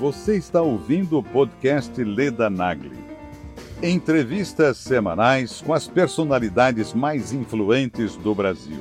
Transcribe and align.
Você 0.00 0.36
está 0.38 0.62
ouvindo 0.62 1.18
o 1.18 1.22
podcast 1.22 2.02
Leda 2.02 2.48
Nagli. 2.48 2.98
Entrevistas 3.82 4.78
semanais 4.78 5.60
com 5.60 5.74
as 5.74 5.86
personalidades 5.86 6.94
mais 6.94 7.34
influentes 7.34 8.16
do 8.16 8.34
Brasil. 8.34 8.78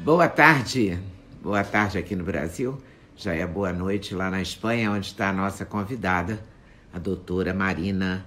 Boa 0.00 0.28
tarde. 0.28 0.98
Boa 1.42 1.64
tarde 1.64 1.96
aqui 1.96 2.14
no 2.14 2.24
Brasil. 2.24 2.78
Já 3.16 3.32
é 3.32 3.46
boa 3.46 3.72
noite 3.72 4.12
lá 4.12 4.28
na 4.28 4.42
Espanha, 4.42 4.90
onde 4.90 5.06
está 5.06 5.28
a 5.28 5.32
nossa 5.32 5.64
convidada, 5.64 6.44
a 6.92 6.98
doutora 6.98 7.54
Marina 7.54 8.26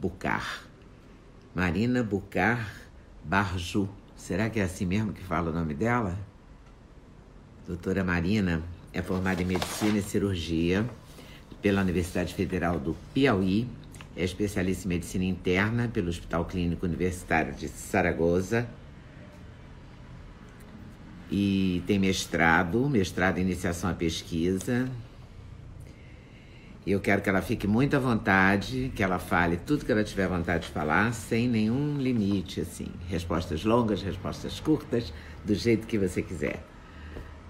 Bucar. 0.00 0.62
Marina 1.54 2.02
Bucar 2.02 2.72
Barju. 3.22 3.86
Será 4.16 4.48
que 4.48 4.58
é 4.58 4.62
assim 4.62 4.86
mesmo 4.86 5.12
que 5.12 5.22
fala 5.22 5.50
o 5.50 5.52
nome 5.52 5.74
dela? 5.74 6.18
Doutora 7.66 8.02
Marina 8.02 8.62
é 8.90 9.02
formada 9.02 9.42
em 9.42 9.44
Medicina 9.44 9.98
e 9.98 10.02
Cirurgia 10.02 10.88
pela 11.60 11.82
Universidade 11.82 12.32
Federal 12.32 12.78
do 12.80 12.96
Piauí, 13.12 13.68
é 14.16 14.24
especialista 14.24 14.86
em 14.86 14.88
Medicina 14.88 15.24
Interna 15.24 15.88
pelo 15.88 16.08
Hospital 16.08 16.46
Clínico 16.46 16.86
Universitário 16.86 17.52
de 17.52 17.68
Saragoza 17.68 18.66
e 21.34 21.82
tem 21.86 21.98
mestrado, 21.98 22.90
mestrado 22.90 23.38
em 23.38 23.40
iniciação 23.40 23.88
à 23.88 23.94
pesquisa. 23.94 24.86
Eu 26.86 27.00
quero 27.00 27.22
que 27.22 27.28
ela 27.30 27.40
fique 27.40 27.66
muito 27.66 27.96
à 27.96 27.98
vontade, 27.98 28.92
que 28.94 29.02
ela 29.02 29.18
fale 29.18 29.56
tudo 29.56 29.86
que 29.86 29.90
ela 29.90 30.04
tiver 30.04 30.28
vontade 30.28 30.66
de 30.66 30.72
falar, 30.72 31.14
sem 31.14 31.48
nenhum 31.48 31.96
limite, 31.96 32.60
assim. 32.60 32.88
Respostas 33.08 33.64
longas, 33.64 34.02
respostas 34.02 34.60
curtas, 34.60 35.10
do 35.42 35.54
jeito 35.54 35.86
que 35.86 35.96
você 35.96 36.20
quiser. 36.20 36.62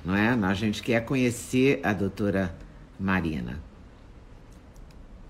Não 0.04 0.14
é? 0.14 0.28
A 0.28 0.54
gente 0.54 0.80
quer 0.80 1.04
conhecer 1.04 1.80
a 1.82 1.92
doutora 1.92 2.54
Marina. 3.00 3.60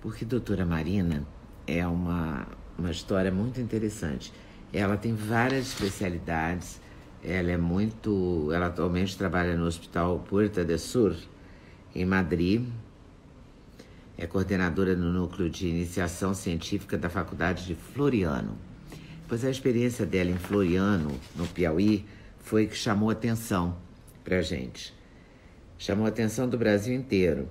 Porque 0.02 0.26
doutora 0.26 0.66
Marina 0.66 1.26
é 1.66 1.86
uma, 1.86 2.46
uma 2.76 2.90
história 2.90 3.30
muito 3.30 3.60
interessante. 3.62 4.30
Ela 4.74 4.98
tem 4.98 5.14
várias 5.14 5.68
especialidades, 5.68 6.81
ela 7.22 7.52
é 7.52 7.56
muito. 7.56 8.50
Ela 8.52 8.66
atualmente 8.66 9.16
trabalha 9.16 9.56
no 9.56 9.66
Hospital 9.66 10.18
Puerta 10.28 10.64
de 10.64 10.76
Sur, 10.78 11.16
em 11.94 12.04
Madrid. 12.04 12.66
É 14.18 14.26
coordenadora 14.26 14.94
no 14.94 15.12
núcleo 15.12 15.48
de 15.48 15.66
iniciação 15.66 16.34
científica 16.34 16.98
da 16.98 17.08
Faculdade 17.08 17.66
de 17.66 17.74
Floriano. 17.74 18.58
Pois 19.28 19.44
a 19.44 19.50
experiência 19.50 20.04
dela 20.04 20.30
em 20.30 20.36
Floriano, 20.36 21.18
no 21.34 21.46
Piauí, 21.46 22.04
foi 22.40 22.66
que 22.66 22.76
chamou 22.76 23.08
atenção 23.08 23.76
para 24.22 24.42
gente. 24.42 24.94
Chamou 25.78 26.06
atenção 26.06 26.48
do 26.48 26.58
Brasil 26.58 26.94
inteiro. 26.94 27.48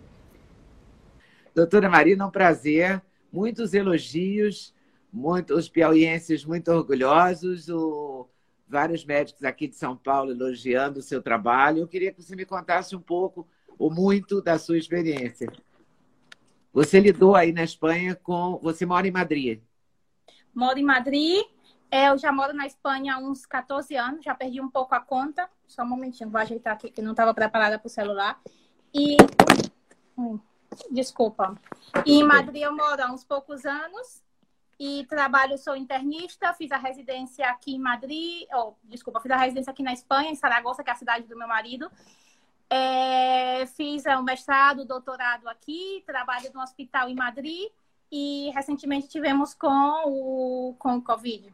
Doutora 1.55 1.89
Marina, 1.89 2.25
um 2.25 2.31
prazer, 2.31 3.01
muitos 3.31 3.73
elogios, 3.73 4.73
muitos 5.11 5.67
piauienses 5.67 6.45
muito 6.45 6.71
orgulhosos. 6.71 7.67
O 7.67 8.27
vários 8.71 9.05
médicos 9.05 9.43
aqui 9.43 9.67
de 9.67 9.75
São 9.75 9.95
Paulo 9.95 10.31
elogiando 10.31 10.99
o 10.99 11.03
seu 11.03 11.21
trabalho. 11.21 11.79
Eu 11.79 11.87
queria 11.87 12.11
que 12.11 12.23
você 12.23 12.35
me 12.35 12.45
contasse 12.45 12.95
um 12.95 13.01
pouco 13.01 13.47
ou 13.77 13.93
muito 13.93 14.41
da 14.41 14.57
sua 14.57 14.77
experiência. 14.77 15.51
Você 16.73 16.99
lidou 16.99 17.35
aí 17.35 17.51
na 17.51 17.63
Espanha 17.63 18.15
com. 18.15 18.57
Você 18.63 18.85
mora 18.85 19.05
em 19.07 19.11
Madrid? 19.11 19.61
Moro 20.55 20.79
em 20.79 20.83
Madrid. 20.83 21.43
É, 21.91 22.07
eu 22.07 22.17
já 22.17 22.31
moro 22.31 22.53
na 22.53 22.65
Espanha 22.65 23.15
há 23.15 23.17
uns 23.17 23.45
14 23.45 23.93
anos, 23.97 24.23
já 24.23 24.33
perdi 24.33 24.61
um 24.61 24.69
pouco 24.69 24.95
a 24.95 25.01
conta. 25.01 25.49
Só 25.67 25.83
um 25.83 25.87
momentinho, 25.87 26.29
vou 26.29 26.39
ajeitar 26.39 26.73
aqui 26.73 26.89
que 26.89 27.01
não 27.01 27.11
estava 27.11 27.33
preparada 27.33 27.77
para 27.77 27.87
o 27.87 27.89
celular. 27.89 28.41
E. 28.93 29.17
Desculpa. 30.89 31.59
E 32.05 32.13
em 32.13 32.23
Madrid 32.23 32.63
eu 32.63 32.73
moro 32.73 33.03
há 33.03 33.11
uns 33.11 33.25
poucos 33.25 33.65
anos 33.65 34.23
e 34.83 35.05
trabalho, 35.05 35.59
sou 35.59 35.75
internista, 35.75 36.55
fiz 36.55 36.71
a 36.71 36.77
residência 36.77 37.47
aqui 37.51 37.75
em 37.75 37.79
Madrid, 37.79 38.47
oh, 38.51 38.73
desculpa, 38.83 39.19
fiz 39.19 39.29
a 39.29 39.37
residência 39.37 39.69
aqui 39.69 39.83
na 39.83 39.93
Espanha, 39.93 40.31
em 40.31 40.35
Saragoça, 40.35 40.83
que 40.83 40.89
é 40.89 40.93
a 40.93 40.95
cidade 40.95 41.27
do 41.27 41.37
meu 41.37 41.47
marido. 41.47 41.87
É, 42.67 43.63
fiz 43.67 44.03
o 44.07 44.09
um 44.09 44.23
mestrado, 44.23 44.83
doutorado 44.83 45.47
aqui, 45.47 46.03
trabalho 46.03 46.49
no 46.51 46.63
hospital 46.63 47.09
em 47.09 47.13
Madrid 47.13 47.69
e 48.11 48.49
recentemente 48.55 49.07
tivemos 49.07 49.53
com 49.53 49.67
o, 50.07 50.75
com 50.79 50.97
o 50.97 51.01
Covid. 51.03 51.53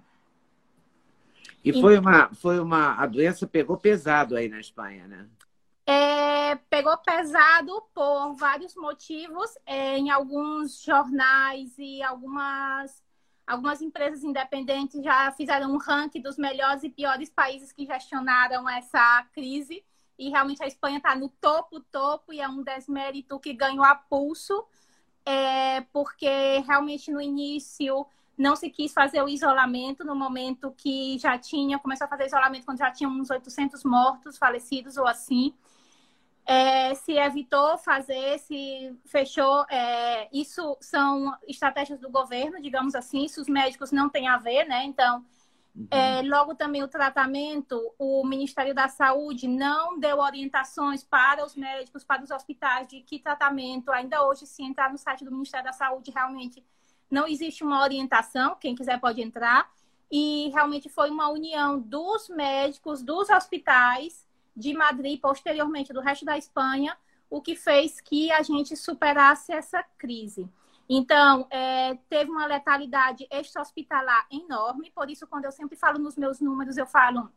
E 1.66 1.82
foi 1.82 2.00
uma, 2.00 2.34
foi 2.34 2.62
uma. 2.62 2.94
A 2.94 3.06
doença 3.06 3.46
pegou 3.46 3.76
pesado 3.76 4.38
aí 4.38 4.48
na 4.48 4.62
Espanha, 4.62 5.06
né? 5.06 5.28
É, 5.86 6.56
pegou 6.70 6.98
pesado 7.00 7.84
por 7.94 8.36
vários 8.36 8.74
motivos. 8.76 9.50
É, 9.66 9.98
em 9.98 10.10
alguns 10.10 10.82
jornais 10.82 11.78
e 11.78 12.02
algumas 12.02 13.06
Algumas 13.48 13.82
empresas 13.82 14.26
independentes 14.26 15.02
já 15.02 15.32
fizeram 15.32 15.72
um 15.72 15.78
ranking 15.78 16.22
dos 16.22 16.38
melhores 16.38 16.84
e 16.84 16.90
piores 16.90 17.30
países 17.30 17.72
que 17.72 17.86
gestionaram 17.86 18.68
essa 18.68 19.26
crise. 19.32 19.82
E 20.20 20.30
realmente 20.30 20.62
a 20.62 20.68
Espanha 20.68 20.98
está 20.98 21.16
no 21.16 21.30
topo, 21.30 21.80
topo, 21.80 22.34
e 22.34 22.42
é 22.42 22.48
um 22.50 22.62
desmérito 22.62 23.40
que 23.40 23.54
ganhou 23.54 23.86
a 23.86 23.96
pulso, 23.96 24.66
é, 25.26 25.82
porque 25.94 26.28
realmente 26.68 27.10
no 27.10 27.22
início 27.22 28.06
não 28.38 28.56
se 28.56 28.70
quis 28.70 28.94
fazer 28.94 29.22
o 29.24 29.30
isolamento 29.30 30.04
no 30.04 30.16
momento 30.16 30.74
que 30.76 31.18
já 31.18 31.38
tinha, 31.38 31.80
começou 31.80 32.06
a 32.06 32.10
fazer 32.10 32.26
isolamento 32.26 32.66
quando 32.66 32.80
já 32.80 32.92
tinha 32.92 33.10
uns 33.10 33.30
800 33.30 33.84
mortos, 33.84 34.38
falecidos 34.38 34.98
ou 34.98 35.08
assim 35.08 35.54
é, 36.48 36.96
se 36.96 37.12
evitou 37.12 37.78
fazer, 37.78 38.40
se 38.40 38.98
fechou. 39.06 39.66
É, 39.70 40.30
isso 40.32 40.78
são 40.80 41.38
estratégias 41.46 42.00
do 42.00 42.10
governo, 42.10 42.62
digamos 42.62 42.96
assim, 42.96 43.26
isso 43.26 43.42
os 43.42 43.50
médicos 43.50 43.92
não 43.92 44.10
têm 44.10 44.30
a 44.30 44.38
ver, 44.38 44.66
né? 44.66 44.86
Então, 44.86 45.26
uhum. 45.76 45.88
é, 45.92 46.22
logo 46.22 46.56
também 46.56 46.82
o 46.82 46.88
tratamento, 46.88 47.94
o 48.00 48.26
Ministério 48.26 48.74
da 48.74 48.88
Saúde 48.88 49.46
não 49.46 50.00
deu 50.00 50.20
orientações 50.20 51.04
para 51.04 51.46
os 51.46 51.54
médicos, 51.54 52.06
para 52.06 52.24
os 52.24 52.32
hospitais 52.32 52.88
de 52.88 53.02
que 53.02 53.20
tratamento. 53.20 53.92
Ainda 53.92 54.26
hoje, 54.26 54.48
se 54.48 54.64
entrar 54.64 54.90
no 54.90 54.98
site 54.98 55.26
do 55.26 55.32
Ministério 55.32 55.66
da 55.66 55.74
Saúde, 55.74 56.12
realmente 56.12 56.64
não 57.12 57.28
existe 57.28 57.62
uma 57.62 57.82
orientação, 57.82 58.56
quem 58.56 58.74
quiser 58.74 59.02
pode 59.02 59.22
entrar. 59.22 59.70
E 60.10 60.50
realmente 60.54 60.88
foi 60.88 61.10
uma 61.10 61.28
união 61.28 61.78
dos 61.78 62.30
médicos, 62.30 63.04
dos 63.04 63.30
hospitais 63.30 64.26
de 64.58 64.74
Madrid, 64.74 65.22
posteriormente 65.22 65.94
do 65.94 66.02
resto 66.02 66.26
da 66.26 66.36
Espanha, 66.36 66.98
o 67.30 67.42
que 67.42 67.56
fez 67.56 68.02
que 68.02 68.32
a 68.32 68.42
gente 68.42 68.76
superasse 68.76 69.54
essa 69.54 69.84
crise. 69.98 70.50
Então, 70.90 71.46
é, 71.52 71.96
teve 72.10 72.32
uma 72.32 72.48
letalidade 72.48 73.28
extra-hospitalar 73.30 74.26
enorme, 74.32 74.92
por 74.92 75.10
isso, 75.12 75.28
quando 75.28 75.46
eu 75.46 75.52
sempre 75.52 75.78
falo 75.78 76.00
nos 76.00 76.18
meus 76.18 76.40
números, 76.40 76.76
eu 76.78 76.88
falo 76.88 77.32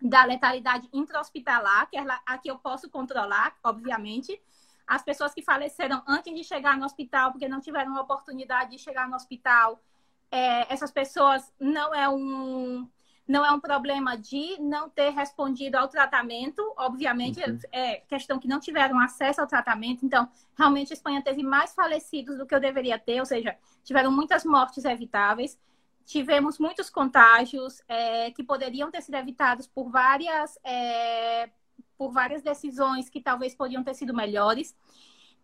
da 0.00 0.24
letalidade 0.24 0.88
intra-hospitalar, 0.92 1.90
que 1.90 1.98
é 1.98 2.04
a 2.24 2.38
que 2.38 2.50
eu 2.50 2.58
posso 2.58 2.88
controlar, 2.88 3.56
obviamente. 3.62 4.40
As 4.86 5.02
pessoas 5.02 5.34
que 5.34 5.42
faleceram 5.42 6.02
antes 6.06 6.34
de 6.34 6.44
chegar 6.44 6.78
no 6.78 6.84
hospital, 6.86 7.32
porque 7.32 7.48
não 7.48 7.60
tiveram 7.60 7.96
a 7.96 8.00
oportunidade 8.00 8.70
de 8.70 8.78
chegar 8.78 9.08
no 9.08 9.16
hospital, 9.16 9.82
é, 10.30 10.72
essas 10.72 10.90
pessoas 10.90 11.52
não 11.60 11.94
é 11.94 12.08
um 12.08 12.88
não 13.26 13.44
é 13.44 13.50
um 13.50 13.60
problema 13.60 14.16
de 14.18 14.60
não 14.60 14.88
ter 14.88 15.10
respondido 15.10 15.76
ao 15.76 15.88
tratamento, 15.88 16.62
obviamente, 16.76 17.40
uhum. 17.40 17.58
é 17.72 17.96
questão 18.00 18.38
que 18.38 18.46
não 18.46 18.60
tiveram 18.60 19.00
acesso 19.00 19.40
ao 19.40 19.46
tratamento. 19.46 20.04
Então, 20.04 20.28
realmente, 20.56 20.92
a 20.92 20.94
Espanha 20.94 21.22
teve 21.22 21.42
mais 21.42 21.74
falecidos 21.74 22.36
do 22.36 22.46
que 22.46 22.54
eu 22.54 22.60
deveria 22.60 22.98
ter, 22.98 23.20
ou 23.20 23.26
seja, 23.26 23.56
tiveram 23.82 24.12
muitas 24.12 24.44
mortes 24.44 24.84
evitáveis. 24.84 25.58
Tivemos 26.04 26.58
muitos 26.58 26.90
contágios 26.90 27.82
é, 27.88 28.30
que 28.30 28.42
poderiam 28.42 28.90
ter 28.90 29.00
sido 29.00 29.14
evitados 29.14 29.66
por 29.66 29.90
várias, 29.90 30.58
é, 30.62 31.48
por 31.96 32.12
várias 32.12 32.42
decisões 32.42 33.08
que 33.08 33.22
talvez 33.22 33.54
podiam 33.54 33.82
ter 33.82 33.94
sido 33.94 34.12
melhores. 34.12 34.76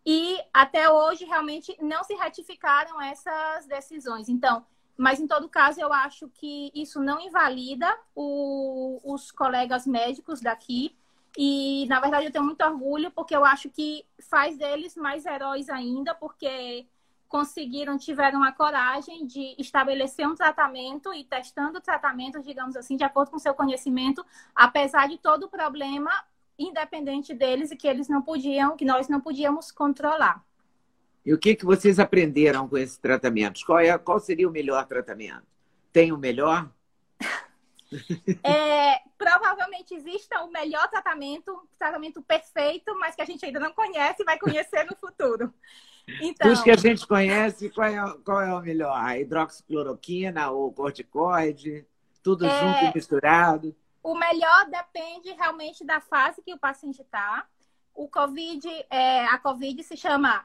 E 0.04 0.38
até 0.52 0.90
hoje, 0.90 1.24
realmente, 1.24 1.74
não 1.80 2.04
se 2.04 2.14
ratificaram 2.14 3.00
essas 3.00 3.66
decisões. 3.66 4.28
Então, 4.28 4.66
mas, 5.00 5.18
em 5.18 5.26
todo 5.26 5.48
caso, 5.48 5.80
eu 5.80 5.90
acho 5.94 6.28
que 6.28 6.70
isso 6.74 7.00
não 7.00 7.18
invalida 7.18 7.88
o, 8.14 9.00
os 9.02 9.30
colegas 9.32 9.86
médicos 9.86 10.42
daqui. 10.42 10.94
E, 11.38 11.86
na 11.88 11.98
verdade, 12.00 12.26
eu 12.26 12.30
tenho 12.30 12.44
muito 12.44 12.62
orgulho, 12.62 13.10
porque 13.10 13.34
eu 13.34 13.42
acho 13.42 13.70
que 13.70 14.04
faz 14.28 14.58
deles 14.58 14.94
mais 14.96 15.24
heróis 15.24 15.70
ainda, 15.70 16.14
porque 16.14 16.86
conseguiram, 17.28 17.96
tiveram 17.96 18.44
a 18.44 18.52
coragem 18.52 19.26
de 19.26 19.54
estabelecer 19.56 20.28
um 20.28 20.34
tratamento 20.34 21.14
e 21.14 21.24
testando 21.24 21.78
o 21.78 21.80
tratamento, 21.80 22.42
digamos 22.42 22.76
assim, 22.76 22.94
de 22.94 23.04
acordo 23.04 23.30
com 23.30 23.38
seu 23.38 23.54
conhecimento, 23.54 24.22
apesar 24.54 25.08
de 25.08 25.16
todo 25.16 25.44
o 25.44 25.48
problema 25.48 26.10
independente 26.58 27.32
deles 27.32 27.70
e 27.70 27.76
que 27.76 27.88
eles 27.88 28.06
não 28.06 28.20
podiam, 28.20 28.76
que 28.76 28.84
nós 28.84 29.08
não 29.08 29.18
podíamos 29.18 29.72
controlar. 29.72 30.44
E 31.24 31.34
o 31.34 31.38
que, 31.38 31.54
que 31.54 31.64
vocês 31.64 31.98
aprenderam 31.98 32.68
com 32.68 32.78
esses 32.78 32.96
tratamentos? 32.96 33.62
Qual, 33.62 33.78
é, 33.78 33.96
qual 33.98 34.18
seria 34.18 34.48
o 34.48 34.52
melhor 34.52 34.86
tratamento? 34.86 35.46
Tem 35.92 36.12
o 36.12 36.18
melhor? 36.18 36.70
É, 38.44 39.00
provavelmente 39.18 39.94
exista 39.94 40.40
o 40.44 40.50
melhor 40.52 40.88
tratamento, 40.88 41.68
tratamento 41.76 42.22
perfeito, 42.22 42.96
mas 43.00 43.16
que 43.16 43.22
a 43.22 43.24
gente 43.24 43.44
ainda 43.44 43.58
não 43.58 43.72
conhece 43.72 44.22
e 44.22 44.24
vai 44.24 44.38
conhecer 44.38 44.84
no 44.84 44.96
futuro. 44.96 45.52
Então, 46.20 46.48
Dos 46.48 46.62
que 46.62 46.70
a 46.70 46.76
gente 46.76 47.06
conhece, 47.06 47.68
qual 47.70 47.88
é, 47.88 48.14
qual 48.24 48.40
é 48.40 48.54
o 48.54 48.60
melhor? 48.60 48.96
A 48.96 49.18
hidroxicloroquina 49.18 50.50
ou 50.50 50.72
corticoide? 50.72 51.84
Tudo 52.22 52.46
é, 52.46 52.60
junto 52.60 52.84
e 52.84 52.94
misturado? 52.94 53.76
O 54.02 54.14
melhor 54.14 54.66
depende 54.70 55.32
realmente 55.32 55.84
da 55.84 56.00
fase 56.00 56.42
que 56.42 56.54
o 56.54 56.58
paciente 56.58 57.02
está. 57.02 57.46
O 57.94 58.08
COVID, 58.08 58.68
é, 58.88 59.26
a 59.26 59.38
COVID 59.38 59.82
se 59.82 59.96
chama 59.96 60.44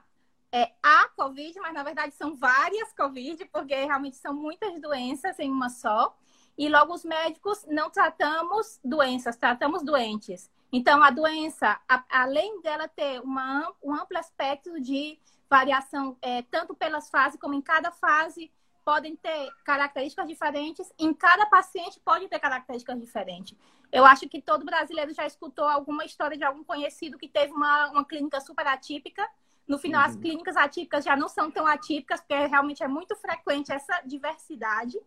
é, 0.56 0.72
a 0.82 1.10
COVID, 1.18 1.60
mas 1.60 1.74
na 1.74 1.84
verdade 1.84 2.16
são 2.16 2.34
várias 2.34 2.94
COVID, 2.94 3.44
porque 3.52 3.76
realmente 3.76 4.16
são 4.16 4.34
muitas 4.34 4.80
doenças 4.80 5.38
em 5.38 5.52
uma 5.52 5.68
só. 5.68 6.16
E 6.58 6.70
logo 6.70 6.94
os 6.94 7.04
médicos 7.04 7.66
não 7.68 7.90
tratamos 7.90 8.80
doenças, 8.82 9.36
tratamos 9.36 9.84
doentes. 9.84 10.50
Então, 10.72 11.04
a 11.04 11.10
doença, 11.10 11.78
a, 11.90 12.06
além 12.10 12.62
dela 12.62 12.88
ter 12.88 13.20
uma, 13.20 13.70
um 13.84 13.94
amplo 13.94 14.18
aspecto 14.18 14.80
de 14.80 15.20
variação, 15.50 16.18
é, 16.22 16.42
tanto 16.44 16.74
pelas 16.74 17.10
fases, 17.10 17.38
como 17.38 17.54
em 17.54 17.62
cada 17.62 17.92
fase 17.92 18.50
podem 18.86 19.14
ter 19.18 19.52
características 19.66 20.26
diferentes, 20.26 20.94
em 20.98 21.14
cada 21.14 21.48
paciente 21.48 22.00
pode 22.00 22.30
ter 22.30 22.40
características 22.40 22.98
diferentes. 22.98 23.58
Eu 23.92 24.06
acho 24.06 24.30
que 24.30 24.42
todo 24.42 24.64
brasileiro 24.64 25.14
já 25.14 25.26
escutou 25.26 25.68
alguma 25.68 26.06
história 26.06 26.38
de 26.38 26.46
algum 26.46 26.64
conhecido 26.64 27.18
que 27.18 27.28
teve 27.28 27.52
uma, 27.52 27.90
uma 27.90 28.06
clínica 28.06 28.40
super 28.40 28.66
atípica. 28.68 29.30
No 29.68 29.80
final, 29.80 30.02
uhum. 30.02 30.10
as 30.10 30.16
clínicas 30.16 30.56
atípicas 30.56 31.04
já 31.04 31.16
não 31.16 31.28
são 31.28 31.50
tão 31.50 31.66
atípicas, 31.66 32.20
porque 32.20 32.48
realmente 32.48 32.84
é 32.84 32.88
muito 32.88 33.16
frequente 33.16 33.72
essa 33.72 34.02
diversidade. 34.06 35.00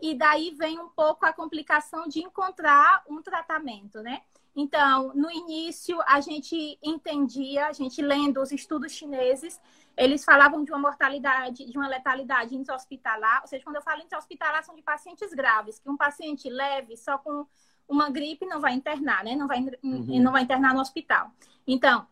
E 0.00 0.14
daí 0.14 0.50
vem 0.52 0.78
um 0.78 0.88
pouco 0.88 1.26
a 1.26 1.32
complicação 1.32 2.08
de 2.08 2.20
encontrar 2.20 3.04
um 3.08 3.20
tratamento, 3.20 4.00
né? 4.00 4.22
Então, 4.56 5.12
no 5.14 5.30
início, 5.30 6.00
a 6.06 6.20
gente 6.20 6.78
entendia, 6.82 7.66
a 7.66 7.72
gente 7.72 8.02
lendo 8.02 8.40
os 8.40 8.50
estudos 8.50 8.92
chineses, 8.92 9.60
eles 9.96 10.24
falavam 10.24 10.64
de 10.64 10.72
uma 10.72 10.78
mortalidade, 10.78 11.70
de 11.70 11.78
uma 11.78 11.86
letalidade 11.86 12.56
intra-hospitalar. 12.56 13.42
Ou 13.42 13.48
seja, 13.48 13.62
quando 13.62 13.76
eu 13.76 13.82
falo 13.82 14.02
intra-hospitalar, 14.02 14.64
são 14.64 14.74
de 14.74 14.82
pacientes 14.82 15.32
graves, 15.32 15.78
que 15.78 15.88
um 15.88 15.96
paciente 15.96 16.48
leve, 16.48 16.96
só 16.96 17.18
com 17.18 17.46
uma 17.86 18.08
gripe, 18.08 18.46
não 18.46 18.60
vai 18.60 18.72
internar, 18.72 19.22
né? 19.22 19.36
Não 19.36 19.46
vai, 19.46 19.60
uhum. 19.82 20.20
não 20.22 20.32
vai 20.32 20.42
internar 20.42 20.74
no 20.74 20.80
hospital. 20.80 21.30
Então, 21.66 22.06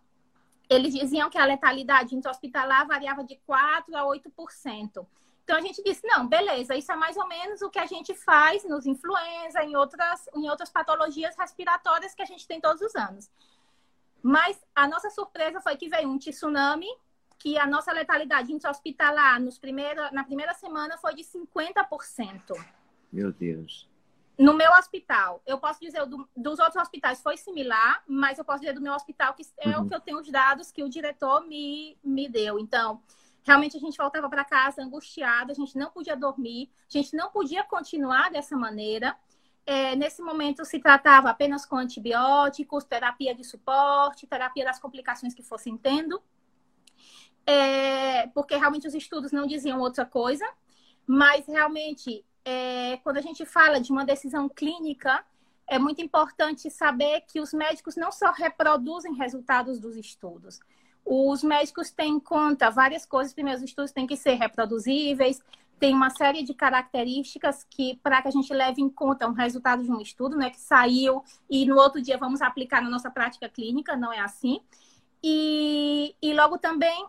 eles 0.69 0.93
diziam 0.93 1.31
que 1.31 1.38
a 1.38 1.44
letalidade 1.44 2.15
intra-hospitalar 2.15 2.87
variava 2.87 3.25
de 3.25 3.37
4% 3.49 3.94
a 3.94 4.05
8%. 4.05 5.06
Então 5.44 5.56
a 5.56 5.62
gente 5.62 5.82
disse, 5.82 6.06
não, 6.06 6.29
beleza, 6.29 6.76
isso 6.76 6.93
é 6.93 6.97
mais 6.97 7.17
ou 7.17 7.26
menos 7.26 7.62
o 7.62 7.70
que 7.70 7.79
a 7.79 7.87
gente 7.87 8.15
faz 8.15 8.65
nos 8.65 8.85
influenza, 8.85 9.65
em 9.65 9.75
outras, 9.75 10.29
em 10.35 10.49
outras 10.50 10.69
patologias 10.69 11.35
respiratórias 11.37 12.15
que 12.15 12.20
a 12.20 12.26
gente 12.26 12.47
tem 12.47 12.61
todos 12.61 12.82
os 12.82 12.94
anos. 12.94 13.31
Mas 14.23 14.62
a 14.75 14.87
nossa 14.87 15.09
surpresa 15.09 15.59
foi 15.62 15.75
que 15.76 15.88
veio 15.88 16.06
um 16.06 16.19
tsunami, 16.19 16.88
que 17.38 17.56
a 17.56 17.67
nossa 17.67 17.93
letalidade 17.93 18.53
intra-hospitalar 18.53 19.41
nos 19.41 19.59
na 20.12 20.25
primeira 20.25 20.53
semana 20.53 20.99
foi 20.99 21.14
de 21.14 21.23
50%. 21.23 22.53
Meu 23.11 23.32
Deus. 23.32 23.88
No 24.38 24.55
meu 24.55 24.70
hospital, 24.73 25.43
eu 25.44 25.58
posso 25.58 25.81
dizer, 25.81 26.06
do, 26.06 26.29
dos 26.37 26.61
outros 26.61 26.81
hospitais 26.81 27.20
foi 27.20 27.37
similar, 27.37 28.02
mas 28.06 28.38
eu 28.38 28.44
posso 28.44 28.61
dizer 28.61 28.73
do 28.73 28.81
meu 28.81 28.93
hospital 28.93 29.35
que 29.35 29.43
é 29.58 29.70
uhum. 29.70 29.85
o 29.85 29.88
que 29.88 29.94
eu 29.94 30.00
tenho 30.00 30.20
os 30.20 30.31
dados 30.31 30.70
que 30.70 30.82
o 30.82 30.88
diretor 30.88 31.44
me, 31.46 31.99
me 32.05 32.29
deu. 32.29 32.58
Então, 32.58 33.02
Realmente 33.49 33.79
a 33.79 33.81
gente 33.81 33.96
voltava 33.96 34.29
para 34.29 34.44
casa 34.44 34.82
angustiada, 34.82 35.52
a 35.52 35.55
gente 35.55 35.75
não 35.79 35.90
podia 35.90 36.14
dormir, 36.14 36.70
a 36.87 36.93
gente 36.99 37.17
não 37.17 37.31
podia 37.31 37.64
continuar 37.64 38.31
dessa 38.31 38.55
maneira. 38.55 39.17
É, 39.64 39.96
nesse 39.96 40.20
momento 40.20 40.67
se 40.67 40.79
tratava 40.79 41.31
apenas 41.31 41.64
com 41.64 41.76
antibióticos, 41.76 42.85
terapia 42.85 43.35
de 43.35 43.43
suporte, 43.43 44.26
terapia 44.26 44.67
das 44.67 44.79
complicações 44.79 45.32
que 45.32 45.43
fossem 45.43 45.79
tendo, 45.79 46.23
é, 47.46 48.26
porque 48.29 48.55
realmente 48.55 48.87
os 48.87 48.94
estudos 48.94 49.32
não 49.32 49.46
diziam 49.46 49.81
outra 49.81 50.05
coisa, 50.05 50.46
mas 51.06 51.46
realmente 51.46 52.26
é, 52.49 52.97
quando 52.99 53.19
a 53.19 53.21
gente 53.21 53.45
fala 53.45 53.79
de 53.79 53.93
uma 53.93 54.06
decisão 54.06 54.49
clínica, 54.49 55.23
é 55.67 55.79
muito 55.79 56.00
importante 56.00 56.71
saber 56.71 57.21
que 57.29 57.41
os 57.41 57.53
médicos 57.53 57.95
não 57.95 58.11
só 58.11 58.33
reproduzem 58.33 59.12
resultados 59.15 59.79
dos 59.79 59.97
estudos, 59.97 60.59
os 61.05 61.43
médicos 61.43 61.91
têm 61.91 62.15
em 62.15 62.21
conta 62.21 62.71
várias 62.71 63.05
coisas. 63.05 63.33
Primeiro, 63.33 63.59
os 63.59 63.65
estudos 63.65 63.93
têm 63.93 64.06
que 64.06 64.17
ser 64.17 64.35
reproduzíveis, 64.35 65.43
tem 65.79 65.95
uma 65.95 66.11
série 66.11 66.43
de 66.43 66.55
características 66.55 67.67
que, 67.69 67.97
para 68.03 68.23
que 68.23 68.29
a 68.29 68.31
gente 68.31 68.53
leve 68.53 68.81
em 68.81 68.89
conta 68.89 69.29
um 69.29 69.33
resultado 69.33 69.83
de 69.83 69.91
um 69.91 70.00
estudo, 70.00 70.37
né, 70.37 70.50
que 70.50 70.61
saiu 70.61 71.23
e 71.49 71.65
no 71.67 71.77
outro 71.77 72.00
dia 72.00 72.19
vamos 72.19 72.41
aplicar 72.43 72.83
na 72.83 72.91
nossa 72.91 73.11
prática 73.11 73.49
clínica, 73.49 73.97
não 73.97 74.12
é 74.12 74.21
assim. 74.21 74.61
E, 75.23 76.15
e 76.21 76.35
logo 76.35 76.59
também 76.59 77.06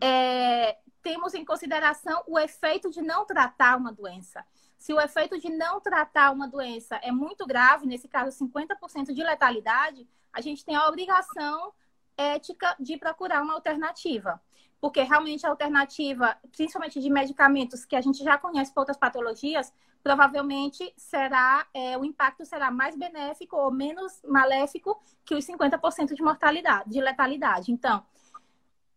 é, 0.00 0.76
temos 1.06 1.34
em 1.34 1.44
consideração 1.44 2.24
o 2.26 2.36
efeito 2.36 2.90
de 2.90 3.00
não 3.00 3.24
tratar 3.24 3.76
uma 3.76 3.92
doença. 3.92 4.44
Se 4.76 4.92
o 4.92 5.00
efeito 5.00 5.38
de 5.38 5.48
não 5.48 5.80
tratar 5.80 6.32
uma 6.32 6.48
doença 6.48 6.96
é 6.96 7.12
muito 7.12 7.46
grave, 7.46 7.86
nesse 7.86 8.08
caso 8.08 8.36
50% 8.44 9.12
de 9.14 9.22
letalidade, 9.22 10.04
a 10.32 10.40
gente 10.40 10.64
tem 10.64 10.74
a 10.74 10.88
obrigação 10.88 11.72
ética 12.16 12.74
de 12.80 12.96
procurar 12.96 13.40
uma 13.40 13.54
alternativa. 13.54 14.42
Porque 14.80 15.00
realmente 15.00 15.46
a 15.46 15.50
alternativa, 15.50 16.36
principalmente 16.50 17.00
de 17.00 17.08
medicamentos 17.08 17.84
que 17.84 17.94
a 17.94 18.00
gente 18.00 18.24
já 18.24 18.36
conhece 18.36 18.72
para 18.72 18.80
outras 18.80 18.96
patologias, 18.96 19.72
provavelmente 20.02 20.92
será 20.96 21.68
é, 21.72 21.96
o 21.96 22.04
impacto 22.04 22.44
será 22.44 22.68
mais 22.68 22.96
benéfico 22.96 23.56
ou 23.56 23.70
menos 23.70 24.20
maléfico 24.24 25.00
que 25.24 25.36
os 25.36 25.46
50% 25.46 26.14
de 26.14 26.22
mortalidade, 26.22 26.90
de 26.90 27.00
letalidade. 27.00 27.70
Então, 27.70 28.04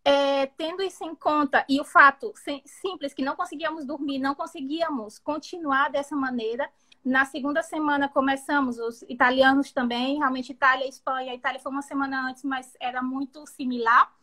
é, 0.04 0.46
tendo 0.46 0.81
isso 0.81 1.04
em 1.04 1.13
conta 1.13 1.66
e 1.68 1.80
o 1.80 1.84
fato 1.84 2.34
simples 2.66 3.13
que 3.13 3.24
não 3.24 3.36
conseguíamos 3.36 3.86
dormir, 3.86 4.19
não 4.19 4.34
conseguíamos 4.34 5.19
continuar 5.19 5.90
dessa 5.90 6.16
maneira, 6.16 6.69
na 7.04 7.25
segunda 7.25 7.63
semana 7.63 8.10
começamos, 8.10 8.78
os 8.78 9.01
italianos 9.04 9.72
também, 9.72 10.18
realmente 10.18 10.51
Itália 10.51 10.86
e 10.86 10.90
Espanha. 10.90 11.34
Itália 11.34 11.60
foi 11.60 11.72
uma 11.72 11.81
semana 11.81 12.28
antes, 12.28 12.44
mas 12.44 12.75
era 12.80 13.01
muito 13.01 13.46
similar. 13.48 14.13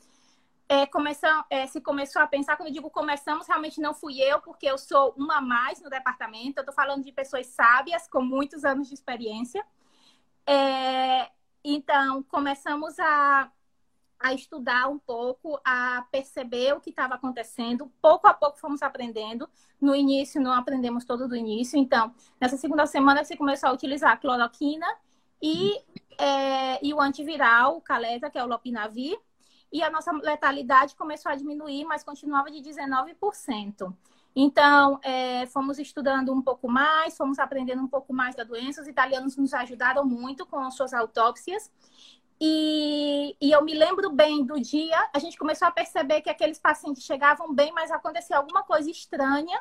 É, 0.68 0.84
começam, 0.84 1.44
é, 1.48 1.66
se 1.66 1.80
começou 1.80 2.20
a 2.20 2.26
pensar, 2.26 2.56
quando 2.56 2.68
eu 2.68 2.74
digo 2.74 2.90
começamos, 2.90 3.46
realmente 3.46 3.80
não 3.80 3.94
fui 3.94 4.20
eu, 4.20 4.40
porque 4.40 4.66
eu 4.66 4.76
sou 4.76 5.14
uma 5.16 5.38
a 5.38 5.40
mais 5.40 5.80
no 5.80 5.88
departamento. 5.88 6.58
Eu 6.58 6.62
estou 6.62 6.74
falando 6.74 7.02
de 7.02 7.12
pessoas 7.12 7.46
sábias, 7.46 8.06
com 8.08 8.20
muitos 8.20 8.64
anos 8.64 8.88
de 8.88 8.94
experiência. 8.94 9.64
É, 10.46 11.30
então, 11.64 12.22
começamos 12.24 12.98
a 12.98 13.50
a 14.18 14.32
estudar 14.32 14.88
um 14.88 14.98
pouco, 14.98 15.60
a 15.64 16.06
perceber 16.10 16.74
o 16.74 16.80
que 16.80 16.90
estava 16.90 17.14
acontecendo. 17.14 17.90
Pouco 18.00 18.26
a 18.26 18.34
pouco 18.34 18.58
fomos 18.58 18.82
aprendendo. 18.82 19.48
No 19.80 19.94
início, 19.94 20.40
não 20.40 20.52
aprendemos 20.52 21.04
todo 21.04 21.28
do 21.28 21.36
início. 21.36 21.78
Então, 21.78 22.14
nessa 22.40 22.56
segunda 22.56 22.86
semana, 22.86 23.24
você 23.24 23.36
começou 23.36 23.68
a 23.68 23.72
utilizar 23.72 24.12
a 24.12 24.16
cloroquina 24.16 24.86
e, 25.42 25.76
é, 26.18 26.84
e 26.84 26.94
o 26.94 27.00
antiviral, 27.00 27.76
o 27.76 27.80
Caleta, 27.80 28.30
que 28.30 28.38
é 28.38 28.44
o 28.44 28.48
Lopinavir. 28.48 29.18
E 29.72 29.82
a 29.82 29.90
nossa 29.90 30.12
letalidade 30.12 30.94
começou 30.94 31.30
a 31.30 31.34
diminuir, 31.34 31.84
mas 31.84 32.02
continuava 32.02 32.50
de 32.50 32.58
19%. 32.62 33.94
Então, 34.38 35.00
é, 35.02 35.46
fomos 35.46 35.78
estudando 35.78 36.30
um 36.30 36.42
pouco 36.42 36.68
mais, 36.68 37.16
fomos 37.16 37.38
aprendendo 37.38 37.82
um 37.82 37.88
pouco 37.88 38.12
mais 38.12 38.34
da 38.34 38.44
doença. 38.44 38.82
Os 38.82 38.86
italianos 38.86 39.34
nos 39.36 39.54
ajudaram 39.54 40.04
muito 40.04 40.44
com 40.44 40.58
as 40.58 40.74
suas 40.74 40.92
autópsias. 40.92 41.70
E, 42.40 43.34
e, 43.40 43.50
eu 43.50 43.64
me 43.64 43.72
lembro 43.72 44.10
bem 44.10 44.44
do 44.44 44.60
dia, 44.60 45.08
a 45.14 45.18
gente 45.18 45.38
começou 45.38 45.66
a 45.66 45.70
perceber 45.70 46.20
que 46.20 46.28
aqueles 46.28 46.58
pacientes 46.58 47.02
chegavam 47.02 47.54
bem, 47.54 47.72
mas 47.72 47.90
acontecia 47.90 48.36
alguma 48.36 48.62
coisa 48.62 48.90
estranha 48.90 49.58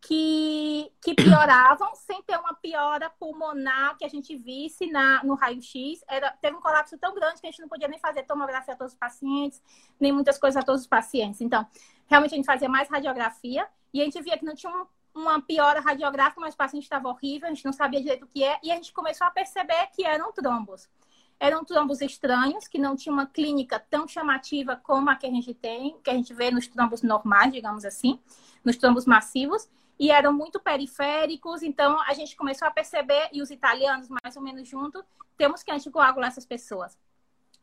que, 0.00 0.92
que 1.00 1.14
pioravam, 1.14 1.92
sem 1.96 2.22
ter 2.22 2.38
uma 2.38 2.54
piora 2.54 3.10
pulmonar 3.10 3.96
que 3.96 4.04
a 4.04 4.08
gente 4.08 4.36
visse 4.36 4.86
na, 4.86 5.24
no 5.24 5.34
raio-x. 5.34 6.04
Teve 6.40 6.56
um 6.56 6.60
colapso 6.60 6.96
tão 6.98 7.14
grande 7.14 7.40
que 7.40 7.48
a 7.48 7.50
gente 7.50 7.60
não 7.60 7.68
podia 7.68 7.88
nem 7.88 7.98
fazer 7.98 8.22
tomografia 8.22 8.74
a 8.74 8.76
todos 8.76 8.92
os 8.92 8.98
pacientes, 8.98 9.60
nem 9.98 10.12
muitas 10.12 10.38
coisas 10.38 10.62
a 10.62 10.64
todos 10.64 10.82
os 10.82 10.86
pacientes. 10.86 11.40
Então, 11.40 11.66
realmente 12.06 12.34
a 12.34 12.36
gente 12.36 12.46
fazia 12.46 12.68
mais 12.68 12.88
radiografia 12.88 13.66
e 13.92 14.00
a 14.00 14.04
gente 14.04 14.20
via 14.22 14.38
que 14.38 14.44
não 14.44 14.54
tinha 14.54 14.70
um, 14.70 14.86
uma 15.14 15.40
piora 15.40 15.80
radiográfica, 15.80 16.40
mas 16.40 16.54
o 16.54 16.56
paciente 16.56 16.84
estava 16.84 17.08
horrível, 17.08 17.48
a 17.48 17.52
gente 17.52 17.64
não 17.64 17.72
sabia 17.72 18.00
direito 18.00 18.24
o 18.24 18.28
que 18.28 18.44
é, 18.44 18.58
e 18.62 18.70
a 18.70 18.74
gente 18.76 18.92
começou 18.92 19.26
a 19.26 19.30
perceber 19.30 19.88
que 19.94 20.04
eram 20.04 20.32
trombos. 20.32 20.88
Eram 21.38 21.64
trombos 21.64 22.00
estranhos, 22.00 22.66
que 22.66 22.78
não 22.78 22.96
tinham 22.96 23.14
uma 23.14 23.26
clínica 23.26 23.78
tão 23.78 24.06
chamativa 24.06 24.76
como 24.76 25.10
a 25.10 25.16
que 25.16 25.26
a 25.26 25.30
gente 25.30 25.52
tem, 25.52 25.98
que 26.02 26.10
a 26.10 26.14
gente 26.14 26.32
vê 26.32 26.50
nos 26.50 26.66
trombos 26.66 27.02
normais, 27.02 27.52
digamos 27.52 27.84
assim, 27.84 28.18
nos 28.64 28.76
trombos 28.76 29.04
massivos, 29.04 29.68
e 29.98 30.10
eram 30.10 30.32
muito 30.32 30.58
periféricos, 30.58 31.62
então 31.62 32.00
a 32.02 32.14
gente 32.14 32.36
começou 32.36 32.66
a 32.66 32.70
perceber, 32.70 33.28
e 33.32 33.42
os 33.42 33.50
italianos 33.50 34.08
mais 34.08 34.36
ou 34.36 34.42
menos 34.42 34.66
junto, 34.66 35.04
temos 35.36 35.62
que 35.62 35.70
anticoagular 35.70 36.28
essas 36.28 36.46
pessoas. 36.46 36.96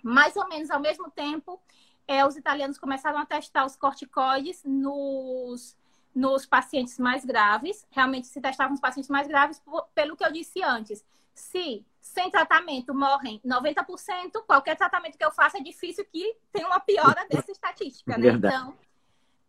Mais 0.04 0.36
ou 0.36 0.48
menos 0.48 0.70
ao 0.70 0.80
mesmo 0.80 1.10
tempo, 1.10 1.62
é, 2.08 2.26
os 2.26 2.36
italianos 2.36 2.78
começaram 2.78 3.20
a 3.20 3.26
testar 3.26 3.66
os 3.66 3.76
corticoides 3.76 4.64
nos, 4.66 5.78
nos 6.14 6.46
pacientes 6.46 6.98
mais 6.98 7.24
graves. 7.24 7.86
Realmente 7.92 8.28
se 8.28 8.42
testavam 8.42 8.74
os 8.74 8.82
pacientes 8.82 9.10
mais 9.10 9.28
graves, 9.28 9.62
pelo 9.94 10.16
que 10.16 10.26
eu 10.26 10.32
disse 10.32 10.62
antes. 10.64 11.04
Se 11.34 11.86
sem 12.00 12.30
tratamento 12.30 12.94
morrem 12.94 13.40
90%, 13.46 14.44
qualquer 14.46 14.76
tratamento 14.76 15.18
que 15.18 15.24
eu 15.24 15.32
faça 15.32 15.58
é 15.58 15.62
difícil 15.62 16.06
que 16.06 16.36
tenha 16.52 16.68
uma 16.68 16.80
piora 16.80 17.26
dessa 17.30 17.52
estatística, 17.52 18.18
né? 18.18 18.28
Então, 18.30 18.76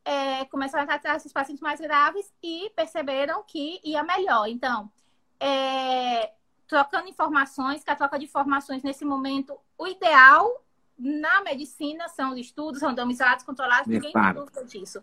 é, 0.04 0.44
começaram 0.46 0.84
a 0.84 0.86
tratar 0.86 1.16
esses 1.16 1.32
pacientes 1.32 1.62
mais 1.62 1.80
graves 1.80 2.32
e 2.42 2.70
perceberam 2.76 3.42
que 3.42 3.80
ia 3.82 4.02
melhor. 4.02 4.46
Então, 4.48 4.90
é, 5.40 6.32
trocando 6.66 7.08
informações, 7.08 7.82
que 7.82 7.90
a 7.90 7.96
troca 7.96 8.18
de 8.18 8.26
informações 8.26 8.82
nesse 8.82 9.04
momento, 9.04 9.58
o 9.76 9.86
ideal 9.86 10.62
na 10.98 11.42
medicina 11.42 12.08
são 12.08 12.32
os 12.32 12.38
estudos 12.38 12.80
randomizados, 12.80 13.44
controlados, 13.44 13.86
ninguém 13.86 14.12
tem 14.12 14.34
dúvida 14.34 14.64
disso. 14.64 15.02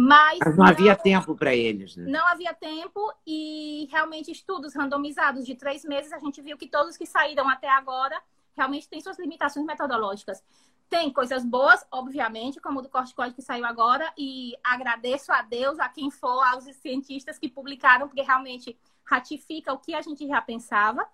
Mas, 0.00 0.38
Mas 0.38 0.56
não, 0.56 0.64
não, 0.64 0.70
havia 0.70 0.94
tempo 0.94 1.34
para 1.34 1.52
eles, 1.52 1.96
né? 1.96 2.08
Não 2.08 2.24
havia 2.28 2.54
tempo 2.54 3.12
e 3.26 3.88
realmente 3.90 4.30
estudos 4.30 4.72
randomizados 4.72 5.44
de 5.44 5.56
três 5.56 5.84
meses, 5.84 6.12
a 6.12 6.20
gente 6.20 6.40
viu 6.40 6.56
que 6.56 6.68
todos 6.68 6.96
que 6.96 7.04
saíram 7.04 7.48
até 7.48 7.68
agora 7.68 8.16
realmente 8.56 8.88
têm 8.88 9.00
suas 9.00 9.18
limitações 9.18 9.66
metodológicas. 9.66 10.40
Tem 10.88 11.12
coisas 11.12 11.44
boas, 11.44 11.84
obviamente, 11.90 12.60
como 12.60 12.78
o 12.78 12.82
do 12.82 12.88
corticoide 12.88 13.34
que 13.34 13.42
saiu 13.42 13.66
agora, 13.66 14.12
e 14.16 14.54
agradeço 14.62 15.32
a 15.32 15.42
Deus, 15.42 15.80
a 15.80 15.88
quem 15.88 16.12
for, 16.12 16.44
aos 16.44 16.62
cientistas 16.76 17.36
que 17.36 17.48
publicaram, 17.48 18.06
porque 18.06 18.22
realmente 18.22 18.78
ratifica 19.04 19.72
o 19.72 19.78
que 19.78 19.96
a 19.96 20.00
gente 20.00 20.28
já 20.28 20.40
pensava 20.40 21.04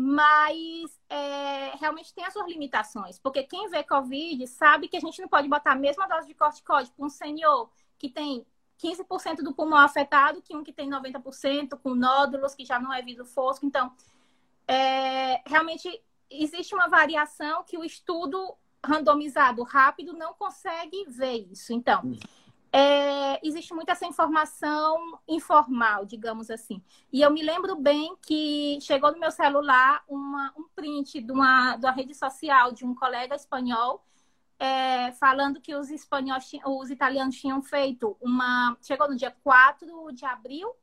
mas 0.00 0.96
é, 1.08 1.72
realmente 1.76 2.14
tem 2.14 2.24
as 2.24 2.32
suas 2.32 2.46
limitações, 2.46 3.18
porque 3.18 3.42
quem 3.42 3.68
vê 3.68 3.82
Covid 3.82 4.46
sabe 4.46 4.86
que 4.86 4.96
a 4.96 5.00
gente 5.00 5.20
não 5.20 5.26
pode 5.26 5.48
botar 5.48 5.72
a 5.72 5.74
mesma 5.74 6.06
dose 6.06 6.28
de 6.28 6.34
corticóide 6.34 6.92
para 6.92 7.04
um 7.04 7.08
senhor 7.08 7.68
que 7.98 8.08
tem 8.08 8.46
15% 8.78 9.42
do 9.42 9.52
pulmão 9.52 9.78
afetado 9.78 10.40
que 10.40 10.56
um 10.56 10.62
que 10.62 10.72
tem 10.72 10.88
90%, 10.88 11.78
com 11.82 11.94
nódulos, 11.94 12.54
que 12.54 12.64
já 12.64 12.78
não 12.78 12.92
é 12.92 13.02
vidro 13.02 13.24
fosco. 13.24 13.66
Então, 13.66 13.92
é, 14.66 15.42
realmente 15.48 16.02
existe 16.30 16.74
uma 16.74 16.88
variação 16.88 17.64
que 17.64 17.76
o 17.76 17.84
estudo 17.84 18.54
randomizado 18.84 19.62
rápido 19.62 20.12
não 20.12 20.32
consegue 20.34 21.04
ver 21.08 21.48
isso. 21.50 21.72
Então, 21.72 22.02
é, 22.72 23.44
existe 23.46 23.72
muita 23.72 23.92
essa 23.92 24.06
informação 24.06 25.18
informal, 25.26 26.04
digamos 26.04 26.50
assim. 26.50 26.82
E 27.12 27.22
eu 27.22 27.30
me 27.30 27.42
lembro 27.42 27.74
bem 27.76 28.14
que 28.26 28.78
chegou 28.80 29.10
no 29.10 29.18
meu 29.18 29.30
celular 29.30 30.04
uma, 30.06 30.52
um 30.56 30.64
print 30.74 31.20
de 31.20 31.32
uma, 31.32 31.76
de 31.76 31.86
uma 31.86 31.92
rede 31.92 32.14
social 32.14 32.72
de 32.72 32.84
um 32.84 32.94
colega 32.94 33.34
espanhol 33.34 34.04
é, 34.58 35.12
falando 35.12 35.60
que 35.60 35.74
os 35.74 35.90
espanhóis, 35.90 36.50
os 36.64 36.90
italianos 36.90 37.36
tinham 37.36 37.62
feito 37.62 38.16
uma. 38.20 38.76
Chegou 38.82 39.08
no 39.08 39.16
dia 39.16 39.34
4 39.42 40.12
de 40.12 40.24
abril, 40.24 40.74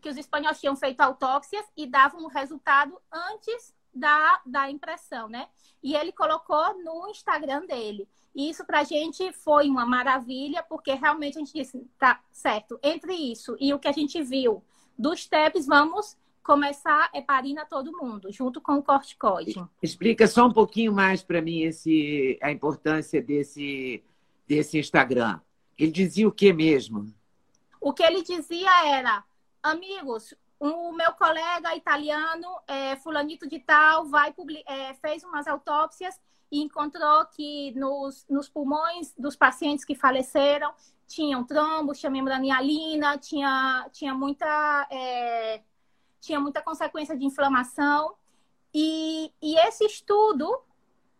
que 0.00 0.08
os 0.08 0.16
espanhóis 0.16 0.60
tinham 0.60 0.76
feito 0.76 1.00
autópsias 1.00 1.64
e 1.76 1.86
davam 1.86 2.24
o 2.24 2.28
resultado 2.28 3.00
antes 3.10 3.74
da, 3.94 4.42
da 4.44 4.70
impressão, 4.70 5.28
né? 5.28 5.48
E 5.82 5.96
ele 5.96 6.12
colocou 6.12 6.76
no 6.82 7.08
Instagram 7.08 7.64
dele. 7.66 8.06
E 8.34 8.50
isso 8.50 8.66
para 8.66 8.80
a 8.80 8.84
gente 8.84 9.32
foi 9.32 9.70
uma 9.70 9.86
maravilha, 9.86 10.62
porque 10.62 10.92
realmente 10.92 11.38
a 11.38 11.40
gente 11.40 11.54
disse, 11.54 11.90
tá 11.98 12.20
certo, 12.30 12.78
entre 12.82 13.14
isso 13.14 13.56
e 13.58 13.72
o 13.72 13.78
que 13.78 13.88
a 13.88 13.92
gente 13.92 14.22
viu 14.22 14.62
dos 14.98 15.26
TEPs, 15.26 15.66
vamos 15.66 16.16
começar 16.46 17.10
heparina 17.12 17.66
todo 17.66 17.90
mundo, 17.90 18.30
junto 18.30 18.60
com 18.60 18.74
o 18.74 18.82
corticoide. 18.82 19.60
Explica 19.82 20.28
só 20.28 20.46
um 20.46 20.52
pouquinho 20.52 20.92
mais 20.92 21.20
para 21.20 21.42
mim 21.42 21.62
esse, 21.62 22.38
a 22.40 22.52
importância 22.52 23.20
desse, 23.20 24.00
desse 24.46 24.78
Instagram. 24.78 25.40
Ele 25.76 25.90
dizia 25.90 26.28
o 26.28 26.30
que 26.30 26.52
mesmo? 26.52 27.12
O 27.80 27.92
que 27.92 28.04
ele 28.04 28.22
dizia 28.22 28.86
era, 28.86 29.24
amigos, 29.60 30.34
o 30.60 30.92
meu 30.92 31.12
colega 31.14 31.74
italiano, 31.74 32.46
é, 32.68 32.94
fulanito 32.94 33.48
de 33.48 33.58
tal, 33.58 34.06
vai 34.06 34.32
é, 34.68 34.94
fez 34.94 35.24
umas 35.24 35.48
autópsias 35.48 36.14
e 36.50 36.62
encontrou 36.62 37.26
que 37.26 37.72
nos, 37.72 38.24
nos 38.30 38.48
pulmões 38.48 39.12
dos 39.18 39.34
pacientes 39.34 39.84
que 39.84 39.96
faleceram 39.96 40.72
tinham 41.08 41.44
trombos, 41.44 41.98
tinha 41.98 42.10
membrana 42.10 42.44
tinha, 43.20 43.88
tinha 43.92 44.14
muita 44.14 44.86
é, 44.92 45.60
tinha 46.26 46.40
muita 46.40 46.60
consequência 46.60 47.16
de 47.16 47.24
inflamação. 47.24 48.14
E, 48.74 49.32
e 49.42 49.58
esse 49.60 49.84
estudo 49.84 50.60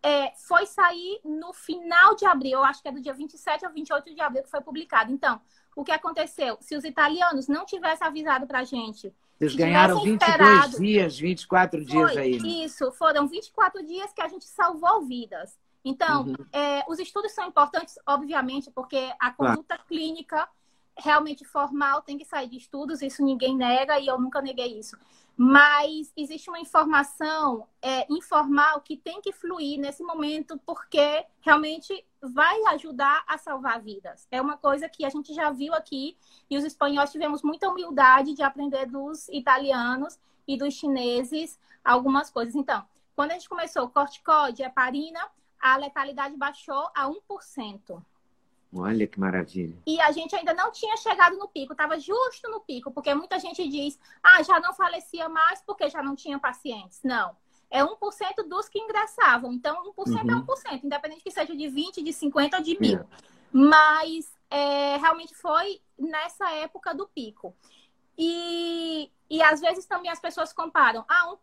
é, 0.03 0.31
foi 0.35 0.65
sair 0.65 1.19
no 1.23 1.53
final 1.53 2.15
de 2.15 2.25
abril, 2.25 2.59
eu 2.59 2.63
acho 2.63 2.81
que 2.81 2.87
é 2.87 2.91
do 2.91 3.01
dia 3.01 3.13
27 3.13 3.65
ou 3.65 3.73
28 3.73 4.13
de 4.13 4.21
abril 4.21 4.43
que 4.43 4.49
foi 4.49 4.61
publicado. 4.61 5.11
Então, 5.11 5.41
o 5.75 5.83
que 5.83 5.91
aconteceu? 5.91 6.57
Se 6.61 6.75
os 6.75 6.83
italianos 6.83 7.47
não 7.47 7.65
tivessem 7.65 8.05
avisado 8.05 8.45
para 8.45 8.59
a 8.59 8.63
gente 8.63 9.13
vocês 9.39 9.55
ganharam 9.55 10.01
22 10.01 10.19
esperado, 10.19 10.79
dias, 10.79 11.19
24 11.19 11.85
dias 11.85 12.11
foi, 12.11 12.21
aí. 12.21 12.41
Né? 12.41 12.47
Isso, 12.65 12.91
foram 12.91 13.27
24 13.27 13.85
dias 13.85 14.11
que 14.11 14.21
a 14.21 14.27
gente 14.27 14.45
salvou 14.45 15.05
vidas. 15.05 15.57
Então, 15.85 16.25
uhum. 16.25 16.35
é, 16.51 16.83
os 16.87 16.97
estudos 16.99 17.31
são 17.33 17.47
importantes, 17.47 17.99
obviamente, 18.05 18.71
porque 18.71 19.11
a 19.19 19.31
conduta 19.31 19.75
claro. 19.75 19.83
clínica 19.87 20.49
realmente 20.97 21.45
formal 21.45 22.01
tem 22.01 22.17
que 22.17 22.25
sair 22.25 22.47
de 22.47 22.57
estudos, 22.57 23.01
isso 23.01 23.23
ninguém 23.23 23.55
nega 23.55 23.99
e 23.99 24.07
eu 24.07 24.19
nunca 24.19 24.41
neguei 24.41 24.79
isso. 24.79 24.97
Mas 25.35 26.11
existe 26.17 26.49
uma 26.49 26.59
informação 26.59 27.67
é, 27.79 28.11
informal 28.11 28.81
que 28.81 28.97
tem 28.97 29.21
que 29.21 29.31
fluir 29.31 29.79
nesse 29.79 30.01
momento, 30.03 30.59
porque 30.65 31.25
realmente 31.41 32.03
vai 32.19 32.59
ajudar 32.73 33.23
a 33.27 33.37
salvar 33.37 33.79
vidas. 33.79 34.27
É 34.31 34.41
uma 34.41 34.57
coisa 34.57 34.89
que 34.89 35.05
a 35.05 35.09
gente 35.09 35.35
já 35.35 35.51
viu 35.51 35.75
aqui, 35.75 36.17
e 36.49 36.57
os 36.57 36.63
espanhóis 36.63 37.11
tivemos 37.11 37.43
muita 37.43 37.69
humildade 37.69 38.33
de 38.33 38.41
aprender 38.41 38.87
dos 38.87 39.29
italianos 39.29 40.17
e 40.47 40.57
dos 40.57 40.73
chineses 40.73 41.59
algumas 41.83 42.31
coisas. 42.31 42.55
Então, 42.55 42.83
quando 43.15 43.31
a 43.31 43.33
gente 43.35 43.47
começou 43.47 43.85
o 43.85 43.89
corticóide, 43.89 44.63
heparina, 44.63 45.19
a 45.59 45.77
letalidade 45.77 46.35
baixou 46.35 46.89
a 46.95 47.07
1%. 47.07 48.03
Olha 48.73 49.07
que 49.07 49.19
maravilha. 49.19 49.77
E 49.85 49.99
a 50.01 50.11
gente 50.11 50.35
ainda 50.35 50.53
não 50.53 50.71
tinha 50.71 50.95
chegado 50.97 51.37
no 51.37 51.47
pico, 51.47 51.71
estava 51.71 51.97
justo 51.99 52.49
no 52.49 52.59
pico, 52.59 52.91
porque 52.91 53.13
muita 53.13 53.39
gente 53.39 53.67
diz, 53.67 53.97
ah, 54.21 54.43
já 54.43 54.59
não 54.59 54.73
falecia 54.73 55.29
mais 55.29 55.61
porque 55.61 55.89
já 55.89 56.03
não 56.03 56.15
tinha 56.15 56.37
pacientes. 56.37 56.99
Não. 57.03 57.35
É 57.69 57.83
1% 57.83 57.97
dos 58.47 58.69
que 58.69 58.79
ingressavam. 58.79 59.53
Então, 59.53 59.91
1% 59.93 60.17
é 60.17 60.33
uhum. 60.33 60.39
é 60.39 60.77
1%, 60.77 60.83
independente 60.83 61.23
que 61.23 61.31
seja 61.31 61.55
de 61.55 61.67
20, 61.67 62.03
de 62.03 62.13
50 62.13 62.57
ou 62.57 62.63
de 62.63 62.79
mil. 62.79 62.99
É. 62.99 63.05
Mas 63.51 64.33
é, 64.49 64.97
realmente 64.97 65.33
foi 65.35 65.81
nessa 65.97 66.51
época 66.51 66.93
do 66.93 67.07
pico. 67.07 67.55
E, 68.17 69.11
e 69.29 69.41
às 69.41 69.61
vezes 69.61 69.85
também 69.85 70.09
as 70.09 70.19
pessoas 70.19 70.51
comparam. 70.51 71.05
Ah, 71.07 71.29
1% 71.31 71.37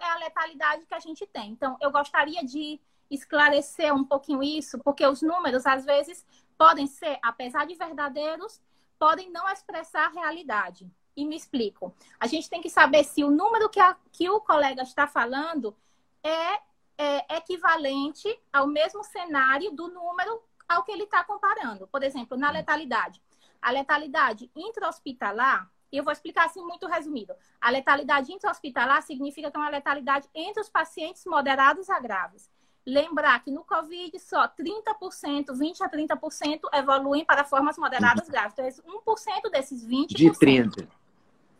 é 0.00 0.10
a 0.10 0.18
letalidade 0.18 0.86
que 0.86 0.94
a 0.94 1.00
gente 1.00 1.26
tem. 1.26 1.50
Então, 1.50 1.76
eu 1.80 1.90
gostaria 1.90 2.44
de 2.44 2.80
esclarecer 3.10 3.94
um 3.94 4.04
pouquinho 4.04 4.42
isso, 4.42 4.78
porque 4.78 5.06
os 5.06 5.22
números, 5.22 5.66
às 5.66 5.84
vezes, 5.84 6.24
podem 6.62 6.86
ser, 6.86 7.18
apesar 7.24 7.66
de 7.66 7.74
verdadeiros, 7.74 8.62
podem 8.96 9.28
não 9.32 9.48
expressar 9.48 10.06
a 10.06 10.20
realidade. 10.20 10.88
E 11.16 11.24
me 11.26 11.34
explico. 11.34 11.92
A 12.20 12.28
gente 12.28 12.48
tem 12.48 12.62
que 12.62 12.70
saber 12.70 13.02
se 13.02 13.24
o 13.24 13.32
número 13.32 13.68
que, 13.68 13.80
a, 13.80 13.96
que 14.12 14.30
o 14.30 14.40
colega 14.40 14.82
está 14.82 15.08
falando 15.08 15.76
é, 16.22 16.60
é 16.96 17.36
equivalente 17.36 18.28
ao 18.52 18.68
mesmo 18.68 19.02
cenário 19.02 19.72
do 19.72 19.88
número 19.88 20.40
ao 20.68 20.84
que 20.84 20.92
ele 20.92 21.02
está 21.02 21.24
comparando. 21.24 21.88
Por 21.88 22.04
exemplo, 22.04 22.38
na 22.38 22.52
letalidade. 22.52 23.20
A 23.60 23.72
letalidade 23.72 24.48
intra-hospitalar, 24.54 25.68
eu 25.90 26.04
vou 26.04 26.12
explicar 26.12 26.46
assim 26.46 26.62
muito 26.62 26.86
resumido. 26.86 27.34
A 27.60 27.70
letalidade 27.70 28.32
intra-hospitalar 28.32 29.02
significa 29.02 29.50
que 29.50 29.56
é 29.56 29.60
uma 29.60 29.68
letalidade 29.68 30.28
entre 30.32 30.60
os 30.60 30.68
pacientes 30.68 31.26
moderados 31.26 31.90
a 31.90 31.98
graves. 31.98 32.48
Lembrar 32.84 33.42
que 33.44 33.50
no 33.50 33.64
Covid 33.64 34.18
só 34.18 34.48
30%, 34.48 35.56
20 35.56 35.82
a 35.82 35.88
30% 35.88 36.60
evoluem 36.72 37.24
para 37.24 37.44
formas 37.44 37.78
moderadas 37.78 38.26
uhum. 38.26 38.32
graves. 38.32 38.54
Então, 38.58 39.02
1% 39.06 39.50
desses 39.50 39.86
20%. 39.86 40.08
De 40.08 40.30
30%. 40.30 40.88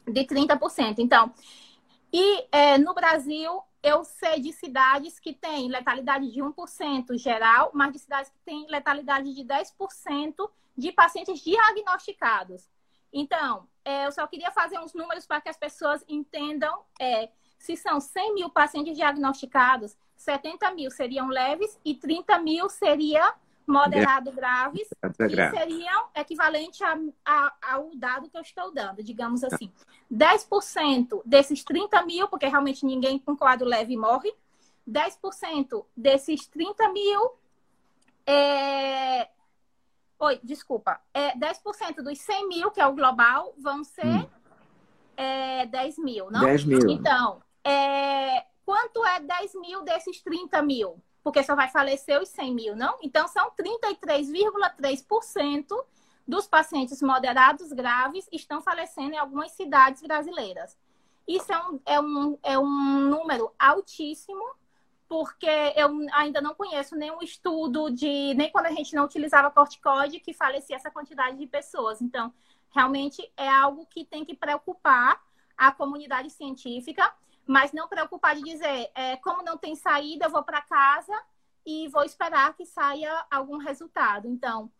De 0.09 0.25
30%. 0.25 0.95
Então, 0.99 1.33
e 2.13 2.47
é, 2.51 2.77
no 2.77 2.93
Brasil, 2.93 3.63
eu 3.83 4.05
sei 4.05 4.41
de 4.41 4.53
cidades 4.53 5.19
que 5.19 5.33
têm 5.33 5.69
letalidade 5.69 6.31
de 6.31 6.41
1% 6.41 7.17
geral, 7.19 7.71
mas 7.73 7.93
de 7.93 7.99
cidades 7.99 8.31
que 8.31 8.39
têm 8.45 8.67
letalidade 8.69 9.33
de 9.35 9.43
10% 9.43 10.35
de 10.77 10.93
pacientes 10.93 11.41
diagnosticados. 11.41 12.69
Então, 13.13 13.67
é, 13.85 14.07
eu 14.07 14.13
só 14.13 14.27
queria 14.27 14.51
fazer 14.51 14.79
uns 14.79 14.95
números 14.95 15.27
para 15.27 15.41
que 15.41 15.49
as 15.49 15.57
pessoas 15.57 16.05
entendam 16.09 16.83
é, 17.01 17.31
se 17.59 17.77
são 17.77 18.01
100 18.01 18.35
mil 18.35 18.51
pacientes 18.51 18.97
diagnosticados, 18.97 19.97
70 20.23 20.71
mil 20.73 20.91
seriam 20.91 21.29
leves 21.29 21.79
e 21.85 21.95
30 21.95 22.39
mil 22.39 22.69
seria 22.69 23.35
moderado 23.67 24.31
é. 24.31 24.33
graves, 24.33 24.89
que 24.89 25.51
seriam 25.51 26.09
equivalente 26.15 26.83
a, 26.85 26.99
a, 27.25 27.53
ao 27.73 27.91
dado 27.95 28.29
que 28.29 28.37
eu 28.37 28.43
estou 28.43 28.73
dando, 28.73 29.03
digamos 29.03 29.43
assim. 29.43 29.73
10% 30.13 31.23
desses 31.25 31.65
30 31.65 32.05
mil, 32.05 32.29
porque 32.29 32.47
realmente 32.47 32.85
ninguém 32.85 33.19
com 33.19 33.37
quadro 33.37 33.67
leve 33.67 33.97
morre, 33.97 34.33
10% 34.89 35.85
desses 35.97 36.47
30 36.47 36.89
mil 36.93 37.33
É... 38.27 39.29
Oi, 40.19 40.41
desculpa. 40.43 41.01
É 41.13 41.37
10% 41.37 42.03
dos 42.03 42.19
100 42.21 42.49
mil, 42.49 42.71
que 42.71 42.81
é 42.81 42.87
o 42.87 42.95
global, 42.95 43.55
vão 43.59 43.83
ser 43.83 44.07
hum. 44.07 44.29
é, 45.17 45.67
10 45.67 45.99
mil, 45.99 46.31
não? 46.31 46.41
10 46.41 46.65
mil. 46.65 46.89
Então, 46.89 47.43
é... 47.65 48.52
quanto 48.73 49.05
é 49.05 49.21
10 49.21 49.55
mil 49.57 49.83
desses 49.83 50.23
30 50.23 50.63
mil? 50.63 50.99
Porque 51.23 51.43
só 51.43 51.55
vai 51.55 51.69
falecer 51.69 52.19
os 52.19 52.31
100 52.31 52.55
mil, 52.55 52.75
não? 52.75 52.97
Então, 53.03 53.29
são 53.29 53.51
33,3% 53.51 55.67
dos 56.27 56.47
pacientes 56.47 57.03
moderados 57.03 57.71
graves 57.71 58.27
estão 58.33 58.63
falecendo 58.63 59.13
em 59.13 59.19
algumas 59.19 59.53
cidades 59.53 60.01
brasileiras. 60.01 60.75
Isso 61.29 61.53
é 61.53 61.59
um, 61.59 61.81
é 61.85 62.01
um, 62.01 62.39
é 62.43 62.59
um 62.59 63.11
número 63.11 63.53
altíssimo 63.59 64.43
porque 65.07 65.75
eu 65.77 65.91
ainda 66.15 66.41
não 66.41 66.55
conheço 66.55 66.97
nenhum 66.97 67.21
estudo 67.21 67.91
de 67.91 68.33
nem 68.33 68.51
quando 68.51 68.65
a 68.67 68.73
gente 68.73 68.95
não 68.95 69.05
utilizava 69.05 69.51
corticoide 69.51 70.19
que 70.19 70.33
falecia 70.33 70.77
essa 70.77 70.91
quantidade 70.91 71.37
de 71.37 71.47
pessoas. 71.47 72.01
Então, 72.01 72.33
realmente 72.71 73.31
é 73.37 73.47
algo 73.47 73.85
que 73.85 74.07
tem 74.07 74.25
que 74.25 74.35
preocupar 74.35 75.23
a 75.59 75.71
comunidade 75.71 76.31
científica, 76.31 77.13
mas 77.47 77.73
não 77.73 77.89
preocupar 77.89 78.35
de 78.35 78.43
dizer, 78.43 78.91
é, 78.95 79.17
como 79.17 79.43
não 79.43 79.57
tem 79.57 79.75
saída, 79.75 80.27
eu 80.27 80.31
vou 80.31 80.43
para 80.43 80.63
casa 80.63 81.13
e 81.65 81.89
vou 81.89 82.05
esperar 82.05 82.55
que 82.55 82.65
saia 82.65 83.25
algum 83.31 83.57
resultado. 83.59 84.29
Então, 84.29 84.71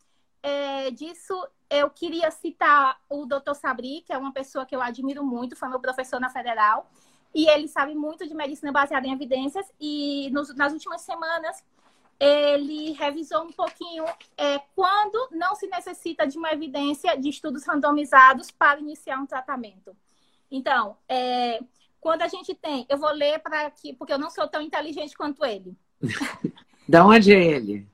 é, 0.43 0.91
disso 0.91 1.35
eu 1.71 1.89
queria 1.89 2.31
citar 2.31 3.01
o 3.09 3.25
Dr. 3.25 3.55
Sabri, 3.55 4.03
que 4.03 4.13
é 4.13 4.19
uma 4.19 4.33
pessoa 4.33 4.67
que 4.67 4.75
eu 4.75 4.83
admiro 4.83 5.25
muito, 5.25 5.57
foi 5.57 5.69
meu 5.69 5.81
professor 5.81 6.21
na 6.21 6.29
Federal 6.29 6.91
e 7.35 7.49
ele 7.49 7.67
sabe 7.67 7.95
muito 7.95 8.27
de 8.27 8.35
medicina 8.35 8.71
baseada 8.71 9.07
em 9.07 9.13
evidências 9.13 9.67
e 9.81 10.29
nos, 10.33 10.55
nas 10.55 10.73
últimas 10.73 11.01
semanas 11.01 11.65
ele 12.21 12.93
revisou 12.93 13.43
um 13.43 13.53
pouquinho 13.53 14.05
é, 14.37 14.59
quando 14.77 15.29
não 15.33 15.55
se 15.55 15.67
necessita 15.67 16.27
de 16.27 16.39
uma 16.39 16.53
evidência 16.53 17.17
de 17.19 17.29
estudos 17.29 17.65
randomizados 17.65 18.51
para 18.51 18.79
iniciar 18.79 19.19
um 19.19 19.27
tratamento. 19.27 19.97
Então, 20.51 20.97
é, 21.09 21.61
quando 22.03 22.23
a 22.23 22.29
gente 22.29 22.53
tem, 22.53 22.85
eu 22.89 22.99
vou 22.99 23.13
ler 23.13 23.39
para 23.39 23.65
aqui, 23.65 23.95
porque 23.95 24.13
eu 24.13 24.19
não 24.19 24.29
sou 24.29 24.49
tão 24.49 24.61
inteligente 24.61 25.17
quanto 25.17 25.45
ele. 25.45 25.79
da 26.87 27.07
onde 27.07 27.33
é 27.33 27.41
ele? 27.41 27.87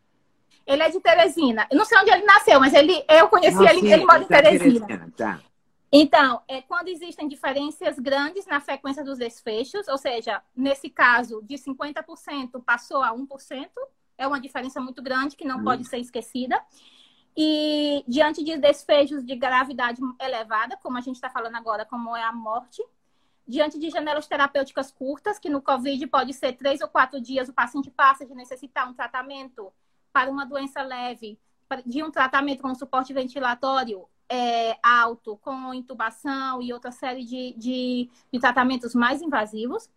Ele 0.67 0.83
é 0.83 0.89
de 0.89 0.99
Teresina. 0.99 1.67
Eu 1.71 1.77
não 1.77 1.85
sei 1.85 1.99
onde 1.99 2.11
ele 2.11 2.25
nasceu, 2.25 2.59
mas 2.59 2.73
ele, 2.73 3.05
eu 3.07 3.29
conheci 3.29 3.57
Nossa, 3.59 3.71
ele, 3.71 3.93
ele 3.93 4.07
mora 4.07 4.23
em 4.23 4.27
tá 4.27 4.43
Teresina. 4.43 4.87
Teresina. 4.87 5.13
Tá. 5.15 5.41
Então, 5.93 6.41
é, 6.49 6.63
quando 6.63 6.89
existem 6.89 7.29
diferenças 7.29 7.99
grandes 7.99 8.47
na 8.47 8.61
frequência 8.61 9.05
dos 9.05 9.19
desfechos, 9.19 9.87
ou 9.89 9.99
seja, 9.99 10.43
nesse 10.57 10.89
caso, 10.89 11.43
de 11.43 11.57
50% 11.57 12.63
passou 12.65 13.03
a 13.03 13.15
1%, 13.15 13.69
é 14.17 14.27
uma 14.27 14.41
diferença 14.41 14.81
muito 14.81 15.03
grande 15.03 15.37
que 15.37 15.45
não 15.45 15.59
hum. 15.59 15.65
pode 15.65 15.85
ser 15.85 15.99
esquecida. 15.99 16.59
E 17.37 18.03
diante 18.09 18.43
de 18.43 18.57
desfechos 18.57 19.23
de 19.23 19.37
gravidade 19.37 20.01
elevada, 20.19 20.79
como 20.83 20.97
a 20.97 21.03
gente 21.03 21.17
está 21.17 21.29
falando 21.29 21.57
agora, 21.57 21.85
como 21.85 22.17
é 22.17 22.23
a 22.23 22.33
morte, 22.33 22.83
diante 23.49 23.79
de 23.79 23.89
janelas 23.89 24.27
terapêuticas 24.27 24.93
curtas, 24.93 25.39
que 25.39 25.49
no 25.49 25.63
COVID 25.63 26.07
pode 26.09 26.35
ser 26.35 26.53
três 26.53 26.83
ou 26.83 26.89
quatro 26.89 27.19
dias, 27.19 27.49
o 27.49 27.53
paciente 27.55 27.91
passa 27.91 28.27
de 28.27 28.35
necessitar 28.35 28.87
um 28.87 28.93
tratamento 28.93 29.73
para 30.13 30.31
uma 30.31 30.45
doença 30.45 30.83
leve, 30.83 31.39
de 31.87 32.03
um 32.03 32.11
tratamento 32.11 32.61
com 32.61 32.75
suporte 32.75 33.13
ventilatório 33.15 34.07
é, 34.29 34.77
alto, 34.83 35.39
com 35.39 35.73
intubação 35.73 36.61
e 36.61 36.75
outra 36.75 36.91
série 36.91 37.25
de, 37.25 37.55
de, 37.57 38.11
de 38.31 38.39
tratamentos 38.39 38.95
mais 38.95 39.23
invasivos. 39.23 39.89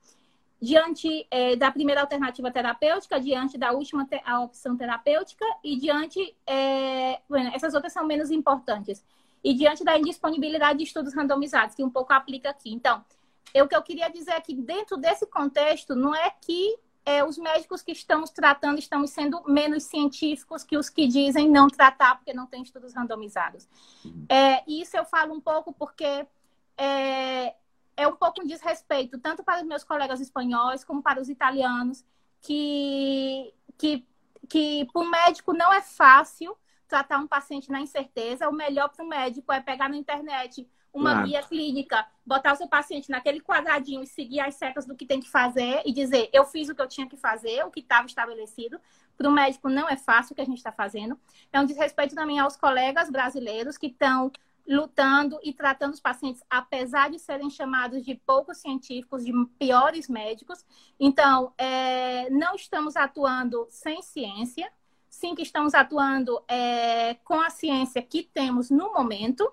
Diante 0.62 1.28
é, 1.30 1.56
da 1.56 1.72
primeira 1.72 2.02
alternativa 2.02 2.52
terapêutica, 2.52 3.20
diante 3.20 3.58
da 3.58 3.72
última 3.72 4.06
te 4.06 4.22
opção 4.44 4.78
terapêutica 4.78 5.46
e 5.64 5.76
diante. 5.76 6.36
É, 6.46 7.20
bueno, 7.28 7.52
essas 7.54 7.74
outras 7.74 7.92
são 7.92 8.06
menos 8.06 8.32
importantes. 8.32 9.04
E 9.44 9.54
diante 9.56 9.84
da 9.84 9.98
indisponibilidade 9.98 10.78
de 10.78 10.86
estudos 10.86 11.16
randomizados, 11.16 11.76
que 11.76 11.84
um 11.84 11.90
pouco 11.90 12.14
aplica 12.14 12.52
aqui. 12.52 12.72
Então, 12.72 13.04
o 13.60 13.68
que 13.68 13.76
eu 13.76 13.82
queria 13.82 14.10
dizer 14.10 14.32
é 14.32 14.42
que, 14.42 14.54
dentro 14.54 14.98
desse 14.98 15.26
contexto, 15.26 15.96
não 15.96 16.14
é 16.14 16.30
que 16.30 16.78
é, 17.06 17.24
os 17.24 17.38
médicos 17.38 17.82
que 17.82 17.92
estamos 17.92 18.30
tratando 18.30 18.78
estamos 18.78 19.10
sendo 19.10 19.44
menos 19.48 19.84
científicos 19.84 20.64
que 20.64 20.78
os 20.78 20.90
que 20.90 21.08
dizem 21.08 21.50
não 21.50 21.68
tratar 21.68 22.16
porque 22.16 22.34
não 22.34 22.46
tem 22.46 22.62
estudos 22.62 22.94
randomizados. 22.94 23.68
É, 24.30 24.64
isso 24.68 24.96
eu 24.96 25.06
falo 25.06 25.34
um 25.34 25.42
pouco 25.42 25.74
porque 25.74 26.28
é, 26.78 27.56
é 27.98 28.08
um 28.08 28.16
pouco 28.16 28.42
um 28.42 28.48
desrespeito, 28.48 29.20
tanto 29.20 29.44
para 29.44 29.62
os 29.62 29.68
meus 29.68 29.84
colegas 29.84 30.20
espanhóis 30.20 30.84
como 30.84 31.02
para 31.02 31.20
os 31.20 31.30
italianos, 31.30 32.06
que, 32.42 33.54
que, 33.78 34.06
que 34.48 34.86
para 34.92 35.02
o 35.02 35.10
médico 35.10 35.54
não 35.54 35.74
é 35.74 35.82
fácil 35.82 36.56
tratar 36.88 37.20
um 37.20 37.28
paciente 37.28 37.72
na 37.72 37.82
incerteza. 37.82 38.50
O 38.50 38.54
melhor 38.54 38.90
para 38.90 39.04
o 39.04 39.08
médico 39.08 39.52
é 39.52 39.60
pegar 39.60 39.90
na 39.90 39.98
internet 39.98 40.70
uma 40.94 41.12
claro. 41.12 41.28
guia 41.28 41.44
clínica, 41.44 42.06
botar 42.26 42.54
o 42.54 42.56
seu 42.56 42.68
paciente 42.68 43.10
naquele 43.10 43.40
quadradinho 43.40 44.04
e 44.04 44.08
seguir 44.08 44.42
as 44.42 44.56
setas 44.56 44.86
do 44.86 44.96
que 44.96 45.06
tem 45.06 45.20
que 45.20 45.30
fazer 45.30 45.82
e 45.86 45.94
dizer, 45.94 46.30
eu 46.34 46.46
fiz 46.46 46.70
o 46.70 46.76
que 46.76 46.82
eu 46.82 46.88
tinha 46.88 47.08
que 47.08 47.18
fazer, 47.18 47.64
o 47.66 47.72
que 47.72 47.80
estava 47.80 48.06
estabelecido. 48.06 48.80
Para 49.18 49.30
o 49.30 49.32
médico 49.32 49.70
não 49.70 49.88
é 49.88 49.96
fácil 49.96 50.34
o 50.34 50.36
que 50.36 50.42
a 50.42 50.46
gente 50.46 50.58
está 50.58 50.72
fazendo. 50.72 51.18
É 51.52 51.60
um 51.60 51.66
desrespeito 51.66 52.16
também 52.16 52.40
aos 52.40 52.56
colegas 52.56 53.10
brasileiros 53.10 53.78
que 53.78 53.88
estão 53.88 54.32
lutando 54.68 55.40
e 55.44 55.54
tratando 55.54 55.94
os 55.94 56.00
pacientes, 56.00 56.44
apesar 56.50 57.10
de 57.10 57.20
serem 57.20 57.50
chamados 57.50 58.04
de 58.06 58.16
poucos 58.16 58.58
científicos, 58.58 59.26
de 59.26 59.34
piores 59.58 60.08
médicos. 60.08 60.66
Então, 61.00 61.54
é, 61.58 62.30
não 62.30 62.56
estamos 62.56 62.96
atuando 62.96 63.68
sem 63.70 64.02
ciência, 64.02 64.72
sim 65.10 65.36
que 65.36 65.42
estamos 65.42 65.74
atuando 65.74 66.42
é, 66.48 67.16
com 67.24 67.42
a 67.42 67.50
ciência 67.50 68.02
que 68.02 68.24
temos 68.24 68.70
no 68.70 68.94
momento, 68.94 69.52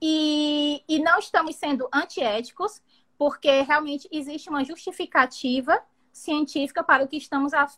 e, 0.00 0.82
e 0.88 0.98
não 1.00 1.18
estamos 1.18 1.56
sendo 1.56 1.88
antiéticos, 1.92 2.82
porque 3.16 3.62
realmente 3.62 4.08
existe 4.12 4.48
uma 4.48 4.64
justificativa 4.64 5.80
científica 6.12 6.82
para 6.82 7.04
o 7.04 7.08
que 7.08 7.16
estamos, 7.16 7.52
a, 7.54 7.68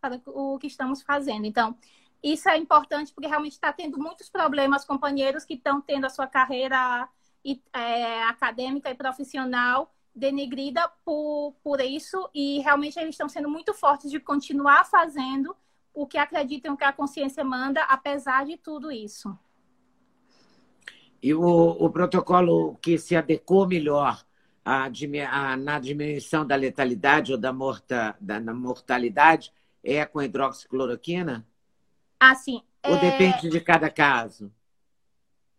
para 0.00 0.20
o 0.26 0.58
que 0.58 0.66
estamos 0.66 1.02
fazendo. 1.02 1.46
Então, 1.46 1.76
isso 2.22 2.48
é 2.48 2.56
importante 2.56 3.12
porque 3.12 3.28
realmente 3.28 3.52
está 3.52 3.72
tendo 3.72 3.98
muitos 3.98 4.28
problemas, 4.28 4.84
companheiros 4.84 5.44
que 5.44 5.54
estão 5.54 5.80
tendo 5.80 6.04
a 6.04 6.10
sua 6.10 6.26
carreira 6.26 7.08
é, 7.72 8.22
acadêmica 8.24 8.90
e 8.90 8.94
profissional 8.94 9.94
denegrida 10.14 10.86
por, 11.04 11.54
por 11.62 11.80
isso 11.80 12.28
e 12.34 12.58
realmente 12.60 12.98
eles 12.98 13.14
estão 13.14 13.28
sendo 13.28 13.48
muito 13.48 13.72
fortes 13.72 14.10
de 14.10 14.18
continuar 14.20 14.84
fazendo 14.84 15.56
o 15.94 16.06
que 16.06 16.18
acreditam 16.18 16.76
que 16.76 16.84
a 16.84 16.92
consciência 16.92 17.42
manda, 17.44 17.82
apesar 17.84 18.44
de 18.44 18.56
tudo 18.56 18.90
isso. 18.92 19.36
E 21.22 21.34
o, 21.34 21.42
o 21.42 21.90
protocolo 21.90 22.76
que 22.76 22.98
se 22.98 23.14
adequou 23.14 23.66
melhor 23.66 24.24
na 25.58 25.78
diminuição 25.78 26.46
da 26.46 26.54
letalidade 26.54 27.32
ou 27.32 27.38
da, 27.38 27.52
morta, 27.52 28.16
da 28.20 28.40
mortalidade 28.40 29.52
é 29.82 30.04
com 30.04 30.22
hidroxicloroquina? 30.22 31.46
Assim. 32.18 32.62
Ou 32.84 32.96
é... 32.96 33.00
depende 33.00 33.48
de 33.48 33.60
cada 33.60 33.90
caso? 33.90 34.52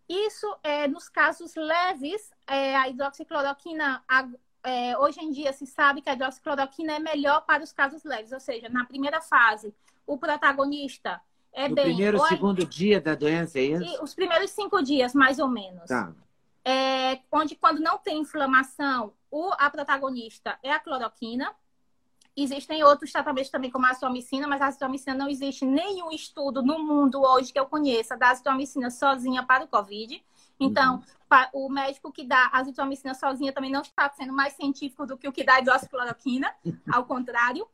Isso 0.07 0.57
é 0.61 0.87
nos 0.87 1.07
casos 1.07 1.55
leves, 1.55 2.31
é, 2.45 2.75
a 2.75 2.89
hidroxicloroquina, 2.89 4.03
a, 4.07 4.27
é, 4.63 4.97
hoje 4.97 5.21
em 5.21 5.31
dia 5.31 5.53
se 5.53 5.65
sabe 5.65 6.01
que 6.01 6.09
a 6.09 6.13
hidroxicloroquina 6.13 6.93
é 6.93 6.99
melhor 6.99 7.45
para 7.45 7.63
os 7.63 7.71
casos 7.71 8.03
leves, 8.03 8.33
ou 8.33 8.39
seja, 8.39 8.67
na 8.67 8.85
primeira 8.85 9.21
fase, 9.21 9.73
o 10.05 10.17
protagonista 10.17 11.21
é 11.53 11.67
no 11.67 11.75
bem. 11.75 11.85
primeiro, 11.85 12.19
ou 12.19 12.25
segundo 12.27 12.65
dia 12.65 13.01
da 13.01 13.15
doença, 13.15 13.59
é 13.59 13.63
isso? 13.63 14.03
Os 14.03 14.13
primeiros 14.13 14.51
cinco 14.51 14.81
dias, 14.81 15.13
mais 15.13 15.39
ou 15.39 15.47
menos. 15.47 15.85
Tá. 15.85 16.13
É, 16.63 17.19
onde, 17.31 17.55
quando 17.55 17.79
não 17.79 17.97
tem 17.97 18.19
inflamação, 18.19 19.13
o, 19.29 19.51
a 19.57 19.69
protagonista 19.69 20.57
é 20.63 20.71
a 20.71 20.79
cloroquina. 20.79 21.53
Existem 22.35 22.83
outros 22.83 23.11
tratamentos 23.11 23.51
também, 23.51 23.69
como 23.69 23.85
a 23.85 23.89
azitromicina, 23.89 24.47
mas 24.47 24.61
a 24.61 24.67
azitromicina 24.67 25.13
não 25.13 25.27
existe 25.27 25.65
nenhum 25.65 26.11
estudo 26.11 26.61
no 26.61 26.79
mundo 26.79 27.21
hoje 27.21 27.51
que 27.51 27.59
eu 27.59 27.65
conheça 27.65 28.15
da 28.15 28.29
azitromicina 28.29 28.89
sozinha 28.89 29.43
para 29.43 29.65
o 29.65 29.67
Covid. 29.67 30.23
Então, 30.59 31.03
uhum. 31.53 31.65
o 31.65 31.69
médico 31.69 32.11
que 32.11 32.23
dá 32.23 32.49
azitromicina 32.53 33.13
sozinha 33.13 33.51
também 33.51 33.71
não 33.71 33.81
está 33.81 34.09
sendo 34.11 34.31
mais 34.31 34.53
científico 34.53 35.05
do 35.05 35.17
que 35.17 35.27
o 35.27 35.31
que 35.31 35.43
dá 35.43 35.55
a 35.55 35.59
hidroxicloroquina, 35.59 36.53
ao 36.93 37.03
contrário. 37.05 37.67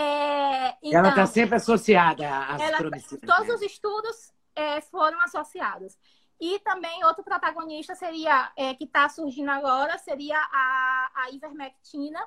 É, 0.00 0.76
então, 0.80 1.00
ela 1.00 1.08
está 1.08 1.26
sempre 1.26 1.56
associada 1.56 2.28
às 2.28 2.60
ela, 2.60 2.78
Todos 3.26 3.54
os 3.56 3.62
estudos 3.62 4.32
é, 4.54 4.80
foram 4.80 5.20
associados. 5.22 5.98
E 6.40 6.60
também 6.60 7.04
outro 7.04 7.24
protagonista 7.24 7.96
seria, 7.96 8.52
é, 8.56 8.74
que 8.74 8.84
está 8.84 9.08
surgindo 9.08 9.50
agora, 9.50 9.98
seria 9.98 10.38
a, 10.38 11.10
a 11.16 11.30
ivermectina 11.32 12.24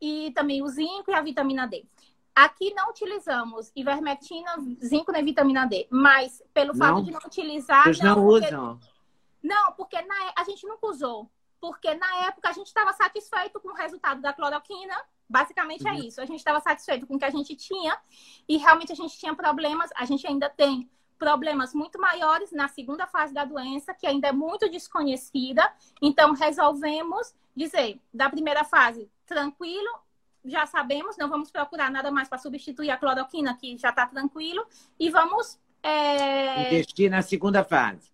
e 0.00 0.30
também 0.30 0.62
o 0.62 0.68
zinco 0.68 1.10
e 1.10 1.14
a 1.14 1.20
vitamina 1.20 1.66
D. 1.66 1.84
Aqui 2.32 2.72
não 2.72 2.90
utilizamos 2.90 3.72
ivermectina, 3.74 4.54
zinco 4.80 5.10
nem 5.10 5.24
vitamina 5.24 5.66
D, 5.66 5.88
mas 5.90 6.40
pelo 6.54 6.72
não, 6.72 6.78
fato 6.78 7.02
de 7.02 7.10
não 7.10 7.18
utilizar. 7.26 7.82
Vocês 7.82 7.98
não, 7.98 8.14
não 8.14 8.24
porque, 8.24 8.46
usam? 8.46 8.80
Não, 9.42 9.72
porque 9.72 10.00
na, 10.02 10.14
a 10.36 10.44
gente 10.44 10.64
nunca 10.68 10.86
usou. 10.86 11.28
Porque 11.60 11.92
na 11.94 12.26
época 12.26 12.48
a 12.48 12.52
gente 12.52 12.68
estava 12.68 12.92
satisfeito 12.92 13.58
com 13.58 13.70
o 13.70 13.74
resultado 13.74 14.20
da 14.20 14.32
cloroquina 14.32 14.94
Basicamente 15.28 15.86
é 15.86 15.92
uhum. 15.92 15.98
é 15.98 16.00
isso. 16.06 16.20
A 16.20 16.26
gente 16.26 16.38
estava 16.38 16.60
satisfeito 16.60 17.06
com 17.06 17.16
o 17.16 17.18
que 17.18 17.24
a 17.24 17.30
gente 17.30 17.54
tinha 17.54 17.96
e 18.48 18.56
realmente 18.56 18.92
a 18.92 18.94
gente 18.94 19.18
tinha 19.18 19.34
problemas. 19.34 19.90
A 19.94 20.04
gente 20.04 20.26
ainda 20.26 20.48
tem 20.48 20.88
problemas 21.18 21.74
muito 21.74 22.00
maiores 22.00 22.52
na 22.52 22.68
segunda 22.68 23.06
fase 23.06 23.34
da 23.34 23.44
doença, 23.44 23.92
que 23.92 24.06
ainda 24.06 24.28
é 24.28 24.32
muito 24.32 24.70
desconhecida. 24.70 25.70
Então, 26.00 26.32
resolvemos 26.32 27.34
dizer, 27.54 28.00
da 28.14 28.30
primeira 28.30 28.64
fase, 28.64 29.10
tranquilo, 29.26 29.88
já 30.44 30.64
sabemos, 30.64 31.16
não 31.18 31.28
vamos 31.28 31.50
procurar 31.50 31.90
nada 31.90 32.10
mais 32.10 32.28
para 32.28 32.38
substituir 32.38 32.90
a 32.90 32.96
cloroquina, 32.96 33.56
que 33.56 33.76
já 33.76 33.90
está 33.90 34.06
tranquilo, 34.06 34.64
e 34.98 35.10
vamos. 35.10 35.58
É... 35.82 36.72
Investir 36.72 37.10
na 37.10 37.20
segunda 37.20 37.64
fase. 37.64 38.10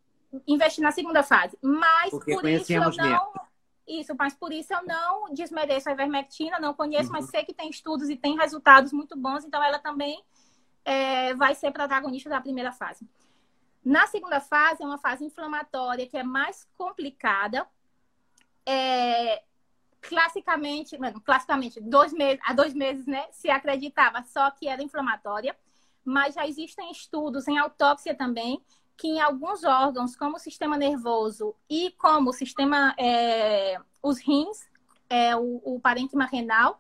Investir 0.49 0.83
na 0.83 0.91
segunda 0.91 1.23
fase. 1.23 1.57
Mas 1.63 2.11
Porque 2.11 2.35
por 2.35 2.49
isso 2.49 2.73
eu 2.73 2.81
não. 2.81 2.91
Mesmo. 2.91 3.54
Isso, 3.87 4.15
mas 4.19 4.35
por 4.35 4.53
isso 4.53 4.73
eu 4.73 4.85
não 4.85 5.33
desmereço 5.33 5.89
a 5.89 5.93
ivermectina, 5.93 6.59
não 6.59 6.73
conheço, 6.73 7.07
uhum. 7.09 7.13
mas 7.13 7.27
sei 7.27 7.45
que 7.45 7.53
tem 7.53 7.69
estudos 7.69 8.09
e 8.09 8.17
tem 8.17 8.37
resultados 8.37 8.93
muito 8.93 9.17
bons, 9.17 9.45
então 9.45 9.63
ela 9.63 9.79
também 9.79 10.25
é, 10.85 11.35
vai 11.35 11.55
ser 11.55 11.71
protagonista 11.71 12.31
da 12.31 12.41
primeira 12.41 12.73
fase. 12.73 13.07
Na 13.85 14.07
segunda 14.07 14.41
fase, 14.41 14.83
é 14.83 14.87
uma 14.87 14.97
fase 14.97 15.25
inflamatória 15.25 16.07
que 16.07 16.17
é 16.17 16.23
mais 16.23 16.67
complicada. 16.79 17.67
É, 18.65 19.43
classicamente, 20.01 20.97
mano, 20.97 21.21
classicamente, 21.21 21.81
dois 21.81 22.13
meses, 22.13 22.41
há 22.47 22.55
dois 22.55 22.73
meses, 22.73 23.07
né, 23.07 23.27
se 23.31 23.51
acreditava 23.51 24.23
só 24.25 24.51
que 24.51 24.69
era 24.69 24.83
inflamatória, 24.83 25.57
mas 26.03 26.35
já 26.35 26.47
existem 26.47 26.91
estudos 26.91 27.47
em 27.49 27.59
autópsia 27.59 28.15
também 28.15 28.63
que 28.97 29.09
em 29.09 29.21
alguns 29.21 29.65
órgãos, 29.65 30.17
como 30.17 30.37
o 30.37 30.39
sistema 30.41 30.77
nervoso 30.77 31.55
e 31.69 31.91
como 31.93 32.31
o 32.31 32.33
sistema, 32.33 32.95
é, 32.99 33.79
os 34.03 34.19
rins, 34.19 34.69
é, 35.09 35.37
o, 35.37 35.61
o 35.65 35.81
parênquima 35.81 36.27
renal, 36.27 36.79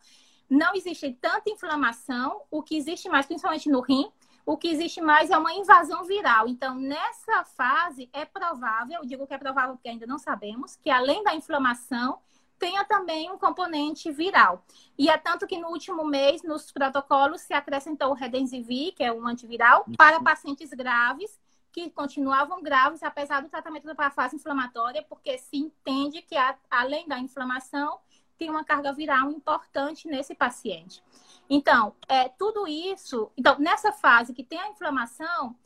não 0.49 0.75
existe 0.75 1.13
tanta 1.21 1.51
inflamação. 1.51 2.43
O 2.51 2.63
que 2.63 2.77
existe 2.77 3.09
mais, 3.09 3.27
principalmente 3.27 3.69
no 3.69 3.81
rim, 3.81 4.11
o 4.47 4.57
que 4.57 4.69
existe 4.69 5.01
mais 5.01 5.31
é 5.31 5.39
uma 5.39 5.53
invasão 5.53 6.05
viral. 6.05 6.47
Então, 6.47 6.75
nessa 6.75 7.45
fase, 7.45 8.09
é 8.13 8.25
provável, 8.25 9.01
eu 9.01 9.07
digo 9.07 9.27
que 9.27 9.35
é 9.35 9.39
provável 9.39 9.75
porque 9.75 9.89
ainda 9.89 10.07
não 10.07 10.19
sabemos, 10.19 10.77
que 10.77 10.91
além 10.91 11.23
da 11.25 11.35
inflamação, 11.35 12.19
tenha 12.59 12.85
também 12.85 13.31
um 13.31 13.39
componente 13.39 14.11
viral. 14.13 14.65
E 14.99 15.09
é 15.09 15.19
tanto 15.19 15.47
que 15.47 15.59
no 15.59 15.69
último 15.69 16.05
mês, 16.05 16.43
nos 16.43 16.71
protocolos, 16.71 17.41
se 17.41 17.53
acrescentou 17.53 18.11
o 18.11 18.15
Redensivir, 18.15 18.95
que 18.95 19.03
é 19.03 19.13
um 19.13 19.27
antiviral, 19.27 19.85
para 19.97 20.21
pacientes 20.21 20.71
graves, 20.71 21.39
que 21.75 21.91
continuavam 21.91 22.63
graves, 22.63 23.03
apesar 23.03 23.43
do 23.43 23.49
tratamento 23.49 23.93
da 23.93 24.11
fase 24.11 24.37
inflamatória, 24.37 25.03
porque 25.03 25.37
se 25.39 25.57
entende 25.57 26.23
que, 26.23 26.37
além 26.71 27.09
da 27.09 27.19
inflamação, 27.19 27.99
tem 28.39 28.49
uma 28.49 28.65
carga 28.65 28.93
viral 28.93 29.29
importante 29.33 30.07
nesse 30.07 30.37
paciente. 30.37 31.03
Então, 31.51 31.93
é, 32.07 32.29
tudo 32.29 32.69
isso. 32.69 33.29
Então, 33.37 33.59
nessa 33.59 33.91
fase 33.91 34.33
que 34.33 34.45
tem 34.45 34.61
a 34.61 34.69
inflamação, 34.69 35.57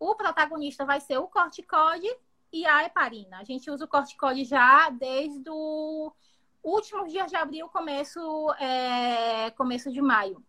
o 0.00 0.16
protagonista 0.16 0.84
vai 0.84 0.98
ser 0.98 1.18
o 1.18 1.28
corticóide 1.28 2.12
e 2.52 2.66
a 2.66 2.84
heparina. 2.84 3.38
A 3.38 3.44
gente 3.44 3.70
usa 3.70 3.84
o 3.84 3.88
corticóide 3.88 4.44
já 4.44 4.90
desde 4.90 5.48
o 5.48 6.12
últimos 6.60 7.12
dias 7.12 7.30
de 7.30 7.36
abril, 7.36 7.68
começo, 7.68 8.50
é, 8.54 9.52
começo 9.52 9.92
de 9.92 10.02
maio. 10.02 10.44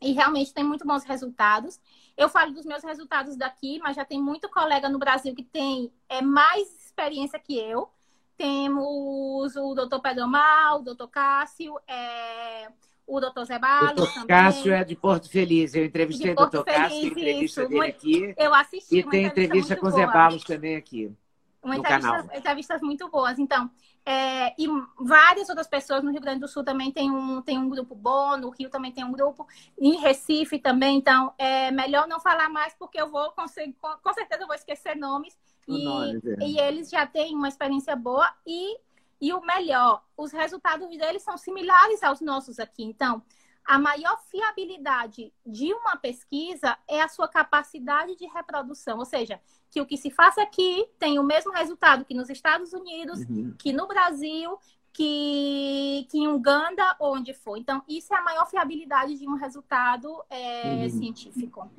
E 0.00 0.12
realmente 0.12 0.54
tem 0.54 0.64
muito 0.64 0.86
bons 0.86 1.04
resultados. 1.04 1.78
Eu 2.16 2.28
falo 2.28 2.52
dos 2.52 2.64
meus 2.64 2.82
resultados 2.82 3.36
daqui, 3.36 3.78
mas 3.82 3.94
já 3.94 4.04
tem 4.04 4.20
muito 4.20 4.48
colega 4.48 4.88
no 4.88 4.98
Brasil 4.98 5.34
que 5.34 5.42
tem 5.42 5.92
é, 6.08 6.22
mais 6.22 6.66
experiência 6.84 7.38
que 7.38 7.58
eu. 7.58 7.90
Temos 8.36 9.56
o 9.56 9.74
doutor 9.74 10.00
Pedro 10.00 10.26
Mal, 10.26 10.80
o 10.80 10.82
doutor 10.82 11.08
Cássio, 11.08 11.78
é, 11.86 12.68
o 13.06 13.20
doutor 13.20 13.44
Zé 13.44 13.58
Barros. 13.58 13.92
O 13.92 13.94
doutor 13.94 14.26
Cássio 14.26 14.72
é 14.72 14.82
de 14.82 14.96
Porto 14.96 15.30
Feliz. 15.30 15.74
Eu 15.74 15.84
entrevistei 15.84 16.32
o 16.32 16.34
doutor 16.34 16.64
Cássio, 16.64 16.88
tem 16.88 17.06
entrevista 17.06 17.62
isso. 17.62 17.68
dele 17.68 17.86
aqui. 17.86 18.34
Eu 18.36 18.54
assisti. 18.54 18.98
E 18.98 19.02
tem 19.02 19.24
entrevista 19.26 19.76
com 19.76 19.86
o 19.86 19.90
Zé 19.90 20.06
Barros 20.06 20.42
também 20.42 20.76
aqui. 20.76 21.14
Uma 21.62 21.76
entrevista, 21.76 22.30
entrevistas 22.34 22.80
muito 22.80 23.08
boas. 23.08 23.38
Então, 23.38 23.70
é, 24.08 24.54
e 24.56 24.68
várias 25.00 25.48
outras 25.48 25.66
pessoas 25.66 26.04
no 26.04 26.12
Rio 26.12 26.20
Grande 26.20 26.38
do 26.38 26.46
Sul 26.46 26.62
também 26.62 26.92
tem 26.92 27.10
um, 27.10 27.42
tem 27.42 27.58
um 27.58 27.68
grupo 27.68 27.92
bom, 27.92 28.36
no 28.36 28.50
Rio 28.50 28.70
também 28.70 28.92
tem 28.92 29.02
um 29.02 29.10
grupo, 29.10 29.44
em 29.76 29.96
Recife 29.96 30.60
também. 30.60 30.96
Então, 30.96 31.34
é 31.36 31.72
melhor 31.72 32.06
não 32.06 32.20
falar 32.20 32.48
mais, 32.48 32.72
porque 32.74 33.00
eu 33.00 33.10
vou, 33.10 33.32
com, 33.32 33.44
com 33.44 34.14
certeza, 34.14 34.42
eu 34.42 34.46
vou 34.46 34.54
esquecer 34.54 34.94
nomes. 34.96 35.36
E, 35.66 35.84
nome, 35.84 36.20
é. 36.40 36.46
e 36.46 36.60
eles 36.60 36.88
já 36.88 37.04
têm 37.04 37.34
uma 37.34 37.48
experiência 37.48 37.96
boa. 37.96 38.32
E, 38.46 38.78
e 39.20 39.32
o 39.32 39.40
melhor, 39.40 40.04
os 40.16 40.30
resultados 40.30 40.88
deles 40.96 41.22
são 41.22 41.36
similares 41.36 42.00
aos 42.04 42.20
nossos 42.20 42.60
aqui. 42.60 42.84
Então, 42.84 43.20
a 43.64 43.76
maior 43.76 44.16
fiabilidade 44.30 45.34
de 45.44 45.74
uma 45.74 45.96
pesquisa 45.96 46.78
é 46.86 47.02
a 47.02 47.08
sua 47.08 47.26
capacidade 47.26 48.14
de 48.14 48.26
reprodução, 48.26 48.98
ou 48.98 49.04
seja, 49.04 49.40
que 49.76 49.80
o 49.82 49.84
que 49.84 49.98
se 49.98 50.10
faça 50.10 50.40
aqui 50.40 50.88
tem 50.98 51.18
o 51.18 51.22
mesmo 51.22 51.52
resultado 51.52 52.02
que 52.02 52.14
nos 52.14 52.30
Estados 52.30 52.72
Unidos, 52.72 53.20
uhum. 53.28 53.54
que 53.58 53.74
no 53.74 53.86
Brasil, 53.86 54.58
que, 54.90 56.06
que 56.10 56.16
em 56.16 56.28
Uganda, 56.28 56.96
onde 56.98 57.34
for. 57.34 57.58
Então, 57.58 57.82
isso 57.86 58.14
é 58.14 58.16
a 58.16 58.22
maior 58.22 58.48
fiabilidade 58.48 59.18
de 59.18 59.28
um 59.28 59.34
resultado 59.34 60.24
é, 60.30 60.62
uhum. 60.62 60.88
científico. 60.88 61.70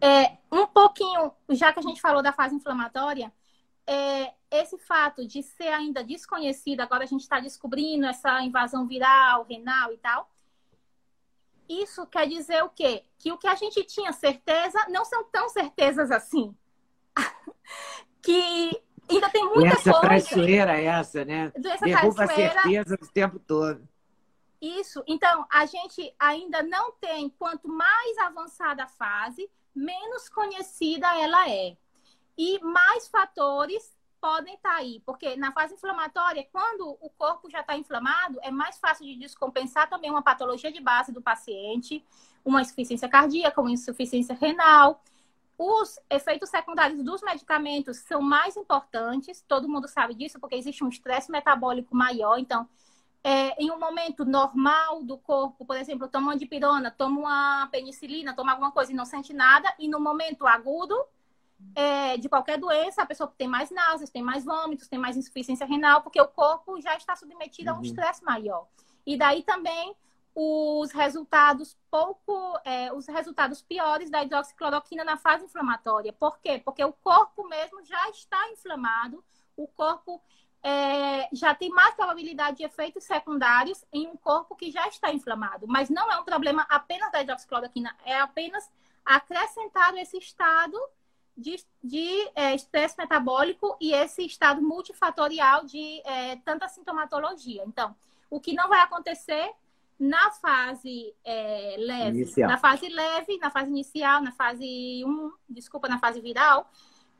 É, 0.00 0.36
um 0.52 0.64
pouquinho, 0.68 1.32
já 1.48 1.72
que 1.72 1.80
a 1.80 1.82
gente 1.82 2.00
falou 2.00 2.22
da 2.22 2.32
fase 2.32 2.54
inflamatória, 2.54 3.32
é, 3.84 4.32
esse 4.48 4.78
fato 4.78 5.26
de 5.26 5.42
ser 5.42 5.68
ainda 5.68 6.04
desconhecido, 6.04 6.82
agora 6.82 7.02
a 7.02 7.08
gente 7.08 7.22
está 7.22 7.40
descobrindo 7.40 8.06
essa 8.06 8.40
invasão 8.42 8.86
viral, 8.86 9.42
renal 9.42 9.92
e 9.92 9.98
tal, 9.98 10.30
isso 11.68 12.06
quer 12.06 12.28
dizer 12.28 12.62
o 12.62 12.68
quê? 12.68 13.02
Que 13.18 13.32
o 13.32 13.38
que 13.38 13.48
a 13.48 13.56
gente 13.56 13.82
tinha 13.82 14.12
certeza 14.12 14.78
não 14.88 15.04
são 15.04 15.24
tão 15.24 15.48
certezas 15.48 16.12
assim. 16.12 16.54
Que 18.22 18.82
ainda 19.08 19.30
tem 19.30 19.44
muita 19.44 19.74
essa 19.74 19.90
coisa. 19.90 20.00
traiçoeira 20.00 20.80
essa, 20.80 21.24
né? 21.24 21.52
Essa 21.54 21.84
Derruba 21.84 22.24
a 22.24 22.28
certeza 22.28 22.98
o 23.00 23.08
tempo 23.08 23.38
todo. 23.38 23.86
Isso. 24.60 25.02
Então, 25.06 25.46
a 25.50 25.66
gente 25.66 26.14
ainda 26.18 26.62
não 26.62 26.92
tem, 26.92 27.28
quanto 27.30 27.68
mais 27.68 28.18
avançada 28.18 28.84
a 28.84 28.88
fase, 28.88 29.48
menos 29.74 30.28
conhecida 30.28 31.06
ela 31.18 31.48
é. 31.48 31.76
E 32.36 32.58
mais 32.60 33.08
fatores 33.08 33.94
podem 34.20 34.54
estar 34.54 34.70
tá 34.70 34.76
aí, 34.76 35.00
porque 35.04 35.36
na 35.36 35.52
fase 35.52 35.74
inflamatória, 35.74 36.46
quando 36.50 36.96
o 37.00 37.10
corpo 37.10 37.50
já 37.50 37.60
está 37.60 37.76
inflamado, 37.76 38.38
é 38.42 38.50
mais 38.50 38.78
fácil 38.78 39.06
de 39.06 39.16
descompensar 39.16 39.88
também 39.88 40.10
uma 40.10 40.22
patologia 40.22 40.72
de 40.72 40.80
base 40.80 41.12
do 41.12 41.22
paciente, 41.22 42.04
uma 42.44 42.62
insuficiência 42.62 43.08
cardíaca, 43.08 43.60
uma 43.60 43.70
insuficiência 43.70 44.34
renal. 44.34 45.02
Os 45.58 45.98
efeitos 46.10 46.50
secundários 46.50 47.02
dos 47.02 47.22
medicamentos 47.22 47.98
são 47.98 48.20
mais 48.20 48.56
importantes, 48.56 49.42
todo 49.48 49.68
mundo 49.68 49.88
sabe 49.88 50.14
disso, 50.14 50.38
porque 50.38 50.54
existe 50.54 50.84
um 50.84 50.88
estresse 50.88 51.30
metabólico 51.30 51.96
maior. 51.96 52.38
Então, 52.38 52.68
é, 53.24 53.60
em 53.60 53.70
um 53.70 53.78
momento 53.78 54.24
normal 54.24 55.02
do 55.02 55.16
corpo, 55.18 55.64
por 55.64 55.76
exemplo, 55.76 56.08
toma 56.08 56.28
uma 56.28 56.36
dipirona, 56.36 56.90
toma 56.90 57.18
uma 57.18 57.68
penicilina, 57.72 58.34
toma 58.34 58.52
alguma 58.52 58.70
coisa 58.70 58.92
e 58.92 58.94
não 58.94 59.04
sente 59.04 59.32
nada, 59.32 59.72
e 59.78 59.88
no 59.88 59.98
momento 59.98 60.46
agudo, 60.46 60.94
é, 61.74 62.16
de 62.18 62.28
qualquer 62.28 62.58
doença, 62.58 63.02
a 63.02 63.06
pessoa 63.06 63.32
tem 63.36 63.48
mais 63.48 63.70
náuseas, 63.70 64.10
tem 64.10 64.22
mais 64.22 64.44
vômitos, 64.44 64.88
tem 64.88 64.98
mais 64.98 65.16
insuficiência 65.16 65.66
renal, 65.66 66.02
porque 66.02 66.20
o 66.20 66.28
corpo 66.28 66.80
já 66.80 66.94
está 66.96 67.16
submetido 67.16 67.70
uhum. 67.70 67.76
a 67.76 67.78
um 67.78 67.80
uhum. 67.80 67.86
estresse 67.86 68.22
maior. 68.22 68.66
E 69.06 69.16
daí 69.16 69.42
também 69.42 69.96
os 70.38 70.92
resultados 70.92 71.78
pouco, 71.90 72.60
é, 72.62 72.92
os 72.92 73.06
resultados 73.06 73.62
piores 73.62 74.10
da 74.10 74.22
hidroxicloroquina 74.22 75.02
na 75.02 75.16
fase 75.16 75.46
inflamatória. 75.46 76.12
Por 76.12 76.38
quê? 76.40 76.60
Porque 76.62 76.84
o 76.84 76.92
corpo 76.92 77.48
mesmo 77.48 77.82
já 77.82 78.10
está 78.10 78.50
inflamado, 78.50 79.24
o 79.56 79.66
corpo 79.66 80.22
é, 80.62 81.26
já 81.32 81.54
tem 81.54 81.70
mais 81.70 81.94
probabilidade 81.94 82.58
de 82.58 82.64
efeitos 82.64 83.04
secundários 83.04 83.82
em 83.90 84.08
um 84.08 84.16
corpo 84.18 84.54
que 84.54 84.70
já 84.70 84.86
está 84.88 85.10
inflamado. 85.10 85.66
Mas 85.66 85.88
não 85.88 86.12
é 86.12 86.20
um 86.20 86.24
problema 86.24 86.66
apenas 86.68 87.10
da 87.10 87.22
hidroxicloroquina, 87.22 87.96
é 88.04 88.20
apenas 88.20 88.70
acrescentar 89.06 89.96
esse 89.96 90.18
estado 90.18 90.78
de, 91.34 91.64
de 91.82 92.30
é, 92.34 92.54
estresse 92.54 92.98
metabólico 92.98 93.74
e 93.80 93.94
esse 93.94 94.26
estado 94.26 94.60
multifatorial 94.60 95.64
de 95.64 96.02
é, 96.04 96.36
tanta 96.44 96.68
sintomatologia. 96.68 97.64
Então, 97.64 97.96
o 98.28 98.38
que 98.38 98.52
não 98.52 98.68
vai 98.68 98.80
acontecer 98.80 99.50
na 99.98 100.30
fase 100.30 101.14
é, 101.24 101.76
leve, 101.78 102.18
inicial. 102.18 102.50
na 102.50 102.58
fase 102.58 102.88
leve, 102.88 103.38
na 103.38 103.50
fase 103.50 103.70
inicial, 103.70 104.22
na 104.22 104.32
fase 104.32 105.02
1, 105.04 105.32
desculpa, 105.48 105.88
na 105.88 105.98
fase 105.98 106.20
viral, 106.20 106.70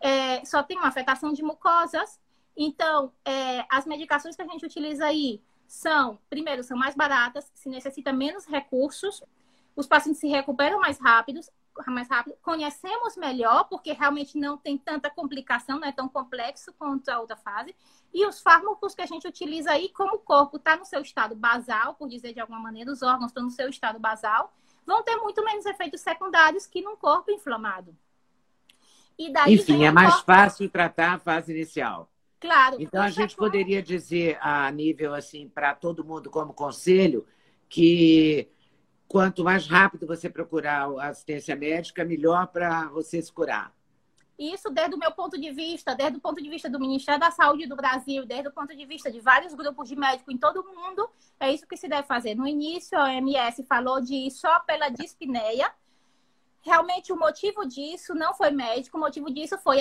é, 0.00 0.44
só 0.44 0.62
tem 0.62 0.76
uma 0.76 0.88
afetação 0.88 1.32
de 1.32 1.42
mucosas. 1.42 2.20
Então, 2.56 3.12
é, 3.24 3.64
as 3.70 3.86
medicações 3.86 4.36
que 4.36 4.42
a 4.42 4.46
gente 4.46 4.64
utiliza 4.64 5.06
aí 5.06 5.42
são, 5.66 6.18
primeiro, 6.28 6.62
são 6.62 6.76
mais 6.76 6.94
baratas, 6.94 7.50
se 7.54 7.68
necessita 7.68 8.12
menos 8.12 8.46
recursos, 8.46 9.22
os 9.74 9.86
pacientes 9.86 10.20
se 10.20 10.28
recuperam 10.28 10.80
mais 10.80 10.98
rápidos, 10.98 11.50
mais 11.86 12.08
rápido, 12.08 12.36
conhecemos 12.40 13.16
melhor, 13.16 13.64
porque 13.64 13.92
realmente 13.92 14.38
não 14.38 14.56
tem 14.56 14.78
tanta 14.78 15.10
complicação, 15.10 15.78
não 15.78 15.86
é 15.86 15.92
tão 15.92 16.08
complexo 16.08 16.72
quanto 16.78 17.10
a 17.10 17.20
outra 17.20 17.36
fase. 17.36 17.76
E 18.16 18.24
os 18.24 18.40
fármacos 18.40 18.94
que 18.94 19.02
a 19.02 19.06
gente 19.06 19.28
utiliza 19.28 19.72
aí, 19.72 19.90
como 19.90 20.14
o 20.14 20.18
corpo 20.18 20.56
está 20.56 20.74
no 20.74 20.86
seu 20.86 21.02
estado 21.02 21.34
basal, 21.34 21.92
por 21.96 22.08
dizer 22.08 22.32
de 22.32 22.40
alguma 22.40 22.58
maneira, 22.58 22.90
os 22.90 23.02
órgãos 23.02 23.26
estão 23.26 23.42
no 23.42 23.50
seu 23.50 23.68
estado 23.68 23.98
basal, 23.98 24.54
vão 24.86 25.02
ter 25.02 25.16
muito 25.16 25.44
menos 25.44 25.66
efeitos 25.66 26.00
secundários 26.00 26.66
que 26.66 26.80
num 26.80 26.96
corpo 26.96 27.30
inflamado. 27.30 27.94
Enfim, 29.46 29.84
é 29.84 29.90
mais 29.90 30.14
corpo... 30.14 30.32
fácil 30.32 30.70
tratar 30.70 31.12
a 31.12 31.18
fase 31.18 31.52
inicial. 31.52 32.10
Claro. 32.40 32.78
Então 32.80 33.02
a 33.02 33.10
gente 33.10 33.36
poderia 33.36 33.82
dizer 33.82 34.38
a 34.40 34.70
nível 34.70 35.14
assim 35.14 35.46
para 35.46 35.74
todo 35.74 36.02
mundo 36.02 36.30
como 36.30 36.54
conselho 36.54 37.26
que 37.68 38.50
quanto 39.06 39.44
mais 39.44 39.66
rápido 39.66 40.06
você 40.06 40.30
procurar 40.30 40.88
a 41.00 41.08
assistência 41.08 41.54
médica, 41.54 42.02
melhor 42.02 42.46
para 42.46 42.88
você 42.88 43.20
se 43.20 43.30
curar. 43.30 43.75
Isso 44.38 44.68
desde 44.70 44.94
o 44.94 44.98
meu 44.98 45.10
ponto 45.12 45.38
de 45.38 45.50
vista, 45.50 45.94
desde 45.94 46.18
o 46.18 46.20
ponto 46.20 46.42
de 46.42 46.48
vista 46.48 46.68
do 46.68 46.78
Ministério 46.78 47.18
da 47.20 47.30
Saúde 47.30 47.66
do 47.66 47.74
Brasil, 47.74 48.26
desde 48.26 48.48
o 48.48 48.52
ponto 48.52 48.76
de 48.76 48.84
vista 48.84 49.10
de 49.10 49.18
vários 49.20 49.54
grupos 49.54 49.88
de 49.88 49.96
médicos 49.96 50.34
em 50.34 50.38
todo 50.38 50.60
o 50.60 50.74
mundo, 50.74 51.08
é 51.40 51.52
isso 51.52 51.66
que 51.66 51.76
se 51.76 51.88
deve 51.88 52.06
fazer. 52.06 52.34
No 52.34 52.46
início, 52.46 52.98
a 52.98 53.04
OMS 53.04 53.62
falou 53.64 54.00
de 54.00 54.30
só 54.30 54.60
pela 54.60 54.88
dispneia. 54.88 55.72
Realmente, 56.60 57.12
o 57.12 57.16
motivo 57.16 57.64
disso 57.64 58.14
não 58.14 58.34
foi 58.34 58.50
médico, 58.50 58.98
o 58.98 59.00
motivo 59.00 59.30
disso 59.30 59.56
foi 59.58 59.78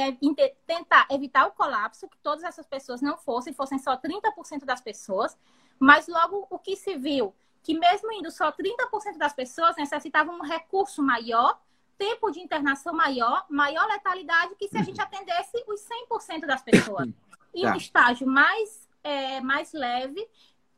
tentar 0.65 1.07
evitar 1.09 1.47
o 1.47 1.51
colapso, 1.51 2.07
que 2.07 2.17
todas 2.19 2.43
essas 2.43 2.65
pessoas 2.65 3.01
não 3.01 3.17
fossem, 3.17 3.53
fossem 3.53 3.79
só 3.79 3.97
30% 3.97 4.63
das 4.63 4.79
pessoas. 4.79 5.37
Mas 5.77 6.07
logo 6.07 6.47
o 6.49 6.59
que 6.59 6.75
se 6.75 6.95
viu 6.95 7.33
que 7.65 7.73
mesmo 7.73 8.11
indo 8.13 8.29
só 8.29 8.51
30% 8.51 9.17
das 9.17 9.33
pessoas 9.33 9.75
necessitavam 9.75 10.37
um 10.37 10.43
recurso 10.43 11.01
maior, 11.01 11.59
tempo 11.97 12.31
de 12.31 12.39
internação 12.39 12.93
maior, 12.93 13.45
maior 13.49 13.87
letalidade 13.87 14.55
que 14.55 14.67
se 14.67 14.77
a 14.77 14.83
gente 14.83 15.01
atendesse 15.01 15.63
os 15.67 15.81
100% 16.09 16.45
das 16.45 16.61
pessoas. 16.61 17.09
E 17.53 17.65
um 17.65 17.71
tá. 17.71 17.77
estágio 17.77 18.27
mais, 18.27 18.89
é, 19.03 19.39
mais 19.41 19.71
leve, 19.73 20.27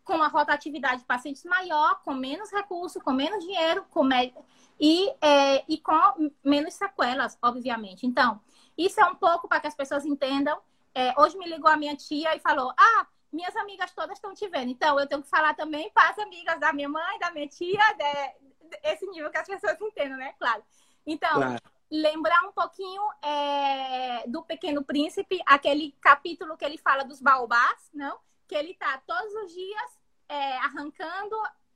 com 0.04 0.22
a 0.22 0.28
rotatividade 0.28 1.02
de 1.02 1.06
pacientes 1.06 1.44
maior, 1.44 2.02
com 2.04 2.14
menos 2.14 2.52
recurso, 2.52 3.02
com 3.02 3.12
menos 3.12 3.44
dinheiro, 3.44 3.86
com 3.92 4.04
me... 4.04 4.34
e, 4.80 5.10
é, 5.22 5.66
e 5.68 5.78
com 5.78 6.32
menos 6.44 6.76
sequelas, 6.76 7.38
obviamente. 7.42 8.06
Então, 8.06 8.40
isso 8.78 9.02
é 9.02 9.06
um 9.06 9.16
pouco 9.16 9.48
para 9.48 9.60
que 9.60 9.68
as 9.68 9.76
pessoas 9.76 10.06
entendam. 10.06 10.58
É, 10.94 11.14
hoje 11.20 11.38
me 11.38 11.48
ligou 11.48 11.70
a 11.70 11.76
minha 11.76 11.96
tia 11.96 12.36
e 12.36 12.40
falou: 12.40 12.74
Ah, 12.78 13.08
minhas 13.34 13.56
amigas 13.58 13.92
todas 13.92 14.18
estão 14.18 14.34
te 14.34 14.48
vendo. 14.48 14.70
Então, 14.70 15.00
eu 15.00 15.08
tenho 15.08 15.22
que 15.22 15.30
falar 15.30 15.54
também 15.56 15.92
para 15.92 16.10
as 16.10 16.20
amigas 16.20 16.60
da 16.60 16.72
minha 16.72 16.88
mãe, 16.88 17.20
da 17.20 17.32
minha 17.32 17.48
tia, 17.48 17.82
de, 17.94 18.80
esse 18.84 19.06
nível 19.08 19.30
que 19.30 19.38
as 19.38 19.48
pessoas 19.48 19.80
entendam, 19.82 20.18
né? 20.18 20.34
Claro. 20.40 20.64
Então, 21.08 21.36
claro. 21.36 21.62
lembrar 21.90 22.42
um 22.44 22.52
pouquinho 22.52 23.02
é, 23.24 24.28
do 24.28 24.44
Pequeno 24.44 24.84
Príncipe, 24.84 25.42
aquele 25.46 25.94
capítulo 26.02 26.58
que 26.58 26.66
ele 26.66 26.78
fala 26.78 27.06
dos 27.06 27.22
baobás, 27.22 27.90
não? 27.94 28.20
Que 28.46 28.56
ele 28.56 28.74
tá 28.74 29.02
todos 29.08 29.34
os 29.36 29.54
dias 29.54 30.00
é, 30.28 30.58
arrancando 30.58 31.36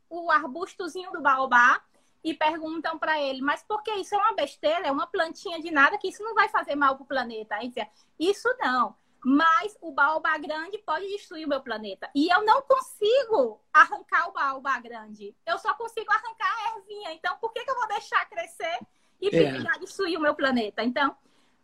o 0.10 0.30
arbustozinho 0.30 1.12
do 1.14 1.22
baobá 1.22 1.82
e 2.22 2.34
perguntam 2.34 3.00
para 3.00 3.20
ele, 3.20 3.42
mas 3.42 3.64
por 3.64 3.82
que 3.82 3.92
isso 3.94 4.14
é 4.14 4.18
uma 4.18 4.36
besteira, 4.36 4.86
é 4.86 4.92
uma 4.92 5.08
plantinha 5.08 5.60
de 5.62 5.72
nada, 5.72 5.98
que 5.98 6.10
isso 6.10 6.22
não 6.22 6.36
vai 6.36 6.50
fazer 6.50 6.76
mal 6.76 6.96
para 6.96 7.04
o 7.04 7.08
planeta? 7.08 7.56
Aí 7.56 7.70
dizia, 7.70 7.90
isso 8.20 8.48
não 8.60 8.96
mas 9.24 9.78
o 9.82 9.92
baobá 9.92 10.38
grande 10.38 10.80
pode 10.80 11.08
destruir 11.08 11.46
o 11.46 11.50
meu 11.50 11.62
planeta. 11.62 12.10
E 12.16 12.28
eu 12.28 12.44
não 12.44 12.62
consigo 12.64 13.62
arrancar 13.72 14.28
o 14.28 14.32
baobá 14.32 14.80
grande. 14.80 15.36
Eu 15.46 15.60
só 15.60 15.74
consigo 15.76 16.12
arrancar 16.12 16.52
a 16.52 16.78
ervinha. 16.78 17.14
Então, 17.14 17.38
por 17.38 17.54
que, 17.54 17.64
que 17.64 17.70
eu 17.70 17.76
vou 17.76 17.88
deixar 17.88 18.28
crescer 18.28 18.80
e 19.22 19.36
é. 19.36 19.80
destruir 19.80 20.18
o 20.18 20.22
meu 20.22 20.34
planeta? 20.34 20.84
Então, 20.84 21.16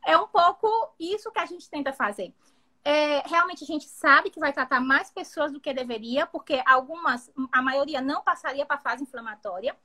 é 0.06 0.18
um 0.18 0.28
pouco 0.28 0.68
isso 1.00 1.32
que 1.32 1.40
a 1.40 1.46
gente 1.46 1.70
tenta 1.70 1.92
fazer. 1.92 2.34
É, 2.84 3.28
realmente 3.28 3.64
a 3.64 3.68
gente 3.68 3.86
sabe 3.86 4.30
que 4.30 4.40
vai 4.40 4.54
tratar 4.54 4.80
mais 4.80 5.12
pessoas 5.12 5.52
do 5.52 5.60
que 5.60 5.74
deveria, 5.74 6.26
porque 6.26 6.62
algumas, 6.66 7.32
a 7.52 7.62
maioria 7.62 8.00
não 8.00 8.24
passaria 8.24 8.66
para 8.66 8.78
a 8.78 8.80
fase 8.82 9.04
inflamatória. 9.04 9.76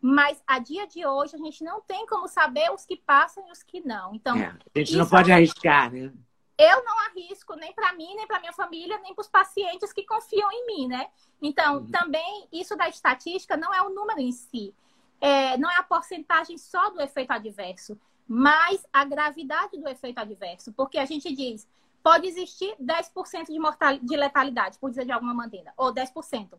Mas 0.00 0.40
a 0.46 0.60
dia 0.60 0.86
de 0.86 1.04
hoje 1.04 1.34
a 1.34 1.38
gente 1.38 1.64
não 1.64 1.80
tem 1.80 2.06
como 2.06 2.28
saber 2.28 2.70
os 2.70 2.86
que 2.86 2.96
passam 2.96 3.46
e 3.48 3.50
os 3.50 3.64
que 3.64 3.80
não. 3.80 4.14
Então, 4.14 4.36
é, 4.36 4.46
a 4.74 4.78
gente 4.78 4.96
não 4.96 5.08
pode 5.08 5.30
arriscar, 5.32 5.92
né? 5.92 6.12
eu 6.58 6.84
não 6.84 6.98
arrisco 7.06 7.54
nem 7.54 7.72
para 7.72 7.92
mim, 7.92 8.16
nem 8.16 8.26
para 8.26 8.40
minha 8.40 8.52
família, 8.52 8.98
nem 8.98 9.14
para 9.14 9.22
os 9.22 9.28
pacientes 9.28 9.92
que 9.92 10.04
confiam 10.04 10.50
em 10.50 10.66
mim, 10.66 10.88
né? 10.88 11.06
Então, 11.40 11.76
uhum. 11.76 11.86
também, 11.86 12.48
isso 12.52 12.76
da 12.76 12.88
estatística 12.88 13.56
não 13.56 13.72
é 13.72 13.80
o 13.80 13.90
número 13.90 14.18
em 14.18 14.32
si. 14.32 14.74
É, 15.20 15.56
não 15.56 15.70
é 15.70 15.76
a 15.76 15.82
porcentagem 15.82 16.56
só 16.56 16.90
do 16.90 17.00
efeito 17.00 17.32
adverso, 17.32 17.98
mas 18.26 18.86
a 18.92 19.04
gravidade 19.04 19.78
do 19.78 19.88
efeito 19.88 20.18
adverso. 20.18 20.72
Porque 20.72 20.98
a 20.98 21.04
gente 21.04 21.34
diz, 21.34 21.66
pode 22.02 22.26
existir 22.26 22.74
10% 22.80 23.46
de, 23.46 23.58
mortalidade, 23.58 24.06
de 24.06 24.16
letalidade, 24.16 24.78
por 24.78 24.90
dizer 24.90 25.04
de 25.04 25.12
alguma 25.12 25.34
maneira, 25.34 25.72
ou 25.76 25.92
10%. 25.92 26.58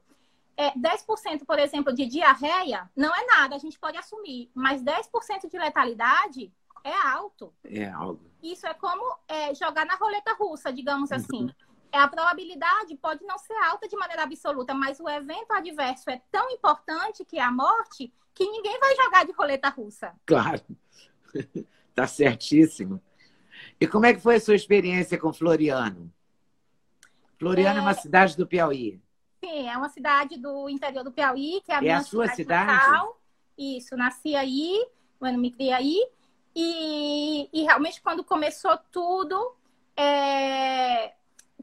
É, 0.57 0.71
10%, 0.71 1.45
por 1.45 1.57
exemplo, 1.57 1.93
de 1.93 2.05
diarreia 2.05 2.89
não 2.95 3.15
é 3.15 3.25
nada, 3.25 3.55
a 3.55 3.59
gente 3.59 3.79
pode 3.79 3.97
assumir, 3.97 4.51
mas 4.53 4.83
10% 4.83 5.49
de 5.49 5.57
letalidade 5.57 6.51
é 6.83 6.93
alto. 6.93 7.53
É 7.63 7.87
alto. 7.87 8.29
Isso 8.43 8.67
é 8.67 8.73
como 8.73 9.17
é, 9.27 9.55
jogar 9.55 9.85
na 9.85 9.95
roleta 9.95 10.33
russa, 10.33 10.71
digamos 10.73 11.11
assim. 11.11 11.43
Uhum. 11.43 11.53
É, 11.91 11.97
a 11.97 12.07
probabilidade 12.07 12.95
pode 12.97 13.23
não 13.25 13.37
ser 13.37 13.55
alta 13.63 13.87
de 13.87 13.95
maneira 13.95 14.23
absoluta, 14.23 14.73
mas 14.73 14.99
o 14.99 15.09
evento 15.09 15.51
adverso 15.51 16.09
é 16.09 16.21
tão 16.31 16.49
importante 16.51 17.25
que 17.25 17.39
é 17.39 17.41
a 17.41 17.51
morte 17.51 18.13
que 18.39 18.49
ninguém 18.49 18.79
vai 18.79 18.95
jogar 18.95 19.25
de 19.25 19.33
roleta 19.33 19.67
russa. 19.67 20.13
Claro. 20.25 20.61
tá 21.93 22.07
certíssimo. 22.07 23.01
E 23.81 23.85
como 23.85 24.05
é 24.05 24.13
que 24.13 24.21
foi 24.21 24.35
a 24.35 24.39
sua 24.39 24.55
experiência 24.55 25.17
com 25.17 25.33
Floriano? 25.33 26.09
Floriano 27.37 27.79
é, 27.79 27.79
é 27.79 27.81
uma 27.81 27.93
cidade 27.93 28.37
do 28.37 28.47
Piauí. 28.47 29.01
Sim, 29.43 29.67
é 29.67 29.77
uma 29.77 29.89
cidade 29.89 30.37
do 30.37 30.69
interior 30.69 31.03
do 31.03 31.11
Piauí, 31.11 31.61
que 31.65 31.71
é 31.73 31.75
a 31.75 31.77
é 31.79 31.81
minha 31.81 31.97
a 31.97 32.03
sua 32.03 32.29
cidade. 32.29 32.71
cidade? 32.71 33.09
Isso, 33.57 33.97
nasci 33.97 34.37
aí, 34.37 34.87
quando 35.19 35.37
me 35.37 35.51
criei 35.51 35.73
aí. 35.73 36.09
E, 36.55 37.49
e 37.51 37.63
realmente, 37.63 38.01
quando 38.01 38.23
começou 38.23 38.77
tudo, 38.89 39.53
é, 39.97 41.13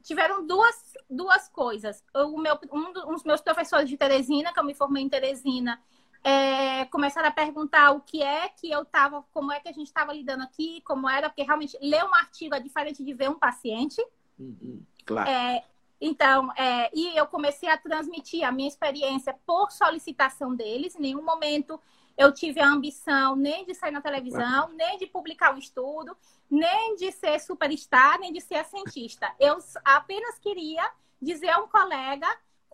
tiveram 0.03 0.45
duas, 0.45 0.93
duas 1.09 1.49
coisas. 1.49 2.03
O 2.13 2.37
meu, 2.37 2.59
um 2.71 2.93
dos 2.93 3.23
meus 3.23 3.41
professores 3.41 3.89
de 3.89 3.97
Teresina, 3.97 4.53
que 4.53 4.59
eu 4.59 4.63
me 4.63 4.75
formei 4.75 5.01
em 5.01 5.09
Teresina, 5.09 5.81
é, 6.27 6.83
começaram 6.85 7.29
a 7.29 7.31
perguntar 7.31 7.91
o 7.91 8.01
que 8.01 8.21
é 8.21 8.49
que 8.49 8.69
eu 8.69 8.81
estava, 8.81 9.23
como 9.31 9.49
é 9.49 9.61
que 9.61 9.69
a 9.69 9.71
gente 9.71 9.87
estava 9.87 10.11
lidando 10.11 10.43
aqui, 10.43 10.81
como 10.81 11.09
era, 11.09 11.29
porque 11.29 11.41
realmente 11.41 11.77
ler 11.81 12.03
um 12.03 12.13
artigo 12.13 12.53
é 12.53 12.59
diferente 12.59 13.01
de 13.01 13.13
ver 13.13 13.29
um 13.29 13.39
paciente. 13.39 14.05
Uhum, 14.37 14.83
claro. 15.05 15.29
É, 15.29 15.63
então, 16.01 16.51
é, 16.57 16.91
e 16.93 17.17
eu 17.17 17.25
comecei 17.27 17.69
a 17.69 17.77
transmitir 17.77 18.45
a 18.45 18.51
minha 18.51 18.67
experiência 18.67 19.33
por 19.45 19.71
solicitação 19.71 20.53
deles. 20.53 20.97
Em 20.97 21.01
nenhum 21.01 21.23
momento 21.23 21.79
eu 22.17 22.33
tive 22.33 22.59
a 22.59 22.67
ambição 22.67 23.33
nem 23.37 23.65
de 23.65 23.73
sair 23.73 23.91
na 23.91 24.01
televisão, 24.01 24.67
nem 24.73 24.97
de 24.97 25.07
publicar 25.07 25.55
um 25.55 25.57
estudo, 25.57 26.17
nem 26.51 26.97
de 26.97 27.09
ser 27.09 27.39
superstar, 27.39 28.19
nem 28.19 28.33
de 28.33 28.41
ser 28.41 28.65
cientista. 28.65 29.33
Eu 29.39 29.59
apenas 29.85 30.37
queria 30.39 30.91
dizer 31.21 31.51
a 31.51 31.59
um 31.59 31.69
colega, 31.69 32.27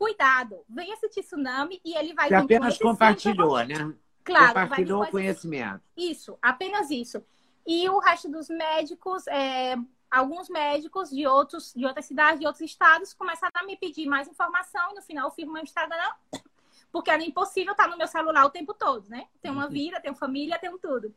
cuidado, 0.03 0.63
vem 0.67 0.91
esse 0.91 1.07
tsunami 1.09 1.79
e 1.83 1.95
ele 1.95 2.13
vai... 2.13 2.27
Você 2.27 2.35
apenas 2.35 2.77
compartilhou, 2.77 3.57
né? 3.65 3.93
Claro. 4.23 4.47
Compartilhou 4.47 5.03
o 5.03 5.07
conhecimento. 5.07 5.81
Isso, 5.95 6.37
apenas 6.41 6.89
isso. 6.89 7.23
E 7.65 7.87
o 7.89 7.99
resto 7.99 8.29
dos 8.29 8.49
médicos, 8.49 9.25
é, 9.27 9.75
alguns 10.11 10.49
médicos 10.49 11.09
de, 11.09 11.25
outros, 11.25 11.73
de 11.73 11.85
outras 11.85 12.05
cidades, 12.05 12.39
de 12.39 12.45
outros 12.45 12.61
estados, 12.61 13.13
começaram 13.13 13.53
a 13.55 13.65
me 13.65 13.77
pedir 13.77 14.05
mais 14.07 14.27
informação 14.27 14.91
e 14.91 14.95
no 14.95 15.01
final 15.01 15.27
eu 15.27 15.31
fiz 15.31 15.47
meu 15.47 15.63
Instagram 15.63 16.11
porque 16.91 17.09
era 17.09 17.23
impossível 17.23 17.71
estar 17.71 17.87
no 17.87 17.97
meu 17.97 18.07
celular 18.07 18.45
o 18.45 18.51
tempo 18.51 18.71
todo, 18.71 19.09
né? 19.09 19.25
Tenho 19.41 19.55
uma 19.55 19.65
uhum. 19.65 19.71
vida, 19.71 19.99
tenho 19.99 20.13
família, 20.13 20.59
tenho 20.59 20.77
tudo. 20.77 21.13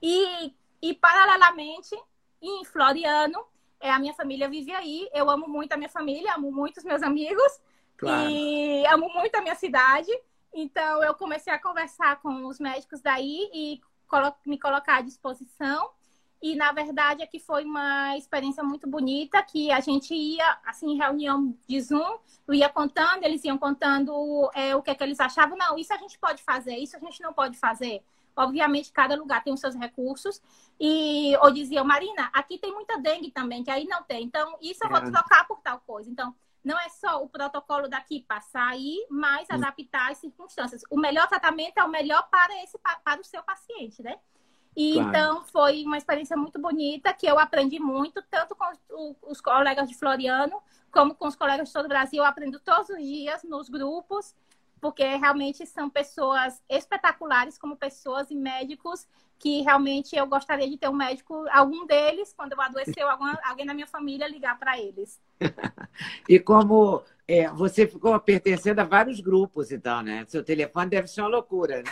E, 0.00 0.54
e 0.80 0.94
paralelamente, 0.94 1.94
em 2.40 2.64
Floriano, 2.64 3.44
é, 3.78 3.90
a 3.90 3.98
minha 3.98 4.14
família 4.14 4.48
vive 4.48 4.72
aí. 4.72 5.10
Eu 5.12 5.28
amo 5.28 5.46
muito 5.46 5.72
a 5.72 5.76
minha 5.76 5.90
família, 5.90 6.34
amo 6.34 6.50
muito 6.50 6.78
os 6.78 6.84
meus 6.84 7.02
amigos. 7.02 7.60
Claro. 8.02 8.30
E 8.30 8.84
amo 8.86 9.08
muito 9.14 9.32
a 9.36 9.40
minha 9.40 9.54
cidade. 9.54 10.10
Então, 10.52 11.04
eu 11.04 11.14
comecei 11.14 11.52
a 11.52 11.58
conversar 11.58 12.20
com 12.20 12.46
os 12.46 12.58
médicos 12.58 13.00
daí 13.00 13.48
e 13.54 13.80
me 14.44 14.58
colocar 14.58 14.96
à 14.96 15.00
disposição. 15.00 15.88
E, 16.42 16.56
na 16.56 16.72
verdade, 16.72 17.22
aqui 17.22 17.38
foi 17.38 17.64
uma 17.64 18.16
experiência 18.18 18.64
muito 18.64 18.88
bonita, 18.88 19.40
que 19.44 19.70
a 19.70 19.78
gente 19.78 20.12
ia, 20.12 20.58
assim, 20.66 20.90
em 20.90 20.98
reunião 20.98 21.56
de 21.68 21.80
Zoom, 21.80 22.18
eu 22.48 22.54
ia 22.54 22.68
contando, 22.68 23.22
eles 23.22 23.44
iam 23.44 23.56
contando 23.56 24.50
é, 24.52 24.74
o 24.74 24.82
que, 24.82 24.90
é 24.90 24.94
que 24.96 25.04
eles 25.04 25.20
achavam. 25.20 25.56
Não, 25.56 25.78
isso 25.78 25.94
a 25.94 25.96
gente 25.96 26.18
pode 26.18 26.42
fazer, 26.42 26.76
isso 26.76 26.96
a 26.96 26.98
gente 26.98 27.22
não 27.22 27.32
pode 27.32 27.56
fazer. 27.56 28.02
Obviamente, 28.34 28.90
cada 28.90 29.14
lugar 29.14 29.44
tem 29.44 29.52
os 29.52 29.60
seus 29.60 29.76
recursos. 29.76 30.42
E 30.80 31.36
ou 31.40 31.52
diziam, 31.52 31.84
Marina, 31.84 32.28
aqui 32.32 32.58
tem 32.58 32.72
muita 32.72 32.98
dengue 32.98 33.30
também, 33.30 33.62
que 33.62 33.70
aí 33.70 33.86
não 33.86 34.02
tem. 34.02 34.24
Então, 34.24 34.56
isso 34.60 34.82
eu 34.82 34.88
vou 34.88 34.98
é. 34.98 35.08
trocar 35.08 35.46
por 35.46 35.60
tal 35.60 35.78
coisa. 35.86 36.10
Então, 36.10 36.34
não 36.64 36.78
é 36.78 36.88
só 36.88 37.22
o 37.22 37.28
protocolo 37.28 37.88
daqui 37.88 38.24
passar 38.28 38.68
aí, 38.68 39.04
mas 39.10 39.50
adaptar 39.50 40.12
as 40.12 40.18
circunstâncias. 40.18 40.82
O 40.90 40.98
melhor 40.98 41.28
tratamento 41.28 41.78
é 41.78 41.84
o 41.84 41.88
melhor 41.88 42.28
para 42.30 42.62
esse 42.62 42.78
para 43.04 43.20
o 43.20 43.24
seu 43.24 43.42
paciente, 43.42 44.02
né? 44.02 44.18
E 44.76 44.94
claro. 44.94 45.08
então 45.08 45.44
foi 45.44 45.84
uma 45.84 45.98
experiência 45.98 46.36
muito 46.36 46.58
bonita 46.60 47.12
que 47.12 47.26
eu 47.26 47.38
aprendi 47.38 47.78
muito, 47.78 48.22
tanto 48.22 48.56
com 48.56 49.16
os 49.22 49.40
colegas 49.40 49.88
de 49.88 49.94
Floriano, 49.94 50.62
como 50.90 51.14
com 51.14 51.26
os 51.26 51.36
colegas 51.36 51.68
de 51.68 51.74
todo 51.74 51.84
o 51.86 51.88
Brasil. 51.88 52.22
Eu 52.22 52.28
aprendo 52.28 52.58
todos 52.58 52.88
os 52.88 52.98
dias 52.98 53.42
nos 53.42 53.68
grupos, 53.68 54.34
porque 54.80 55.04
realmente 55.16 55.66
são 55.66 55.90
pessoas 55.90 56.62
espetaculares, 56.68 57.58
como 57.58 57.76
pessoas 57.76 58.30
e 58.30 58.34
médicos 58.34 59.06
que 59.42 59.60
realmente 59.62 60.14
eu 60.14 60.24
gostaria 60.24 60.70
de 60.70 60.76
ter 60.76 60.88
um 60.88 60.92
médico, 60.92 61.44
algum 61.50 61.84
deles, 61.84 62.32
quando 62.32 62.52
eu 62.52 62.60
adoecer, 62.60 63.02
alguma, 63.02 63.36
alguém 63.42 63.66
da 63.66 63.74
minha 63.74 63.88
família 63.88 64.28
ligar 64.28 64.56
para 64.56 64.78
eles. 64.78 65.20
e 66.28 66.38
como 66.38 67.02
é, 67.26 67.48
você 67.48 67.84
ficou 67.84 68.18
pertencendo 68.20 68.78
a 68.78 68.84
vários 68.84 69.18
grupos, 69.18 69.72
então, 69.72 70.00
né? 70.00 70.24
Seu 70.28 70.44
telefone 70.44 70.90
deve 70.90 71.08
ser 71.08 71.22
uma 71.22 71.28
loucura, 71.28 71.82
né? 71.82 71.90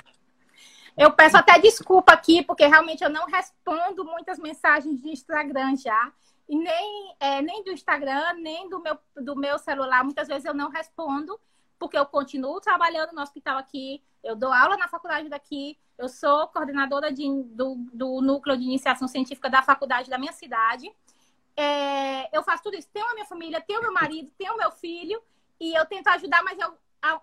Eu 0.97 1.11
peço 1.11 1.37
até 1.37 1.59
desculpa 1.59 2.13
aqui, 2.13 2.41
porque 2.41 2.65
realmente 2.65 3.03
eu 3.03 3.11
não 3.11 3.27
respondo 3.27 4.05
muitas 4.05 4.39
mensagens 4.39 5.03
de 5.03 5.09
Instagram 5.09 5.75
já. 5.75 6.13
E 6.49 6.57
nem, 6.57 7.17
é, 7.19 7.43
nem 7.43 7.65
do 7.65 7.73
Instagram, 7.73 8.35
nem 8.35 8.69
do 8.69 8.81
meu, 8.81 8.97
do 9.17 9.35
meu 9.35 9.59
celular. 9.59 10.05
Muitas 10.05 10.29
vezes 10.29 10.45
eu 10.45 10.55
não 10.55 10.71
respondo, 10.71 11.37
porque 11.81 11.99
eu 11.99 12.05
continuo 12.05 12.61
trabalhando 12.61 13.13
no 13.13 13.23
hospital 13.23 13.57
aqui, 13.57 14.03
eu 14.23 14.37
dou 14.37 14.53
aula 14.53 14.77
na 14.77 14.87
faculdade 14.87 15.31
daqui, 15.31 15.79
eu 15.97 16.11
sou 16.11 16.47
coordenadora 16.49 17.11
de, 17.11 17.27
do, 17.45 17.75
do 17.93 18.21
núcleo 18.21 18.57
de 18.57 18.65
iniciação 18.65 19.09
científica 19.09 19.49
da 19.49 19.63
faculdade 19.63 20.11
da 20.11 20.19
minha 20.19 20.33
cidade. 20.33 20.95
É, 21.57 22.37
eu 22.37 22.43
faço 22.43 22.63
tudo 22.63 22.77
isso. 22.77 22.89
Tenho 22.93 23.09
a 23.09 23.15
minha 23.15 23.25
família, 23.25 23.63
tenho 23.63 23.81
meu 23.81 23.93
marido, 23.93 24.31
tenho 24.37 24.59
meu 24.59 24.71
filho, 24.71 25.21
e 25.59 25.75
eu 25.75 25.87
tento 25.87 26.09
ajudar, 26.09 26.45
mas 26.45 26.59
eu 26.59 26.73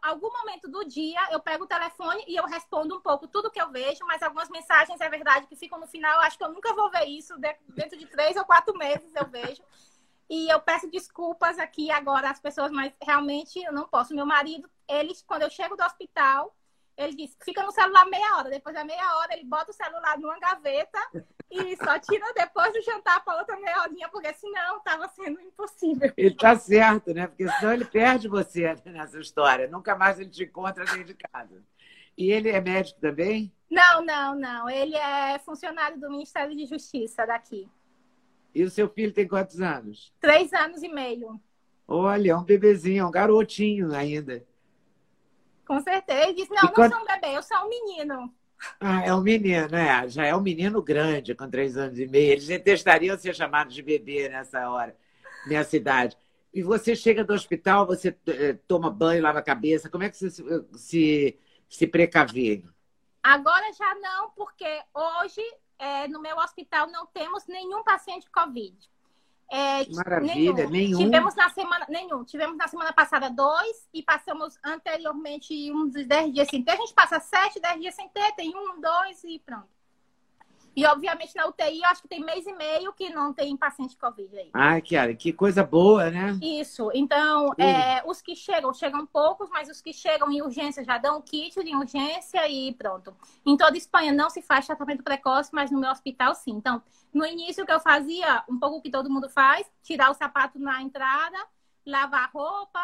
algum 0.01 0.33
momento 0.33 0.67
do 0.67 0.83
dia 0.85 1.19
eu 1.31 1.39
pego 1.39 1.65
o 1.65 1.67
telefone 1.67 2.23
e 2.27 2.35
eu 2.35 2.45
respondo 2.45 2.95
um 2.95 2.99
pouco 2.99 3.27
tudo 3.27 3.51
que 3.51 3.61
eu 3.61 3.69
vejo, 3.69 3.99
mas 4.07 4.23
algumas 4.23 4.49
mensagens 4.49 4.99
é 4.99 5.07
verdade 5.07 5.45
que 5.45 5.55
ficam 5.55 5.79
no 5.79 5.85
final. 5.85 6.15
Eu 6.15 6.21
acho 6.21 6.35
que 6.35 6.43
eu 6.43 6.51
nunca 6.51 6.73
vou 6.73 6.89
ver 6.89 7.05
isso 7.05 7.37
dentro 7.37 7.95
de 7.95 8.07
três 8.07 8.35
ou 8.35 8.43
quatro 8.43 8.75
meses 8.75 9.13
eu 9.15 9.27
vejo. 9.27 9.61
E 10.29 10.51
eu 10.51 10.59
peço 10.59 10.89
desculpas 10.89 11.57
aqui 11.57 11.89
agora 11.89 12.29
às 12.29 12.39
pessoas, 12.39 12.71
mas 12.71 12.91
realmente 13.01 13.59
eu 13.63 13.71
não 13.71 13.87
posso. 13.87 14.13
Meu 14.13 14.25
marido, 14.25 14.69
ele, 14.87 15.13
quando 15.25 15.43
eu 15.43 15.49
chego 15.49 15.77
do 15.77 15.83
hospital, 15.83 16.53
ele 16.97 17.15
diz, 17.15 17.37
fica 17.45 17.63
no 17.63 17.71
celular 17.71 18.05
meia 18.05 18.37
hora. 18.37 18.49
Depois 18.49 18.75
da 18.75 18.83
meia 18.83 19.17
hora, 19.17 19.33
ele 19.33 19.45
bota 19.45 19.71
o 19.71 19.73
celular 19.73 20.17
numa 20.17 20.39
gaveta 20.39 20.99
e 21.49 21.77
só 21.77 21.97
tira 21.99 22.33
depois 22.33 22.73
do 22.73 22.81
jantar 22.81 23.23
para 23.23 23.39
outra 23.39 23.57
meia 23.57 23.81
horinha, 23.81 24.09
porque 24.09 24.33
senão 24.33 24.77
estava 24.77 25.07
sendo 25.09 25.39
impossível. 25.39 26.11
Ele 26.17 26.35
tá 26.35 26.57
certo, 26.57 27.13
né? 27.13 27.27
Porque 27.27 27.47
senão 27.47 27.73
ele 27.73 27.85
perde 27.85 28.27
você 28.27 28.75
nessa 28.85 29.19
história. 29.19 29.67
Nunca 29.67 29.95
mais 29.95 30.19
ele 30.19 30.29
te 30.29 30.43
encontra 30.43 30.83
dentro 30.83 31.05
de 31.05 31.13
casa. 31.13 31.63
E 32.17 32.31
ele 32.31 32.49
é 32.49 32.59
médico 32.59 32.99
também? 32.99 33.53
Não, 33.69 34.03
não, 34.03 34.35
não. 34.35 34.69
Ele 34.69 34.95
é 34.95 35.37
funcionário 35.39 35.99
do 35.99 36.09
Ministério 36.09 36.55
de 36.55 36.65
Justiça 36.65 37.27
daqui. 37.27 37.69
E 38.57 38.63
o 38.63 38.71
seu 38.71 38.89
filho 38.89 39.13
tem 39.13 39.27
quantos 39.27 39.61
anos? 39.61 40.11
Três 40.19 40.51
anos 40.51 40.81
e 40.81 40.89
meio. 40.89 41.39
Olha, 41.87 42.31
é 42.31 42.35
um 42.35 42.43
bebezinho, 42.43 43.03
é 43.03 43.05
um 43.05 43.11
garotinho 43.11 43.93
ainda. 43.93 44.43
Com 45.63 45.79
certeza. 45.79 46.23
Ele 46.23 46.33
disse, 46.33 46.49
não, 46.49 46.63
e 46.63 46.63
não 46.63 46.73
quando... 46.73 46.93
sou 46.93 47.03
um 47.03 47.05
bebê, 47.05 47.37
eu 47.37 47.43
sou 47.43 47.57
um 47.57 47.69
menino. 47.69 48.33
Ah, 48.79 49.05
é 49.05 49.13
um 49.13 49.21
menino, 49.21 49.75
é. 49.75 50.09
Já 50.09 50.25
é 50.25 50.35
um 50.35 50.41
menino 50.41 50.81
grande, 50.81 51.35
com 51.35 51.47
três 51.47 51.77
anos 51.77 51.99
e 51.99 52.07
meio. 52.07 52.31
Eles 52.31 52.47
detestariam 52.47 53.15
ser 53.15 53.35
chamados 53.35 53.75
de 53.75 53.83
bebê 53.83 54.27
nessa 54.27 54.67
hora, 54.71 54.97
nessa 55.45 55.69
cidade. 55.69 56.17
E 56.51 56.63
você 56.63 56.95
chega 56.95 57.23
do 57.23 57.35
hospital, 57.35 57.85
você 57.85 58.17
eh, 58.25 58.57
toma 58.67 58.89
banho, 58.89 59.21
lava 59.21 59.37
a 59.37 59.43
cabeça. 59.43 59.87
Como 59.87 60.03
é 60.03 60.09
que 60.09 60.17
você 60.17 60.31
se, 60.73 61.39
se 61.69 61.85
precavê? 61.85 62.63
Agora 63.21 63.71
já 63.73 63.93
não, 64.01 64.31
porque 64.31 64.81
hoje 64.95 65.43
é, 65.79 66.07
no 66.07 66.21
meu 66.21 66.37
hospital 66.37 66.87
não 66.87 67.05
temos 67.05 67.45
nenhum 67.47 67.83
paciente 67.83 68.29
Covid. 68.29 68.77
É, 69.49 69.87
Maravilha, 69.93 70.67
nenhum. 70.67 70.69
nenhum. 70.69 70.97
Tivemos 70.97 71.35
na 71.35 71.49
semana, 71.49 71.85
nenhum. 71.87 72.23
Tivemos 72.25 72.57
na 72.57 72.67
semana 72.67 72.91
passada 72.91 73.29
dois 73.29 73.87
e 73.93 74.03
passamos 74.03 74.57
anteriormente 74.63 75.71
uns 75.71 75.93
10 75.93 76.33
dias 76.33 76.47
sem 76.49 76.63
ter. 76.63 76.71
A 76.71 76.75
gente 76.75 76.93
passa 76.93 77.19
7, 77.19 77.59
10 77.59 77.79
dias 77.79 77.95
sem 77.95 78.09
ter, 78.09 78.33
tem 78.33 78.53
um, 78.55 78.81
dois 78.81 79.23
e 79.23 79.39
pronto. 79.39 79.76
E, 80.77 80.85
obviamente, 80.85 81.35
na 81.35 81.47
UTI, 81.47 81.79
eu 81.79 81.89
acho 81.89 82.03
que 82.03 82.07
tem 82.07 82.23
mês 82.23 82.45
e 82.45 82.53
meio 82.53 82.93
que 82.93 83.09
não 83.09 83.33
tem 83.33 83.57
paciente 83.57 83.97
Covid 83.97 84.37
aí. 84.37 84.51
Ai, 84.53 84.79
Kiara, 84.79 85.15
que 85.15 85.33
coisa 85.33 85.63
boa, 85.63 86.11
né? 86.11 86.37
Isso. 86.39 86.91
Então, 86.93 87.51
é, 87.57 88.03
os 88.05 88.21
que 88.21 88.35
chegam, 88.35 88.71
chegam 88.71 89.03
poucos, 89.07 89.49
mas 89.49 89.69
os 89.69 89.81
que 89.81 89.91
chegam 89.91 90.31
em 90.31 90.39
urgência 90.39 90.83
já 90.83 90.99
dão 90.99 91.19
kit 91.19 91.63
de 91.63 91.75
urgência 91.75 92.47
e 92.47 92.75
pronto. 92.75 93.11
Em 93.43 93.57
toda 93.57 93.75
Espanha 93.75 94.13
não 94.13 94.29
se 94.29 94.39
faz 94.43 94.67
tratamento 94.67 95.01
precoce, 95.01 95.49
mas 95.51 95.71
no 95.71 95.79
meu 95.79 95.89
hospital 95.89 96.35
sim. 96.35 96.51
Então, 96.51 96.79
no 97.11 97.25
início, 97.25 97.63
o 97.63 97.65
que 97.65 97.73
eu 97.73 97.79
fazia, 97.79 98.43
um 98.47 98.59
pouco 98.59 98.77
o 98.77 98.81
que 98.81 98.91
todo 98.91 99.09
mundo 99.09 99.27
faz, 99.27 99.65
tirar 99.81 100.11
o 100.11 100.13
sapato 100.13 100.59
na 100.59 100.79
entrada, 100.83 101.39
lavar 101.87 102.25
a 102.25 102.27
roupa, 102.27 102.79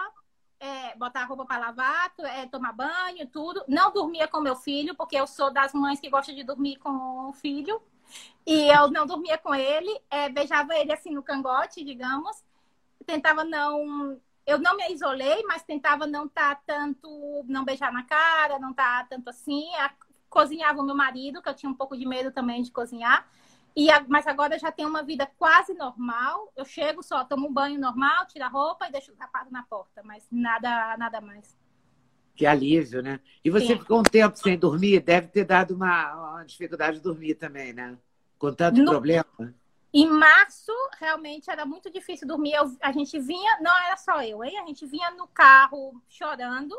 é, 0.63 0.95
botar 0.95 1.23
a 1.23 1.25
roupa 1.25 1.45
para 1.45 1.57
lavar, 1.57 2.13
é, 2.19 2.45
tomar 2.47 2.71
banho, 2.71 3.27
tudo. 3.27 3.65
Não 3.67 3.91
dormia 3.91 4.29
com 4.29 4.39
meu 4.39 4.55
filho, 4.55 4.95
porque 4.95 5.17
eu 5.17 5.27
sou 5.27 5.51
das 5.51 5.73
mães 5.73 5.99
que 5.99 6.09
gostam 6.09 6.33
de 6.33 6.41
dormir 6.41 6.77
com 6.77 7.27
o 7.29 7.33
filho. 7.33 7.81
E 8.45 8.69
eu 8.69 8.89
não 8.89 9.05
dormia 9.05 9.37
com 9.37 9.53
ele, 9.53 9.91
é, 10.09 10.29
beijava 10.29 10.73
ele 10.77 10.93
assim 10.93 11.11
no 11.13 11.21
cangote, 11.21 11.83
digamos. 11.83 12.41
Tentava 13.05 13.43
não. 13.43 14.17
Eu 14.45 14.57
não 14.57 14.77
me 14.77 14.89
isolei, 14.93 15.43
mas 15.43 15.63
tentava 15.63 16.07
não 16.07 16.27
estar 16.27 16.55
tá 16.55 16.61
tanto. 16.65 17.43
Não 17.45 17.65
beijar 17.65 17.91
na 17.91 18.03
cara, 18.03 18.57
não 18.57 18.71
estar 18.71 19.01
tá 19.03 19.07
tanto 19.09 19.29
assim. 19.29 19.65
Cozinhava 20.29 20.81
o 20.81 20.85
meu 20.85 20.95
marido, 20.95 21.41
que 21.41 21.49
eu 21.49 21.55
tinha 21.55 21.69
um 21.69 21.75
pouco 21.75 21.97
de 21.97 22.05
medo 22.05 22.31
também 22.31 22.61
de 22.61 22.71
cozinhar. 22.71 23.27
E, 23.75 23.87
mas 24.07 24.27
agora 24.27 24.59
já 24.59 24.71
tenho 24.71 24.87
uma 24.87 25.01
vida 25.01 25.25
quase 25.37 25.73
normal. 25.73 26.51
Eu 26.55 26.63
chego 26.63 27.01
só, 27.01 27.25
tomo 27.25 27.47
um 27.47 27.53
banho 27.53 27.79
normal, 27.79 28.27
tiro 28.27 28.45
a 28.45 28.47
roupa 28.47 28.87
e 28.87 28.91
deixo 28.91 29.11
o 29.11 29.15
sapato 29.15 29.51
na 29.51 29.63
porta, 29.63 30.01
mas 30.03 30.27
nada, 30.31 30.95
nada 30.97 31.19
mais. 31.19 31.57
Que 32.35 32.45
alívio, 32.45 33.01
né? 33.01 33.19
E 33.43 33.49
você 33.49 33.67
Sim. 33.67 33.79
ficou 33.79 33.99
um 33.99 34.03
tempo 34.03 34.37
sem 34.37 34.57
dormir, 34.57 34.99
deve 34.99 35.27
ter 35.27 35.43
dado 35.43 35.75
uma, 35.75 36.33
uma 36.33 36.45
dificuldade 36.45 36.97
de 36.97 37.03
dormir 37.03 37.35
também, 37.35 37.73
né? 37.73 37.97
Com 38.37 38.53
tanto 38.53 38.79
no... 38.81 38.91
problema. 38.91 39.25
Em 39.91 40.07
março, 40.07 40.71
realmente 40.99 41.49
era 41.49 41.65
muito 41.65 41.91
difícil 41.91 42.27
dormir. 42.27 42.53
Eu, 42.53 42.75
a 42.81 42.91
gente 42.91 43.19
vinha, 43.19 43.59
não 43.59 43.75
era 43.85 43.95
só 43.97 44.21
eu, 44.23 44.43
hein? 44.43 44.57
A 44.59 44.65
gente 44.65 44.85
vinha 44.85 45.11
no 45.11 45.27
carro 45.27 46.01
chorando. 46.07 46.75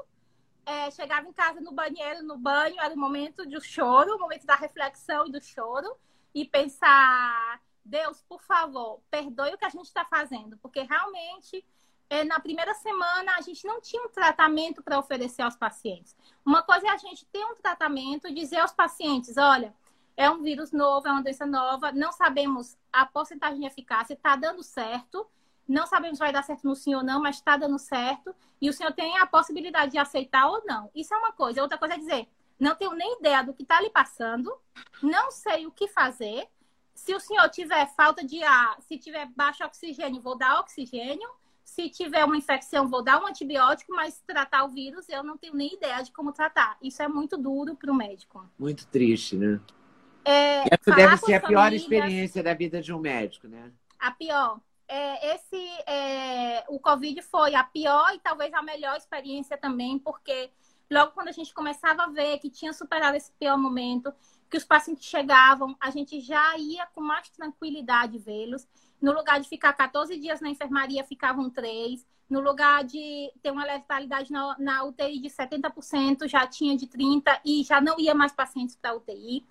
É, 0.67 0.91
chegava 0.91 1.29
em 1.29 1.33
casa 1.33 1.61
no 1.61 1.73
banheiro, 1.73 2.23
no 2.23 2.39
banho, 2.39 2.81
era 2.81 2.95
o 2.95 2.99
momento 2.99 3.47
do 3.47 3.61
choro, 3.61 4.17
o 4.17 4.19
momento 4.19 4.47
da 4.47 4.55
reflexão 4.55 5.27
e 5.27 5.31
do 5.31 5.41
choro 5.41 5.95
e 6.35 6.45
pensar, 6.45 7.61
Deus, 7.85 8.23
por 8.23 8.43
favor, 8.43 9.01
perdoe 9.11 9.55
o 9.55 9.59
que 9.59 9.65
a 9.65 9.71
gente 9.71 9.87
está 9.87 10.05
fazendo, 10.05 10.59
porque 10.59 10.83
realmente 10.83 11.65
é, 12.11 12.25
na 12.25 12.41
primeira 12.41 12.75
semana 12.75 13.37
a 13.37 13.41
gente 13.41 13.67
não 13.67 13.81
tinha 13.81 14.03
um 14.03 14.09
tratamento 14.09 14.83
para 14.83 14.99
oferecer 14.99 15.43
aos 15.43 15.57
pacientes. 15.57 16.17
Uma 16.45 16.63
coisa 16.63 16.87
é 16.87 16.91
a 16.91 16.97
gente 16.97 17.25
ter 17.27 17.45
um 17.45 17.55
tratamento 17.55 18.29
e 18.29 18.35
dizer 18.35 18.59
aos 18.59 18.73
pacientes, 18.73 19.37
olha, 19.37 19.75
é 20.17 20.31
um 20.31 20.43
vírus 20.43 20.71
novo, 20.73 21.09
é 21.09 21.13
uma 21.13 21.23
doença 21.23 21.47
nova, 21.47 21.93
não 21.93 22.13
sabemos 22.13 22.77
a 22.93 23.05
porcentagem 23.05 23.61
de 23.61 23.67
eficácia, 23.67 24.15
está 24.15 24.37
dando 24.37 24.63
certo, 24.63 25.27
não 25.67 25.87
sabemos 25.87 26.19
se 26.19 26.25
vai 26.25 26.33
dar 26.33 26.43
certo 26.43 26.65
no 26.65 26.77
senhor 26.77 26.99
ou 26.99 27.05
não, 27.05 27.21
mas 27.21 27.37
está 27.37 27.57
dando 27.57 27.79
certo, 27.79 28.35
e 28.61 28.69
o 28.69 28.73
senhor 28.73 28.93
tem 28.93 29.19
a 29.19 29.27
possibilidade 29.27 29.93
de 29.93 29.99
aceitar 29.99 30.47
ou 30.47 30.63
não. 30.67 30.91
Isso 30.95 31.13
é 31.13 31.17
uma 31.17 31.33
coisa. 31.33 31.63
Outra 31.63 31.79
coisa 31.79 31.95
é 31.95 31.99
dizer, 31.99 32.29
não 32.59 32.75
tenho 32.75 32.93
nem 32.93 33.19
ideia 33.19 33.43
do 33.43 33.53
que 33.53 33.63
está 33.63 33.81
lhe 33.81 33.91
passando, 33.91 34.53
não 35.03 35.31
sei 35.31 35.67
o 35.67 35.71
que 35.71 35.89
fazer. 35.89 36.49
Se 36.95 37.15
o 37.15 37.21
senhor 37.21 37.49
tiver 37.49 37.87
falta 37.95 38.25
de 38.25 38.43
ar, 38.43 38.77
se 38.81 38.97
tiver 38.99 39.27
baixo 39.37 39.65
oxigênio, 39.65 40.23
vou 40.23 40.37
dar 40.37 40.61
oxigênio. 40.61 41.29
Se 41.65 41.89
tiver 41.89 42.25
uma 42.25 42.37
infecção, 42.37 42.89
vou 42.89 43.03
dar 43.03 43.21
um 43.23 43.27
antibiótico, 43.27 43.93
mas 43.93 44.23
tratar 44.27 44.65
o 44.65 44.69
vírus 44.69 45.09
eu 45.09 45.25
não 45.25 45.37
tenho 45.37 45.55
nem 45.55 45.75
ideia 45.75 46.03
de 46.03 46.13
como 46.13 46.31
tratar. 46.31 46.77
Isso 46.81 47.03
é 47.03 47.09
muito 47.09 47.37
duro 47.37 47.75
para 47.75 47.91
o 47.91 47.95
médico. 47.95 48.49
Muito 48.59 48.87
triste, 48.87 49.35
né? 49.37 49.61
É, 50.25 50.63
Essa 50.75 50.95
deve 50.95 51.17
ser 51.19 51.35
a 51.35 51.41
pior 51.41 51.73
experiência 51.73 52.43
da 52.43 52.55
vida 52.55 52.81
de 52.81 52.93
um 52.93 52.99
médico, 52.99 53.49
né? 53.49 53.73
A 53.99 54.11
pior. 54.11 54.61
É, 54.87 55.35
esse, 55.35 55.57
é, 55.87 56.65
o 56.69 56.79
Covid 56.79 57.21
foi 57.23 57.55
a 57.55 57.65
pior 57.65 58.15
e 58.15 58.19
talvez 58.21 58.53
a 58.53 58.63
melhor 58.63 58.97
experiência 58.97 59.57
também, 59.57 59.99
porque 59.99 60.51
Logo 60.91 61.13
quando 61.13 61.29
a 61.29 61.33
gente 61.33 61.53
começava 61.55 62.05
a 62.05 62.09
ver 62.09 62.39
que 62.39 62.51
tinha 62.51 62.73
superado 62.73 63.17
esse 63.17 63.33
pior 63.33 63.57
momento, 63.57 64.13
que 64.51 64.57
os 64.57 64.65
pacientes 64.65 65.05
chegavam, 65.05 65.77
a 65.81 65.91
gente 65.91 66.21
já 66.21 66.57
ia 66.59 66.87
com 66.87 67.01
mais 67.01 67.29
tranquilidade 67.31 68.19
vê-los. 68.19 68.67
No 69.01 69.13
lugar 69.13 69.41
de 69.41 69.49
ficar 69.49 69.73
14 69.73 70.17
dias 70.19 70.41
na 70.41 70.49
enfermaria, 70.49 71.05
ficavam 71.05 71.51
três. 71.51 72.07
No 72.29 72.41
lugar 72.41 72.85
de 72.85 73.33
ter 73.43 73.51
uma 73.51 73.65
letalidade 73.65 74.33
na, 74.33 74.57
na 74.59 74.85
UTI 74.85 75.21
de 75.21 75.29
70%, 75.29 76.29
já 76.29 76.47
tinha 76.47 76.77
de 76.77 76.87
30% 76.87 77.41
e 77.45 77.63
já 77.63 77.81
não 77.81 77.99
ia 77.99 78.15
mais 78.15 78.33
pacientes 78.33 78.77
para 78.77 78.95
UTI. 78.95 79.45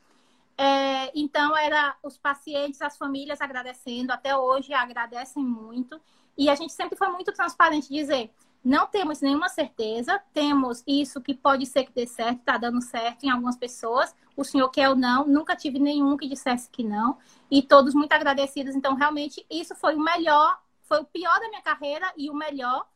É, 0.57 1.11
então, 1.15 1.55
era 1.57 1.95
os 2.03 2.17
pacientes, 2.17 2.81
as 2.81 2.97
famílias 2.97 3.41
agradecendo, 3.41 4.11
até 4.11 4.35
hoje 4.35 4.73
agradecem 4.73 5.43
muito. 5.43 5.99
E 6.37 6.49
a 6.49 6.55
gente 6.55 6.73
sempre 6.73 6.97
foi 6.97 7.09
muito 7.09 7.31
transparente 7.31 7.89
dizer, 7.89 8.31
não 8.63 8.87
temos 8.87 9.19
nenhuma 9.19 9.49
certeza, 9.49 10.21
temos 10.33 10.83
isso 10.87 11.19
que 11.19 11.33
pode 11.33 11.65
ser 11.65 11.83
que 11.83 11.91
dê 11.91 12.07
certo, 12.07 12.39
está 12.39 12.57
dando 12.57 12.81
certo 12.81 13.25
em 13.25 13.29
algumas 13.29 13.57
pessoas. 13.57 14.15
O 14.37 14.43
senhor 14.43 14.69
quer 14.69 14.89
ou 14.89 14.95
não, 14.95 15.27
nunca 15.27 15.55
tive 15.55 15.79
nenhum 15.79 16.15
que 16.15 16.29
dissesse 16.29 16.69
que 16.69 16.81
não. 16.81 17.17
E 17.51 17.61
todos 17.61 17.93
muito 17.93 18.13
agradecidos. 18.13 18.73
Então, 18.73 18.95
realmente, 18.95 19.45
isso 19.51 19.75
foi 19.75 19.95
o 19.95 19.99
melhor, 19.99 20.57
foi 20.83 21.01
o 21.01 21.05
pior 21.05 21.37
da 21.41 21.49
minha 21.49 21.61
carreira 21.61 22.13
e 22.15 22.29
o 22.29 22.33
melhor, 22.33 22.87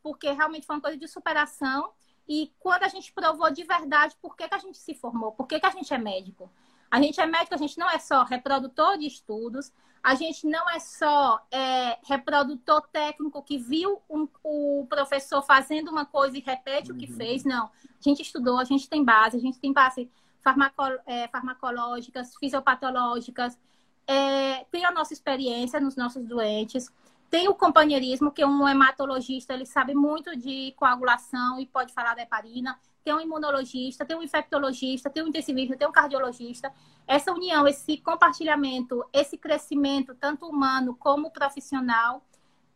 porque 0.00 0.30
realmente 0.30 0.64
foi 0.64 0.76
uma 0.76 0.82
coisa 0.82 0.96
de 0.96 1.08
superação. 1.08 1.90
E 2.28 2.52
quando 2.60 2.84
a 2.84 2.88
gente 2.88 3.12
provou 3.12 3.50
de 3.50 3.64
verdade 3.64 4.16
por 4.22 4.36
que, 4.36 4.48
que 4.48 4.54
a 4.54 4.58
gente 4.58 4.78
se 4.78 4.94
formou, 4.94 5.32
por 5.32 5.46
que, 5.46 5.58
que 5.58 5.66
a 5.66 5.70
gente 5.70 5.92
é 5.92 5.98
médico. 5.98 6.50
A 6.90 7.00
gente 7.00 7.20
é 7.20 7.26
médico, 7.26 7.54
a 7.54 7.58
gente 7.58 7.78
não 7.78 7.88
é 7.90 7.98
só 7.98 8.22
reprodutor 8.24 8.98
de 8.98 9.06
estudos, 9.06 9.72
a 10.02 10.14
gente 10.14 10.46
não 10.46 10.70
é 10.70 10.78
só 10.78 11.44
é, 11.50 11.98
reprodutor 12.04 12.82
técnico 12.92 13.42
que 13.42 13.58
viu 13.58 14.00
um, 14.08 14.28
o 14.44 14.86
professor 14.88 15.42
fazendo 15.42 15.90
uma 15.90 16.06
coisa 16.06 16.38
e 16.38 16.40
repete 16.40 16.90
uhum. 16.90 16.96
o 16.96 17.00
que 17.00 17.10
uhum. 17.10 17.16
fez, 17.16 17.44
não. 17.44 17.66
A 17.66 18.00
gente 18.00 18.22
estudou, 18.22 18.58
a 18.58 18.64
gente 18.64 18.88
tem 18.88 19.04
base, 19.04 19.36
a 19.36 19.40
gente 19.40 19.58
tem 19.58 19.72
base 19.72 20.08
farmaco, 20.42 20.82
é, 21.06 21.26
farmacológicas, 21.26 22.36
fisiopatológicas, 22.36 23.58
é, 24.06 24.64
tem 24.70 24.84
a 24.84 24.92
nossa 24.92 25.12
experiência 25.12 25.80
nos 25.80 25.96
nossos 25.96 26.24
doentes, 26.24 26.88
tem 27.28 27.48
o 27.48 27.54
companheirismo, 27.54 28.30
que 28.30 28.44
um 28.44 28.68
hematologista 28.68 29.54
ele 29.54 29.66
sabe 29.66 29.92
muito 29.94 30.36
de 30.36 30.72
coagulação 30.76 31.58
e 31.58 31.66
pode 31.66 31.92
falar 31.92 32.14
da 32.14 32.22
heparina 32.22 32.78
tem 33.06 33.14
um 33.14 33.20
imunologista, 33.20 34.04
tem 34.04 34.16
um 34.16 34.22
infectologista, 34.22 35.08
tem 35.08 35.22
um 35.22 35.28
intensivista, 35.28 35.76
tem 35.76 35.86
um 35.86 35.92
cardiologista. 35.92 36.72
Essa 37.06 37.32
união, 37.32 37.64
esse 37.68 37.98
compartilhamento, 37.98 39.04
esse 39.12 39.38
crescimento, 39.38 40.12
tanto 40.12 40.44
humano 40.44 40.96
como 40.98 41.30
profissional, 41.30 42.26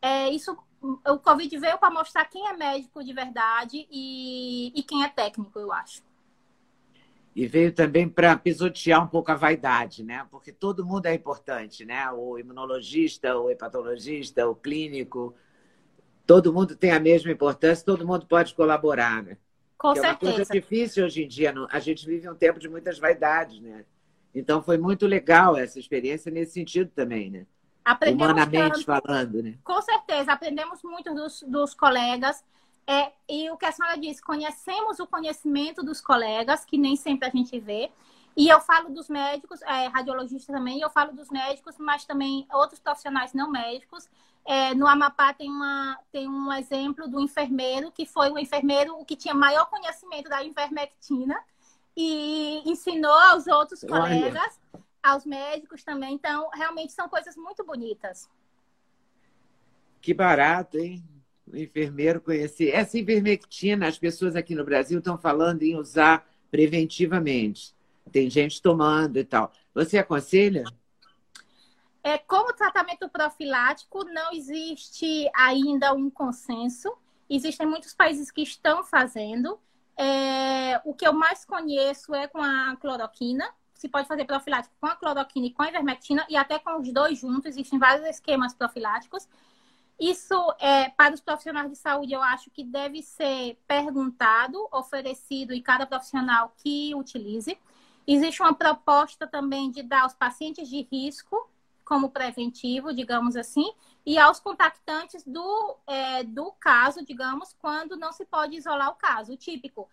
é, 0.00 0.30
isso 0.30 0.56
o 0.80 1.18
Covid 1.18 1.58
veio 1.58 1.76
para 1.78 1.92
mostrar 1.92 2.24
quem 2.26 2.46
é 2.46 2.56
médico 2.56 3.02
de 3.02 3.12
verdade 3.12 3.88
e, 3.90 4.72
e 4.72 4.82
quem 4.84 5.02
é 5.02 5.08
técnico, 5.08 5.58
eu 5.58 5.72
acho. 5.72 6.00
E 7.34 7.44
veio 7.48 7.72
também 7.72 8.08
para 8.08 8.36
pisotear 8.36 9.02
um 9.02 9.08
pouco 9.08 9.32
a 9.32 9.34
vaidade, 9.34 10.04
né? 10.04 10.24
Porque 10.30 10.52
todo 10.52 10.86
mundo 10.86 11.06
é 11.06 11.14
importante, 11.14 11.84
né? 11.84 12.08
O 12.12 12.38
imunologista, 12.38 13.36
o 13.36 13.50
hepatologista, 13.50 14.48
o 14.48 14.54
clínico, 14.54 15.34
todo 16.24 16.52
mundo 16.52 16.76
tem 16.76 16.92
a 16.92 17.00
mesma 17.00 17.32
importância, 17.32 17.84
todo 17.84 18.06
mundo 18.06 18.26
pode 18.26 18.54
colaborar, 18.54 19.24
né? 19.24 19.36
Com 19.80 19.94
que 19.94 20.00
certeza. 20.00 20.06
É 20.06 20.28
uma 20.28 20.36
coisa 20.36 20.52
difícil 20.52 21.06
hoje 21.06 21.24
em 21.24 21.26
dia. 21.26 21.54
A 21.70 21.80
gente 21.80 22.04
vive 22.04 22.28
um 22.28 22.34
tempo 22.34 22.60
de 22.60 22.68
muitas 22.68 22.98
vaidades, 22.98 23.58
né? 23.62 23.86
Então 24.34 24.62
foi 24.62 24.76
muito 24.76 25.06
legal 25.06 25.56
essa 25.56 25.78
experiência 25.78 26.30
nesse 26.30 26.52
sentido 26.52 26.90
também, 26.94 27.30
né? 27.30 27.46
Aprendemos 27.82 28.30
Humanamente 28.30 28.84
tanto, 28.84 28.84
falando, 28.84 29.42
né? 29.42 29.54
Com 29.64 29.80
certeza, 29.80 30.34
aprendemos 30.34 30.82
muito 30.82 31.14
dos, 31.14 31.42
dos 31.48 31.72
colegas. 31.72 32.44
É, 32.86 33.10
e 33.26 33.50
o 33.50 33.56
que 33.56 33.64
a 33.64 33.72
senhora 33.72 33.96
disse, 33.96 34.20
conhecemos 34.20 35.00
o 35.00 35.06
conhecimento 35.06 35.82
dos 35.82 35.98
colegas, 35.98 36.62
que 36.62 36.76
nem 36.76 36.94
sempre 36.94 37.26
a 37.26 37.30
gente 37.30 37.58
vê. 37.58 37.90
E 38.36 38.50
eu 38.50 38.60
falo 38.60 38.90
dos 38.90 39.08
médicos, 39.08 39.62
é, 39.62 39.86
radiologistas 39.86 40.54
também, 40.54 40.82
eu 40.82 40.90
falo 40.90 41.12
dos 41.14 41.30
médicos, 41.30 41.78
mas 41.78 42.04
também 42.04 42.46
outros 42.52 42.78
profissionais 42.78 43.32
não 43.32 43.50
médicos. 43.50 44.10
É, 44.46 44.74
no 44.74 44.86
Amapá 44.86 45.32
tem, 45.32 45.48
uma, 45.48 45.98
tem 46.10 46.28
um 46.28 46.52
exemplo 46.52 47.08
do 47.08 47.20
enfermeiro, 47.20 47.92
que 47.92 48.06
foi 48.06 48.30
o 48.30 48.38
enfermeiro 48.38 49.04
que 49.04 49.14
tinha 49.14 49.34
maior 49.34 49.66
conhecimento 49.66 50.28
da 50.28 50.42
ivermectina 50.42 51.38
e 51.96 52.62
ensinou 52.64 53.12
aos 53.12 53.46
outros 53.46 53.84
Olha. 53.84 53.90
colegas, 53.92 54.60
aos 55.02 55.24
médicos 55.24 55.84
também. 55.84 56.14
Então, 56.14 56.48
realmente 56.52 56.92
são 56.92 57.08
coisas 57.08 57.36
muito 57.36 57.64
bonitas. 57.64 58.28
Que 60.00 60.14
barato, 60.14 60.78
hein? 60.78 61.04
O 61.46 61.56
enfermeiro 61.56 62.20
conhecer. 62.20 62.70
Essa 62.70 62.98
ivermectina, 62.98 63.86
as 63.86 63.98
pessoas 63.98 64.34
aqui 64.34 64.54
no 64.54 64.64
Brasil 64.64 64.98
estão 64.98 65.18
falando 65.18 65.62
em 65.62 65.76
usar 65.76 66.26
preventivamente. 66.50 67.74
Tem 68.10 68.30
gente 68.30 68.60
tomando 68.62 69.18
e 69.18 69.24
tal. 69.24 69.52
Você 69.74 69.98
aconselha? 69.98 70.64
É, 72.02 72.16
como 72.16 72.52
tratamento 72.54 73.08
profilático, 73.08 74.04
não 74.04 74.32
existe 74.32 75.30
ainda 75.34 75.92
um 75.92 76.08
consenso. 76.10 76.90
Existem 77.28 77.66
muitos 77.66 77.92
países 77.92 78.30
que 78.30 78.42
estão 78.42 78.82
fazendo. 78.82 79.60
É, 79.96 80.80
o 80.84 80.94
que 80.94 81.06
eu 81.06 81.12
mais 81.12 81.44
conheço 81.44 82.14
é 82.14 82.26
com 82.26 82.42
a 82.42 82.74
cloroquina. 82.76 83.48
Se 83.74 83.88
pode 83.88 84.08
fazer 84.08 84.24
profilático 84.24 84.74
com 84.80 84.86
a 84.86 84.96
cloroquina 84.96 85.46
e 85.46 85.52
com 85.52 85.62
a 85.62 85.68
ivermectina, 85.68 86.26
e 86.28 86.36
até 86.36 86.58
com 86.58 86.80
os 86.80 86.92
dois 86.92 87.18
juntos. 87.18 87.50
Existem 87.50 87.78
vários 87.78 88.06
esquemas 88.06 88.54
profiláticos. 88.54 89.28
Isso, 89.98 90.34
é, 90.58 90.88
para 90.88 91.12
os 91.12 91.20
profissionais 91.20 91.70
de 91.70 91.76
saúde, 91.76 92.14
eu 92.14 92.22
acho 92.22 92.50
que 92.50 92.64
deve 92.64 93.02
ser 93.02 93.58
perguntado, 93.66 94.66
oferecido 94.72 95.52
e 95.52 95.60
cada 95.60 95.86
profissional 95.86 96.54
que 96.56 96.94
utilize. 96.94 97.58
Existe 98.06 98.40
uma 98.40 98.54
proposta 98.54 99.26
também 99.26 99.70
de 99.70 99.82
dar 99.82 100.02
aos 100.04 100.14
pacientes 100.14 100.66
de 100.66 100.88
risco 100.90 101.46
como 101.90 102.08
preventivo, 102.08 102.94
digamos 102.94 103.34
assim, 103.34 103.74
e 104.06 104.16
aos 104.16 104.38
contactantes 104.38 105.24
do, 105.26 105.76
é, 105.88 106.22
do 106.22 106.52
caso, 106.52 107.04
digamos, 107.04 107.52
quando 107.54 107.96
não 107.96 108.12
se 108.12 108.24
pode 108.24 108.54
isolar 108.56 108.90
o 108.90 108.94
caso. 108.94 109.32
O 109.32 109.36
típico, 109.36 109.90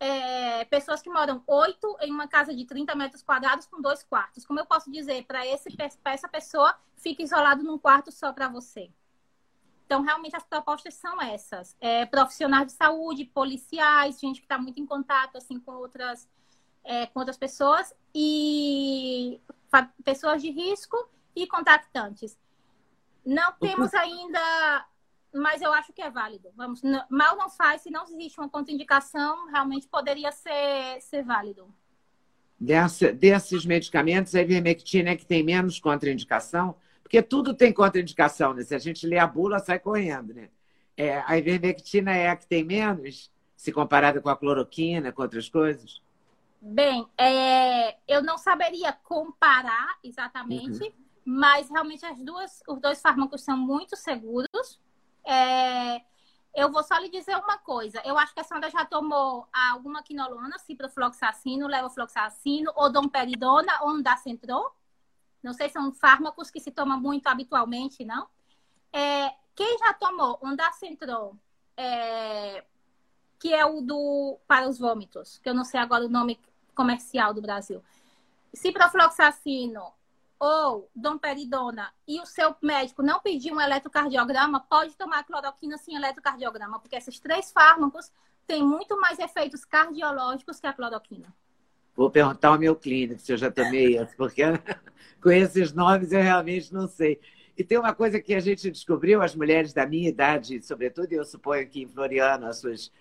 é, 0.00 0.64
pessoas 0.64 1.00
que 1.00 1.08
moram 1.08 1.44
oito 1.46 1.96
em 2.00 2.10
uma 2.10 2.26
casa 2.26 2.52
de 2.52 2.64
30 2.64 2.96
metros 2.96 3.22
quadrados 3.22 3.64
com 3.64 3.80
dois 3.80 4.02
quartos. 4.02 4.44
Como 4.44 4.58
eu 4.58 4.66
posso 4.66 4.90
dizer 4.90 5.24
para 5.24 5.46
essa 5.46 6.28
pessoa, 6.28 6.76
fique 6.96 7.22
isolado 7.22 7.62
num 7.62 7.78
quarto 7.78 8.10
só 8.10 8.32
para 8.32 8.48
você? 8.48 8.90
Então, 9.84 10.02
realmente, 10.02 10.34
as 10.34 10.44
propostas 10.44 10.94
são 10.94 11.22
essas. 11.22 11.76
É, 11.80 12.04
profissionais 12.06 12.66
de 12.66 12.72
saúde, 12.72 13.24
policiais, 13.24 14.18
gente 14.18 14.40
que 14.40 14.46
está 14.46 14.58
muito 14.58 14.80
em 14.80 14.84
contato 14.84 15.36
assim, 15.38 15.60
com, 15.60 15.74
outras, 15.74 16.28
é, 16.82 17.06
com 17.06 17.20
outras 17.20 17.36
pessoas, 17.36 17.94
e 18.12 19.40
pessoas 20.02 20.42
de 20.42 20.50
risco 20.50 21.08
e 21.36 21.46
contactantes. 21.46 22.36
Não 23.24 23.52
temos 23.52 23.92
ainda, 23.92 24.86
mas 25.34 25.60
eu 25.60 25.72
acho 25.72 25.92
que 25.92 26.00
é 26.00 26.10
válido. 26.10 26.48
Vamos, 26.56 26.80
mal 27.10 27.36
não 27.36 27.50
faz, 27.50 27.82
se 27.82 27.90
não 27.90 28.04
existe 28.04 28.40
uma 28.40 28.48
contraindicação, 28.48 29.46
realmente 29.48 29.86
poderia 29.86 30.32
ser, 30.32 31.00
ser 31.02 31.22
válido. 31.22 31.68
Dessa, 32.58 33.12
desses 33.12 33.66
medicamentos, 33.66 34.34
a 34.34 34.40
ivermectina 34.40 35.10
é 35.10 35.16
que 35.16 35.26
tem 35.26 35.42
menos 35.42 35.78
contraindicação, 35.78 36.74
porque 37.02 37.20
tudo 37.20 37.52
tem 37.52 37.72
contraindicação, 37.72 38.54
né? 38.54 38.62
Se 38.62 38.74
a 38.74 38.78
gente 38.78 39.06
lê 39.06 39.18
a 39.18 39.26
bula, 39.26 39.58
sai 39.58 39.78
correndo, 39.78 40.32
né? 40.32 40.48
É, 40.96 41.22
a 41.26 41.36
ivermectina 41.36 42.16
é 42.16 42.30
a 42.30 42.36
que 42.36 42.46
tem 42.46 42.64
menos, 42.64 43.30
se 43.54 43.70
comparada 43.70 44.22
com 44.22 44.30
a 44.30 44.36
cloroquina, 44.36 45.12
com 45.12 45.20
outras 45.20 45.48
coisas? 45.50 46.00
Bem, 46.62 47.06
é, 47.18 47.96
eu 48.08 48.22
não 48.22 48.38
saberia 48.38 48.92
comparar 48.92 49.98
exatamente, 50.02 50.84
uhum 50.84 51.05
mas 51.26 51.68
realmente 51.68 52.06
as 52.06 52.22
duas, 52.22 52.62
os 52.68 52.80
dois 52.80 53.00
fármacos 53.00 53.42
são 53.42 53.56
muito 53.56 53.96
seguros. 53.96 54.80
É, 55.24 56.00
eu 56.54 56.70
vou 56.70 56.84
só 56.84 56.96
lhe 56.98 57.10
dizer 57.10 57.36
uma 57.36 57.58
coisa. 57.58 58.00
Eu 58.04 58.16
acho 58.16 58.32
que 58.32 58.38
a 58.38 58.44
Sandra 58.44 58.70
já 58.70 58.84
tomou 58.84 59.48
alguma 59.52 60.04
quinolona, 60.04 60.56
ciprofloxacino, 60.60 61.66
levofloxacino, 61.66 62.70
ou 62.76 62.92
domperidona, 62.92 63.82
ou 63.82 63.90
ondansetron. 63.90 64.70
Não 65.42 65.52
sei 65.52 65.66
se 65.66 65.72
são 65.72 65.92
fármacos 65.92 66.48
que 66.48 66.60
se 66.60 66.70
tomam 66.70 67.00
muito 67.00 67.26
habitualmente, 67.26 68.04
não? 68.04 68.28
É, 68.92 69.34
quem 69.56 69.78
já 69.78 69.92
tomou 69.94 70.38
ondansetron, 70.40 71.36
é, 71.76 72.64
que 73.40 73.52
é 73.52 73.66
o 73.66 73.80
do 73.80 74.38
para 74.46 74.68
os 74.68 74.78
vômitos, 74.78 75.38
que 75.38 75.48
eu 75.48 75.54
não 75.54 75.64
sei 75.64 75.80
agora 75.80 76.06
o 76.06 76.08
nome 76.08 76.38
comercial 76.72 77.34
do 77.34 77.42
Brasil. 77.42 77.82
Ciprofloxacino 78.54 79.92
ou 80.38 80.90
domperidona 80.94 81.92
e 82.06 82.20
o 82.20 82.26
seu 82.26 82.54
médico 82.62 83.02
não 83.02 83.20
pedir 83.20 83.52
um 83.52 83.60
eletrocardiograma, 83.60 84.60
pode 84.60 84.96
tomar 84.96 85.24
cloroquina 85.24 85.78
sem 85.78 85.96
eletrocardiograma, 85.96 86.78
porque 86.78 86.96
esses 86.96 87.18
três 87.18 87.50
fármacos 87.50 88.12
têm 88.46 88.62
muito 88.62 89.00
mais 89.00 89.18
efeitos 89.18 89.64
cardiológicos 89.64 90.60
que 90.60 90.66
a 90.66 90.72
cloroquina. 90.72 91.34
Vou 91.94 92.10
perguntar 92.10 92.48
ao 92.48 92.58
meu 92.58 92.76
clínico 92.76 93.20
se 93.20 93.32
eu 93.32 93.38
já 93.38 93.50
tomei 93.50 93.98
isso, 93.98 94.14
porque 94.16 94.42
com 95.22 95.30
esses 95.30 95.72
nomes 95.72 96.12
eu 96.12 96.20
realmente 96.20 96.72
não 96.72 96.86
sei. 96.86 97.18
E 97.56 97.64
tem 97.64 97.78
uma 97.78 97.94
coisa 97.94 98.20
que 98.20 98.34
a 98.34 98.40
gente 98.40 98.70
descobriu, 98.70 99.22
as 99.22 99.34
mulheres 99.34 99.72
da 99.72 99.86
minha 99.86 100.10
idade, 100.10 100.60
sobretudo, 100.60 101.10
eu 101.10 101.24
suponho 101.24 101.66
que 101.66 101.82
em 101.82 101.88
Floriano, 101.88 102.46
as 102.46 102.58
suas 102.58 102.92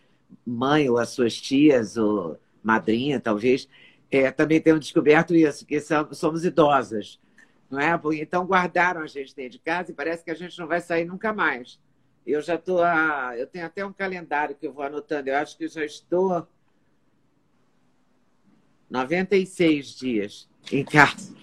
mães 0.45 0.89
ou 0.89 0.97
as 0.97 1.09
suas 1.09 1.35
tias 1.35 1.97
ou 1.97 2.39
madrinha, 2.63 3.19
talvez, 3.19 3.67
é, 4.09 4.31
também 4.31 4.61
temos 4.61 4.79
descoberto 4.79 5.35
isso, 5.35 5.65
que 5.65 5.77
somos 6.13 6.45
idosas 6.45 7.19
não 7.75 7.81
é? 7.81 7.99
Então 8.19 8.45
guardaram 8.45 9.01
a 9.01 9.07
gente 9.07 9.35
dentro 9.35 9.53
de 9.53 9.59
casa 9.59 9.91
e 9.91 9.93
parece 9.93 10.23
que 10.23 10.31
a 10.31 10.35
gente 10.35 10.57
não 10.57 10.67
vai 10.67 10.81
sair 10.81 11.05
nunca 11.05 11.33
mais. 11.33 11.79
Eu 12.25 12.41
já 12.41 12.55
estou 12.55 12.83
a... 12.83 13.33
eu 13.37 13.45
tenho 13.45 13.65
até 13.65 13.85
um 13.85 13.93
calendário 13.93 14.55
que 14.55 14.65
eu 14.65 14.73
vou 14.73 14.83
anotando. 14.83 15.29
Eu 15.29 15.37
acho 15.37 15.57
que 15.57 15.67
já 15.67 15.85
estou 15.85 16.47
96 18.89 19.87
dias 19.95 20.49
em 20.71 20.83
casa. 20.83 21.35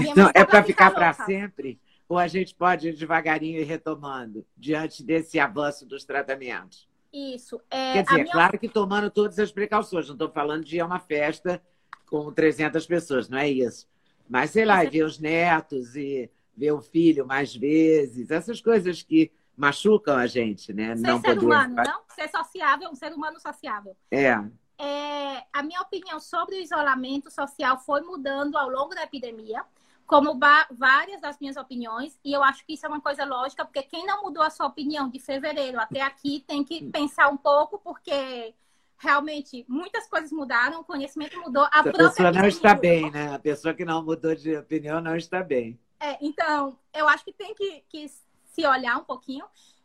Então, 0.00 0.30
é 0.34 0.44
para 0.44 0.64
ficar 0.64 0.90
para 0.90 1.12
sempre. 1.12 1.78
ou 2.08 2.18
a 2.18 2.26
gente 2.26 2.54
pode 2.54 2.88
ir 2.88 2.96
devagarinho 2.96 3.60
e 3.60 3.64
retomando 3.64 4.44
diante 4.56 5.02
desse 5.02 5.38
avanço 5.38 5.86
dos 5.86 6.04
tratamentos? 6.04 6.88
Isso. 7.12 7.60
É, 7.70 7.94
Quer 7.94 8.02
dizer, 8.02 8.22
minha... 8.22 8.32
claro 8.32 8.58
que 8.58 8.68
tomando 8.68 9.10
todas 9.10 9.38
as 9.38 9.52
precauções, 9.52 10.06
não 10.08 10.14
estou 10.14 10.30
falando 10.30 10.64
de 10.64 10.76
ir 10.76 10.80
a 10.80 10.86
uma 10.86 10.98
festa 10.98 11.62
com 12.06 12.32
300 12.32 12.84
pessoas, 12.86 13.28
não 13.28 13.38
é 13.38 13.48
isso. 13.48 13.88
Mas, 14.28 14.50
sei 14.50 14.64
lá, 14.64 14.82
ver 14.84 15.04
os 15.04 15.18
netos 15.18 15.94
e 15.96 16.30
ver 16.56 16.72
o 16.72 16.80
filho 16.80 17.26
mais 17.26 17.54
vezes, 17.54 18.30
essas 18.30 18.60
coisas 18.60 19.02
que 19.02 19.30
machucam 19.56 20.16
a 20.16 20.26
gente, 20.26 20.72
né? 20.72 20.96
Ser 20.96 21.02
não 21.02 21.20
ser 21.20 21.34
poder... 21.34 21.46
humano, 21.46 21.74
não? 21.76 22.00
Ser 22.14 22.28
sociável, 22.28 22.90
um 22.90 22.94
ser 22.94 23.12
humano 23.12 23.40
sociável. 23.40 23.96
É. 24.10 24.38
é. 24.78 25.44
A 25.52 25.62
minha 25.62 25.80
opinião 25.80 26.20
sobre 26.20 26.56
o 26.56 26.60
isolamento 26.60 27.30
social 27.30 27.78
foi 27.78 28.00
mudando 28.02 28.56
ao 28.56 28.68
longo 28.68 28.94
da 28.94 29.04
epidemia, 29.04 29.64
como 30.06 30.38
várias 30.70 31.20
das 31.20 31.38
minhas 31.40 31.56
opiniões, 31.56 32.18
e 32.24 32.32
eu 32.32 32.42
acho 32.42 32.64
que 32.64 32.74
isso 32.74 32.86
é 32.86 32.88
uma 32.88 33.00
coisa 33.00 33.24
lógica, 33.24 33.64
porque 33.64 33.82
quem 33.82 34.06
não 34.06 34.22
mudou 34.22 34.42
a 34.42 34.50
sua 34.50 34.66
opinião 34.66 35.08
de 35.08 35.18
fevereiro 35.18 35.80
até 35.80 36.00
aqui 36.00 36.44
tem 36.46 36.62
que 36.62 36.84
pensar 36.90 37.28
um 37.28 37.36
pouco, 37.36 37.78
porque 37.78 38.54
realmente 38.98 39.64
muitas 39.68 40.08
coisas 40.08 40.32
mudaram, 40.32 40.80
o 40.80 40.84
conhecimento 40.84 41.38
mudou. 41.40 41.64
A, 41.64 41.80
a 41.80 41.82
pessoa 41.84 42.32
não 42.32 42.46
está 42.46 42.70
mudou. 42.70 42.80
bem, 42.80 43.10
né? 43.10 43.34
A 43.34 43.38
pessoa 43.38 43.74
que 43.74 43.84
não 43.84 44.04
mudou 44.04 44.34
de 44.34 44.56
opinião 44.56 45.00
não 45.00 45.16
está 45.16 45.42
bem. 45.42 45.78
É, 46.00 46.18
então, 46.20 46.78
eu 46.94 47.08
acho 47.08 47.24
que 47.24 47.32
tem 47.32 47.54
que, 47.54 47.84
que 47.88 48.06
se 48.44 48.66
olhar 48.66 48.98
um 48.98 49.04
pouquinho, 49.04 49.44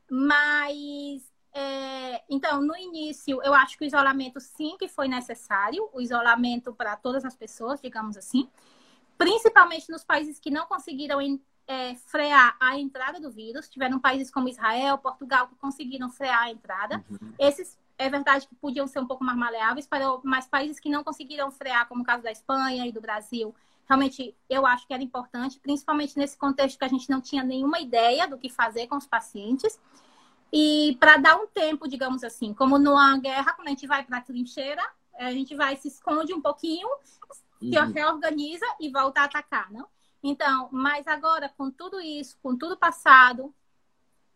mas 0.09 1.31
é, 1.53 2.23
então, 2.29 2.61
no 2.61 2.75
início, 2.75 3.41
eu 3.43 3.53
acho 3.53 3.77
que 3.77 3.83
o 3.83 3.87
isolamento 3.87 4.39
sim 4.39 4.77
que 4.77 4.87
foi 4.87 5.07
necessário, 5.07 5.89
o 5.93 6.01
isolamento 6.01 6.73
para 6.73 6.95
todas 6.95 7.25
as 7.25 7.35
pessoas, 7.35 7.81
digamos 7.81 8.15
assim, 8.17 8.49
principalmente 9.17 9.89
nos 9.89 10.03
países 10.03 10.39
que 10.39 10.49
não 10.49 10.65
conseguiram 10.65 11.19
é, 11.67 11.95
frear 11.95 12.55
a 12.59 12.77
entrada 12.77 13.19
do 13.19 13.29
vírus. 13.29 13.69
Tiveram 13.69 13.99
países 13.99 14.31
como 14.31 14.49
Israel, 14.49 14.97
Portugal, 14.97 15.47
que 15.47 15.55
conseguiram 15.55 16.09
frear 16.09 16.43
a 16.43 16.51
entrada. 16.51 17.03
Uhum. 17.09 17.33
Esses 17.37 17.77
é 18.01 18.09
verdade 18.09 18.47
que 18.47 18.55
podiam 18.55 18.87
ser 18.87 18.99
um 18.99 19.05
pouco 19.05 19.23
mais 19.23 19.37
maleáveis, 19.37 19.85
para, 19.85 20.05
mas 20.23 20.47
países 20.47 20.79
que 20.79 20.89
não 20.89 21.03
conseguiram 21.03 21.51
frear, 21.51 21.87
como 21.87 22.01
o 22.01 22.05
caso 22.05 22.23
da 22.23 22.31
Espanha 22.31 22.85
e 22.87 22.91
do 22.91 22.99
Brasil, 22.99 23.53
realmente 23.87 24.35
eu 24.49 24.65
acho 24.65 24.87
que 24.87 24.93
era 24.93 25.03
importante, 25.03 25.59
principalmente 25.59 26.17
nesse 26.17 26.35
contexto 26.35 26.79
que 26.79 26.85
a 26.85 26.87
gente 26.87 27.09
não 27.09 27.21
tinha 27.21 27.43
nenhuma 27.43 27.79
ideia 27.79 28.27
do 28.27 28.37
que 28.39 28.49
fazer 28.49 28.87
com 28.87 28.97
os 28.97 29.05
pacientes. 29.05 29.79
E 30.51 30.97
para 30.99 31.17
dar 31.17 31.37
um 31.37 31.47
tempo, 31.47 31.87
digamos 31.87 32.23
assim, 32.23 32.53
como 32.53 32.79
numa 32.79 33.17
guerra, 33.19 33.53
quando 33.53 33.67
a 33.67 33.71
gente 33.71 33.85
vai 33.85 34.03
para 34.03 34.17
a 34.17 34.21
trincheira, 34.21 34.83
a 35.17 35.31
gente 35.31 35.55
vai, 35.55 35.75
se 35.75 35.87
esconde 35.87 36.33
um 36.33 36.41
pouquinho, 36.41 36.87
se 37.59 37.77
uhum. 37.77 37.91
reorganiza 37.91 38.65
e 38.79 38.89
volta 38.89 39.21
a 39.21 39.25
atacar, 39.25 39.71
não? 39.71 39.87
Então, 40.23 40.69
mas 40.71 41.07
agora, 41.07 41.49
com 41.49 41.69
tudo 41.69 42.01
isso, 42.01 42.37
com 42.41 42.57
tudo 42.57 42.75
passado, 42.75 43.53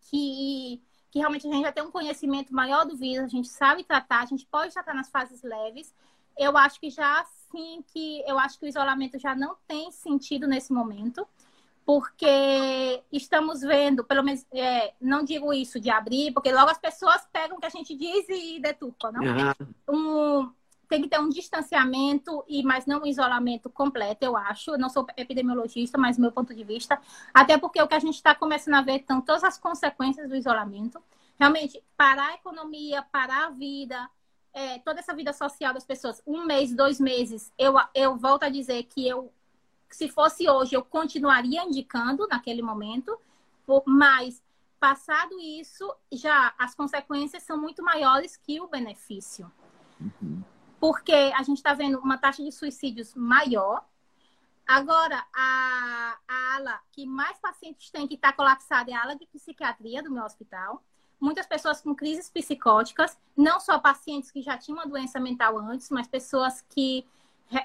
que 0.09 0.81
que 1.15 1.19
realmente 1.19 1.47
a 1.47 1.49
gente 1.49 1.63
já 1.63 1.71
tem 1.71 1.81
um 1.81 1.91
conhecimento 1.91 2.53
maior 2.53 2.85
do 2.85 2.97
vírus, 2.97 3.23
a 3.23 3.29
gente 3.29 3.47
sabe 3.47 3.85
tratar, 3.85 4.23
a 4.23 4.25
gente 4.25 4.45
pode 4.45 4.73
tratar 4.73 4.93
nas 4.93 5.09
fases 5.09 5.41
leves. 5.43 5.95
Eu 6.37 6.57
acho 6.57 6.77
que 6.77 6.89
já 6.89 7.25
sim 7.49 7.85
que 7.87 8.21
eu 8.27 8.37
acho 8.37 8.59
que 8.59 8.65
o 8.65 8.67
isolamento 8.67 9.17
já 9.17 9.33
não 9.33 9.55
tem 9.65 9.89
sentido 9.93 10.45
nesse 10.45 10.73
momento, 10.73 11.25
porque 11.85 13.01
estamos 13.13 13.61
vendo, 13.61 14.03
pelo 14.03 14.23
menos, 14.23 14.45
é, 14.51 14.93
não 14.99 15.23
digo 15.23 15.53
isso 15.53 15.79
de 15.79 15.89
abrir, 15.89 16.33
porque 16.33 16.51
logo 16.51 16.69
as 16.69 16.77
pessoas 16.77 17.25
pegam 17.31 17.55
o 17.55 17.61
que 17.61 17.67
a 17.67 17.69
gente 17.69 17.95
diz 17.95 18.27
e 18.27 18.59
deturpam, 18.59 19.13
não? 19.13 19.21
Uhum. 19.23 20.41
Um, 20.41 20.53
tem 20.87 21.01
que 21.01 21.09
ter 21.09 21.19
um 21.19 21.29
distanciamento 21.29 22.43
e 22.47 22.63
mas 22.63 22.85
não 22.85 23.01
um 23.01 23.05
isolamento 23.05 23.69
completo, 23.69 24.25
eu 24.25 24.37
acho. 24.37 24.71
Eu 24.71 24.77
não 24.77 24.89
sou 24.89 25.05
epidemiologista, 25.17 25.97
mas 25.97 26.17
meu 26.17 26.31
ponto 26.31 26.53
de 26.53 26.63
vista, 26.63 26.99
até 27.33 27.57
porque 27.57 27.81
o 27.81 27.87
que 27.87 27.95
a 27.95 27.99
gente 27.99 28.15
está 28.15 28.33
começando 28.33 28.75
a 28.75 28.81
ver 28.81 29.03
são 29.07 29.21
todas 29.21 29.43
as 29.43 29.57
consequências 29.57 30.29
do 30.29 30.35
isolamento. 30.35 31.01
Realmente, 31.39 31.83
parar 31.97 32.29
a 32.29 32.35
economia, 32.35 33.03
parar 33.11 33.47
a 33.47 33.49
vida, 33.49 34.09
é, 34.53 34.79
toda 34.79 34.99
essa 34.99 35.13
vida 35.13 35.33
social 35.33 35.73
das 35.73 35.83
pessoas, 35.83 36.21
um 36.25 36.45
mês, 36.45 36.73
dois 36.73 36.99
meses, 36.99 37.51
eu, 37.57 37.75
eu 37.93 38.15
volto 38.15 38.43
a 38.43 38.49
dizer 38.49 38.83
que 38.83 39.05
eu, 39.05 39.31
se 39.89 40.07
fosse 40.07 40.49
hoje, 40.49 40.75
eu 40.75 40.83
continuaria 40.83 41.63
indicando 41.63 42.25
naquele 42.27 42.61
momento, 42.61 43.19
mas 43.85 44.41
passado 44.79 45.37
isso, 45.39 45.93
já 46.11 46.53
as 46.57 46.73
consequências 46.73 47.43
são 47.43 47.57
muito 47.57 47.83
maiores 47.83 48.37
que 48.37 48.61
o 48.61 48.67
benefício. 48.67 49.51
Uhum 49.99 50.41
porque 50.79 51.13
a 51.13 51.43
gente 51.43 51.57
está 51.57 51.73
vendo 51.73 51.99
uma 51.99 52.17
taxa 52.17 52.43
de 52.43 52.51
suicídios 52.51 53.13
maior. 53.15 53.83
Agora, 54.67 55.23
a, 55.33 56.17
a 56.27 56.55
ala 56.55 56.79
que 56.91 57.05
mais 57.05 57.37
pacientes 57.39 57.89
tem 57.91 58.07
que 58.07 58.15
estar 58.15 58.31
tá 58.31 58.37
colapsada 58.37 58.91
é 58.91 58.93
a 58.93 59.03
ala 59.03 59.15
de 59.15 59.25
psiquiatria 59.27 60.01
do 60.01 60.11
meu 60.11 60.23
hospital. 60.23 60.83
Muitas 61.19 61.45
pessoas 61.45 61.81
com 61.81 61.95
crises 61.95 62.29
psicóticas, 62.29 63.17
não 63.37 63.59
só 63.59 63.79
pacientes 63.79 64.31
que 64.31 64.41
já 64.41 64.57
tinham 64.57 64.79
uma 64.79 64.87
doença 64.87 65.19
mental 65.19 65.57
antes, 65.57 65.89
mas 65.89 66.07
pessoas 66.07 66.61
que 66.69 67.05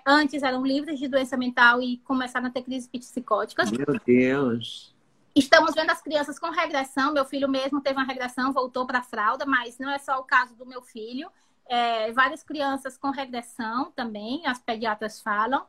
antes 0.07 0.43
eram 0.43 0.65
livres 0.65 0.99
de 0.99 1.09
doença 1.09 1.37
mental 1.37 1.83
e 1.83 1.99
começaram 1.99 2.47
a 2.47 2.51
ter 2.51 2.63
crises 2.63 2.89
psicóticas. 2.89 3.71
Meu 3.71 3.99
Deus! 4.07 4.95
Estamos 5.35 5.75
vendo 5.75 5.91
as 5.91 6.03
crianças 6.03 6.39
com 6.39 6.51
regressão. 6.51 7.13
Meu 7.13 7.25
filho 7.25 7.49
mesmo 7.49 7.81
teve 7.81 7.97
uma 7.97 8.05
regressão, 8.05 8.53
voltou 8.53 8.87
para 8.87 8.99
a 8.99 9.03
fralda, 9.03 9.47
mas 9.47 9.79
não 9.79 9.91
é 9.91 9.99
só 9.99 10.19
o 10.19 10.25
caso 10.25 10.55
do 10.55 10.67
meu 10.67 10.83
filho 10.83 11.31
é, 11.71 12.11
várias 12.11 12.43
crianças 12.43 12.99
com 12.99 13.11
regressão 13.11 13.93
também, 13.93 14.45
as 14.45 14.59
pediatras 14.59 15.21
falam. 15.21 15.65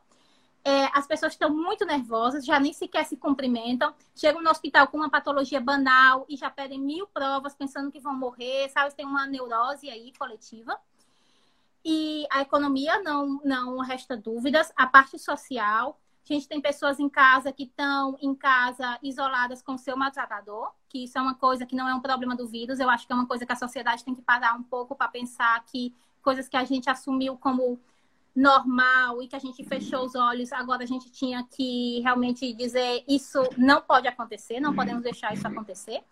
É, 0.64 0.86
as 0.92 1.06
pessoas 1.06 1.32
estão 1.32 1.48
muito 1.48 1.84
nervosas, 1.84 2.44
já 2.44 2.58
nem 2.58 2.72
sequer 2.72 3.04
se 3.04 3.16
cumprimentam, 3.16 3.94
chegam 4.14 4.42
no 4.42 4.50
hospital 4.50 4.88
com 4.88 4.96
uma 4.96 5.10
patologia 5.10 5.60
banal 5.60 6.26
e 6.28 6.36
já 6.36 6.50
pedem 6.50 6.80
mil 6.80 7.06
provas 7.06 7.54
pensando 7.54 7.90
que 7.90 8.00
vão 8.00 8.14
morrer, 8.14 8.68
sabe? 8.70 8.94
Tem 8.94 9.06
uma 9.06 9.26
neurose 9.26 9.88
aí 9.88 10.12
coletiva. 10.18 10.76
E 11.84 12.26
a 12.30 12.42
economia 12.42 13.00
não, 13.00 13.40
não 13.44 13.78
resta 13.78 14.16
dúvidas, 14.16 14.72
a 14.76 14.86
parte 14.88 15.18
social, 15.20 16.00
a 16.30 16.32
gente 16.34 16.48
tem 16.48 16.60
pessoas 16.60 17.00
em 17.00 17.08
casa 17.08 17.52
que 17.52 17.64
estão 17.64 18.16
em 18.20 18.34
casa 18.34 18.98
isoladas 19.02 19.60
com 19.60 19.76
seu 19.76 19.96
maltratador, 19.96 20.72
que 20.88 21.04
isso 21.04 21.18
é 21.18 21.22
uma 21.22 21.34
coisa 21.34 21.66
que 21.66 21.74
não 21.74 21.88
é 21.88 21.94
um 21.94 22.00
problema 22.00 22.36
do 22.36 22.46
vírus. 22.46 22.78
Eu 22.78 22.88
acho 22.88 23.06
que 23.06 23.12
é 23.12 23.16
uma 23.16 23.26
coisa 23.26 23.44
que 23.44 23.52
a 23.52 23.56
sociedade 23.56 24.04
tem 24.04 24.14
que 24.14 24.22
parar 24.22 24.54
um 24.54 24.62
pouco 24.62 24.94
para 24.94 25.08
pensar 25.08 25.64
que 25.64 25.94
coisas 26.22 26.48
que 26.48 26.56
a 26.56 26.64
gente 26.64 26.88
assumiu 26.88 27.36
como 27.36 27.80
normal 28.34 29.22
e 29.22 29.28
que 29.28 29.36
a 29.36 29.38
gente 29.38 29.62
fechou 29.64 30.04
os 30.04 30.14
olhos, 30.14 30.52
agora 30.52 30.84
a 30.84 30.86
gente 30.86 31.10
tinha 31.10 31.44
que 31.44 32.00
realmente 32.00 32.52
dizer 32.54 33.04
isso 33.06 33.42
não 33.58 33.82
pode 33.82 34.08
acontecer, 34.08 34.60
não 34.60 34.74
podemos 34.74 35.02
deixar 35.02 35.34
isso 35.34 35.46
acontecer. 35.46 36.02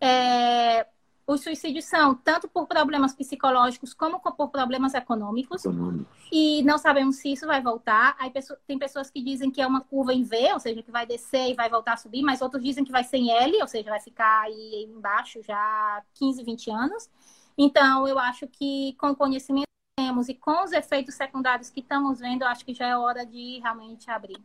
É, 0.00 0.86
os 1.28 1.42
suicídios 1.42 1.84
são 1.84 2.14
tanto 2.14 2.48
por 2.48 2.66
problemas 2.66 3.14
psicológicos 3.14 3.92
como 3.92 4.18
por 4.18 4.48
problemas 4.48 4.94
econômicos. 4.94 5.62
econômicos. 5.62 6.06
E 6.32 6.62
não 6.62 6.78
sabemos 6.78 7.16
se 7.16 7.30
isso 7.30 7.46
vai 7.46 7.60
voltar. 7.60 8.16
Aí 8.18 8.32
tem 8.66 8.78
pessoas 8.78 9.10
que 9.10 9.22
dizem 9.22 9.50
que 9.50 9.60
é 9.60 9.66
uma 9.66 9.82
curva 9.82 10.14
em 10.14 10.22
V, 10.22 10.54
ou 10.54 10.58
seja, 10.58 10.82
que 10.82 10.90
vai 10.90 11.04
descer 11.04 11.50
e 11.50 11.54
vai 11.54 11.68
voltar 11.68 11.92
a 11.92 11.96
subir, 11.98 12.22
mas 12.22 12.40
outros 12.40 12.64
dizem 12.64 12.82
que 12.82 12.90
vai 12.90 13.04
ser 13.04 13.18
em 13.18 13.30
L, 13.30 13.60
ou 13.60 13.68
seja, 13.68 13.90
vai 13.90 14.00
ficar 14.00 14.44
aí 14.44 14.88
embaixo 14.88 15.42
já 15.42 16.02
15, 16.14 16.42
20 16.42 16.70
anos. 16.70 17.10
Então, 17.58 18.08
eu 18.08 18.18
acho 18.18 18.46
que 18.46 18.96
com 18.98 19.10
o 19.10 19.16
conhecimento 19.16 19.66
que 19.66 20.02
temos 20.02 20.30
e 20.30 20.34
com 20.34 20.64
os 20.64 20.72
efeitos 20.72 21.14
secundários 21.14 21.68
que 21.68 21.80
estamos 21.80 22.20
vendo, 22.20 22.40
eu 22.40 22.48
acho 22.48 22.64
que 22.64 22.72
já 22.72 22.86
é 22.86 22.96
hora 22.96 23.26
de 23.26 23.58
realmente 23.58 24.10
abrir. 24.10 24.42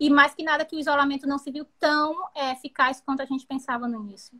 E 0.00 0.10
mais 0.10 0.34
que 0.34 0.42
nada 0.42 0.64
que 0.64 0.74
o 0.74 0.78
isolamento 0.80 1.24
não 1.24 1.38
se 1.38 1.52
viu 1.52 1.64
tão 1.78 2.16
é, 2.34 2.50
eficaz 2.50 3.00
quanto 3.00 3.22
a 3.22 3.24
gente 3.24 3.46
pensava 3.46 3.86
no 3.86 4.00
início. 4.00 4.36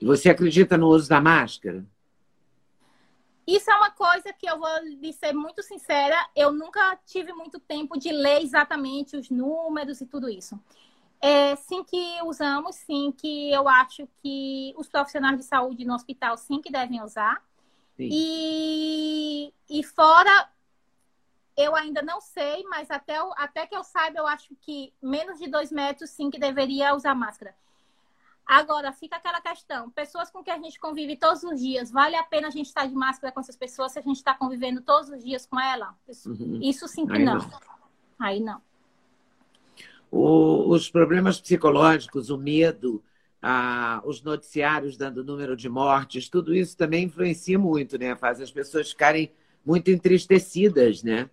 E 0.00 0.04
você 0.04 0.30
acredita 0.30 0.78
no 0.78 0.88
uso 0.88 1.08
da 1.08 1.20
máscara? 1.20 1.84
Isso 3.46 3.70
é 3.70 3.74
uma 3.74 3.90
coisa 3.90 4.32
que 4.32 4.48
eu 4.48 4.58
vou 4.58 4.78
lhe 4.82 5.12
ser 5.12 5.32
muito 5.32 5.62
sincera, 5.62 6.16
eu 6.36 6.52
nunca 6.52 6.96
tive 7.04 7.32
muito 7.32 7.58
tempo 7.58 7.98
de 7.98 8.12
ler 8.12 8.42
exatamente 8.42 9.16
os 9.16 9.28
números 9.28 10.00
e 10.00 10.06
tudo 10.06 10.28
isso. 10.28 10.58
É, 11.20 11.54
sim 11.56 11.84
que 11.84 12.22
usamos, 12.24 12.76
sim 12.76 13.12
que 13.12 13.52
eu 13.52 13.68
acho 13.68 14.08
que 14.22 14.72
os 14.76 14.88
profissionais 14.88 15.36
de 15.36 15.44
saúde 15.44 15.84
no 15.84 15.94
hospital 15.94 16.36
sim 16.36 16.62
que 16.62 16.70
devem 16.70 17.02
usar. 17.02 17.42
E, 17.98 19.52
e 19.68 19.82
fora, 19.82 20.48
eu 21.56 21.76
ainda 21.76 22.00
não 22.00 22.20
sei, 22.20 22.62
mas 22.64 22.90
até, 22.90 23.16
até 23.36 23.66
que 23.66 23.76
eu 23.76 23.84
saiba, 23.84 24.18
eu 24.18 24.26
acho 24.26 24.54
que 24.62 24.94
menos 25.02 25.38
de 25.38 25.48
dois 25.48 25.70
metros 25.70 26.10
sim 26.10 26.30
que 26.30 26.38
deveria 26.38 26.94
usar 26.94 27.14
máscara. 27.14 27.54
Agora, 28.50 28.92
fica 28.92 29.14
aquela 29.14 29.40
questão: 29.40 29.88
pessoas 29.90 30.28
com 30.28 30.42
que 30.42 30.50
a 30.50 30.58
gente 30.58 30.80
convive 30.80 31.16
todos 31.16 31.44
os 31.44 31.60
dias, 31.60 31.88
vale 31.88 32.16
a 32.16 32.24
pena 32.24 32.48
a 32.48 32.50
gente 32.50 32.66
estar 32.66 32.84
de 32.84 32.94
máscara 32.96 33.32
com 33.32 33.38
essas 33.38 33.54
pessoas 33.54 33.92
se 33.92 34.00
a 34.00 34.02
gente 34.02 34.16
está 34.16 34.34
convivendo 34.34 34.80
todos 34.80 35.08
os 35.08 35.22
dias 35.22 35.46
com 35.46 35.60
ela? 35.60 35.94
Uhum. 36.26 36.58
Isso 36.60 36.88
sim 36.88 37.06
que 37.06 37.12
Aí 37.12 37.24
não. 37.24 37.38
não. 37.38 37.60
Aí 38.18 38.40
não. 38.40 38.60
O, 40.10 40.68
os 40.74 40.90
problemas 40.90 41.40
psicológicos, 41.40 42.28
o 42.28 42.36
medo, 42.36 43.00
a, 43.40 44.02
os 44.04 44.20
noticiários 44.20 44.96
dando 44.96 45.22
número 45.22 45.56
de 45.56 45.68
mortes, 45.68 46.28
tudo 46.28 46.52
isso 46.52 46.76
também 46.76 47.04
influencia 47.04 47.56
muito, 47.56 47.96
né? 47.96 48.16
Faz 48.16 48.40
as 48.40 48.50
pessoas 48.50 48.90
ficarem 48.90 49.30
muito 49.64 49.92
entristecidas, 49.92 51.04
né? 51.04 51.30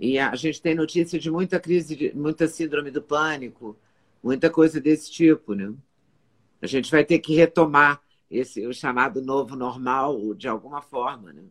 E 0.00 0.18
a 0.18 0.34
gente 0.34 0.62
tem 0.62 0.74
notícia 0.74 1.18
de 1.18 1.30
muita 1.30 1.60
crise, 1.60 1.94
de, 1.94 2.14
muita 2.14 2.48
síndrome 2.48 2.90
do 2.90 3.02
pânico, 3.02 3.76
muita 4.22 4.48
coisa 4.48 4.80
desse 4.80 5.12
tipo, 5.12 5.52
né? 5.52 5.74
A 6.66 6.68
gente 6.68 6.90
vai 6.90 7.04
ter 7.04 7.20
que 7.20 7.32
retomar 7.32 8.00
esse 8.28 8.66
o 8.66 8.74
chamado 8.74 9.22
novo 9.22 9.54
normal 9.54 10.34
de 10.34 10.48
alguma 10.48 10.82
forma, 10.82 11.32
né? 11.32 11.44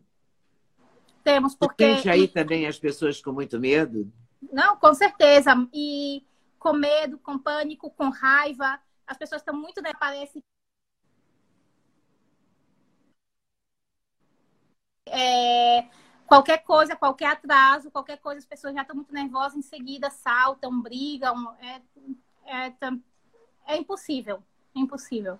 Temos, 1.24 1.54
porque... 1.54 1.96
Você 1.96 2.10
aí 2.10 2.28
também 2.28 2.66
as 2.66 2.78
pessoas 2.78 3.20
com 3.22 3.32
muito 3.32 3.58
medo? 3.58 4.12
Não, 4.52 4.76
com 4.76 4.92
certeza. 4.92 5.50
E 5.72 6.22
com 6.58 6.74
medo, 6.74 7.18
com 7.18 7.38
pânico, 7.38 7.90
com 7.90 8.10
raiva. 8.10 8.78
As 9.06 9.16
pessoas 9.16 9.40
estão 9.40 9.56
muito, 9.56 9.80
né? 9.80 9.90
Parece 9.98 10.38
É, 15.08 15.88
qualquer 16.26 16.58
coisa, 16.58 16.94
qualquer 16.94 17.28
atraso, 17.28 17.90
qualquer 17.90 18.18
coisa, 18.18 18.38
as 18.38 18.44
pessoas 18.44 18.74
já 18.74 18.82
estão 18.82 18.96
muito 18.96 19.14
nervosas, 19.14 19.56
em 19.56 19.62
seguida 19.62 20.10
saltam, 20.10 20.82
brigam. 20.82 21.56
É, 21.58 21.80
é, 22.66 22.72
é 23.66 23.76
impossível. 23.78 24.42
É 24.76 24.78
impossível. 24.78 25.38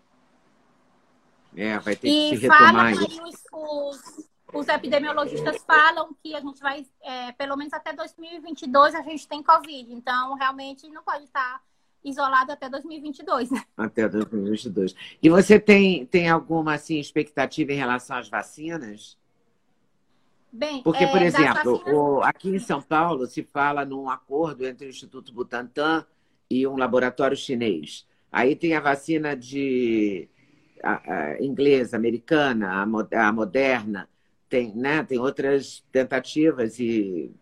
É, 1.54 1.78
vai 1.78 1.94
ter 1.94 2.08
que 2.08 2.34
e 2.34 2.36
se 2.36 2.42
retomar 2.42 2.92
isso. 2.92 3.22
Os, 3.22 3.44
os, 3.52 4.28
os, 4.52 4.68
epidemiologistas 4.68 5.62
falam 5.64 6.14
que 6.22 6.34
a 6.34 6.40
gente 6.40 6.60
vai, 6.60 6.86
é, 7.02 7.32
pelo 7.32 7.56
menos 7.56 7.72
até 7.72 7.92
2022, 7.92 8.94
a 8.94 9.02
gente 9.02 9.28
tem 9.28 9.42
Covid. 9.42 9.92
Então, 9.92 10.34
realmente, 10.34 10.88
não 10.88 11.02
pode 11.02 11.24
estar 11.24 11.62
isolado 12.04 12.52
até 12.52 12.68
2022. 12.68 13.50
Né? 13.50 13.62
Até 13.76 14.08
2022. 14.08 14.94
E 15.22 15.28
você 15.28 15.58
tem, 15.58 16.06
tem 16.06 16.28
alguma 16.28 16.74
assim, 16.74 16.98
expectativa 16.98 17.72
em 17.72 17.76
relação 17.76 18.16
às 18.16 18.28
vacinas? 18.28 19.18
Bem, 20.52 20.82
Porque, 20.82 21.04
é, 21.04 21.06
por 21.06 21.20
exemplo, 21.20 21.78
vacinas... 21.78 21.94
o, 21.94 22.20
aqui 22.22 22.48
em 22.50 22.58
São 22.58 22.80
Paulo 22.80 23.26
se 23.26 23.42
fala 23.42 23.84
num 23.84 24.08
acordo 24.08 24.64
entre 24.64 24.86
o 24.86 24.90
Instituto 24.90 25.32
Butantan 25.32 26.06
e 26.50 26.66
um 26.66 26.76
laboratório 26.76 27.36
chinês. 27.36 28.06
Aí 28.30 28.54
tem 28.56 28.74
a 28.74 28.80
vacina 28.80 29.36
de 29.36 30.28
a, 30.82 31.12
a 31.12 31.42
inglesa, 31.42 31.96
americana, 31.96 32.84
a, 32.84 33.26
a 33.28 33.32
moderna, 33.32 34.08
tem, 34.48 34.74
né, 34.74 35.02
tem 35.02 35.18
outras 35.18 35.84
tentativas 35.90 36.78
e 36.78 37.34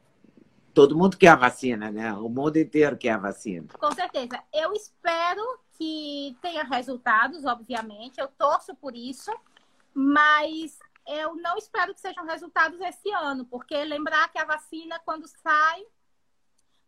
todo 0.72 0.96
mundo 0.96 1.16
quer 1.16 1.28
a 1.28 1.36
vacina, 1.36 1.90
né? 1.90 2.12
O 2.14 2.28
mundo 2.28 2.56
inteiro 2.58 2.96
quer 2.96 3.10
a 3.10 3.18
vacina. 3.18 3.68
Com 3.78 3.92
certeza. 3.92 4.42
Eu 4.52 4.72
espero 4.72 5.40
que 5.78 6.36
tenha 6.42 6.64
resultados, 6.64 7.44
obviamente. 7.44 8.20
Eu 8.20 8.28
torço 8.28 8.74
por 8.74 8.94
isso, 8.96 9.30
mas 9.94 10.78
eu 11.06 11.36
não 11.36 11.56
espero 11.56 11.94
que 11.94 12.00
sejam 12.00 12.24
resultados 12.24 12.80
esse 12.80 13.10
ano, 13.12 13.44
porque 13.44 13.84
lembrar 13.84 14.28
que 14.32 14.38
a 14.38 14.44
vacina, 14.44 14.98
quando 15.04 15.28
sai, 15.28 15.84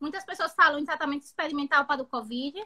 muitas 0.01 0.25
pessoas 0.25 0.55
falam 0.55 0.81
em 0.81 0.85
tratamento 0.85 1.23
experimental 1.23 1.85
para 1.85 2.03
o 2.03 2.07
Covid. 2.07 2.59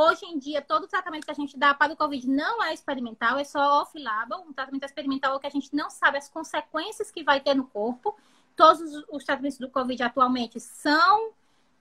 Hoje 0.00 0.24
em 0.26 0.38
dia, 0.38 0.62
todo 0.62 0.84
o 0.84 0.86
tratamento 0.86 1.24
que 1.24 1.30
a 1.32 1.34
gente 1.34 1.58
dá 1.58 1.74
para 1.74 1.92
o 1.92 1.96
Covid 1.96 2.30
não 2.30 2.62
é 2.62 2.72
experimental, 2.72 3.36
é 3.36 3.42
só 3.42 3.82
off-label. 3.82 4.44
Um 4.48 4.52
tratamento 4.52 4.84
experimental 4.84 5.34
é 5.34 5.40
que 5.40 5.46
a 5.48 5.50
gente 5.50 5.74
não 5.74 5.90
sabe 5.90 6.18
as 6.18 6.28
consequências 6.28 7.10
que 7.10 7.24
vai 7.24 7.40
ter 7.40 7.52
no 7.52 7.66
corpo. 7.66 8.16
Todos 8.54 8.80
os 9.10 9.24
tratamentos 9.24 9.58
do 9.58 9.68
Covid 9.68 10.00
atualmente 10.04 10.60
são 10.60 11.32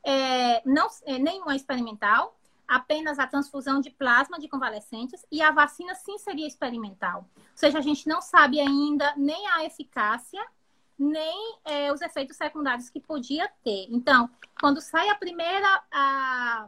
é, 0.03 0.67
não, 0.67 0.87
é, 1.05 1.19
nenhum 1.19 1.51
é 1.51 1.55
experimental 1.55 2.35
apenas 2.67 3.19
a 3.19 3.27
transfusão 3.27 3.79
de 3.79 3.91
plasma 3.91 4.39
de 4.39 4.47
convalescentes 4.47 5.23
e 5.31 5.39
a 5.39 5.51
vacina 5.51 5.93
sim 5.93 6.17
seria 6.17 6.47
experimental. 6.47 7.23
Ou 7.37 7.43
seja, 7.53 7.77
a 7.77 7.81
gente 7.81 8.09
não 8.09 8.19
sabe 8.19 8.59
ainda 8.59 9.13
nem 9.15 9.45
a 9.49 9.63
eficácia, 9.63 10.43
nem 10.97 11.59
é, 11.63 11.93
os 11.93 12.01
efeitos 12.01 12.35
secundários 12.35 12.89
que 12.89 12.99
podia 12.99 13.47
ter. 13.63 13.85
Então, 13.91 14.27
quando 14.59 14.81
sai 14.81 15.07
a 15.07 15.15
primeira, 15.15 15.83
a, 15.91 16.67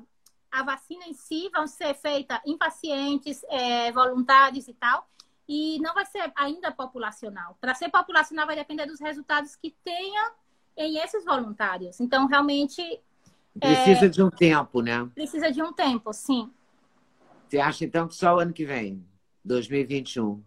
a 0.52 0.64
vacina 0.64 1.06
em 1.06 1.14
si 1.14 1.50
vão 1.50 1.68
ser 1.68 1.93
feita 1.93 2.41
em 2.45 2.58
pacientes 2.58 3.43
é, 3.50 3.91
voluntários 3.91 4.68
e 4.68 4.74
tal, 4.74 5.08
e 5.47 5.80
não 5.82 5.93
vai 5.93 6.06
ser 6.06 6.32
ainda 6.36 6.72
populacional. 6.72 7.58
Para 7.60 7.74
ser 7.74 7.89
populacional 7.89 8.45
vai 8.45 8.56
depender 8.56 8.86
dos 8.86 9.00
resultados 9.00 9.56
que 9.56 9.76
tenha 9.84 10.32
em 10.78 10.97
esses 10.97 11.26
voluntários. 11.26 12.00
Então, 12.00 12.28
realmente, 12.28 13.02
Precisa 13.60 14.06
é, 14.06 14.10
de 14.10 14.24
um 14.24 14.30
tempo, 14.30 14.82
né? 14.82 15.10
Precisa 15.14 15.52
de 15.52 15.62
um 15.62 15.74
tempo, 15.74 16.14
sim. 16.14 16.52
Você 17.47 17.60
acha 17.60 17.84
então 17.84 18.08
que 18.08 18.16
só 18.16 18.36
o 18.36 18.39
ano 18.39 18.54
que 18.54 18.66
vem, 18.66 19.06
2021? 19.43 20.43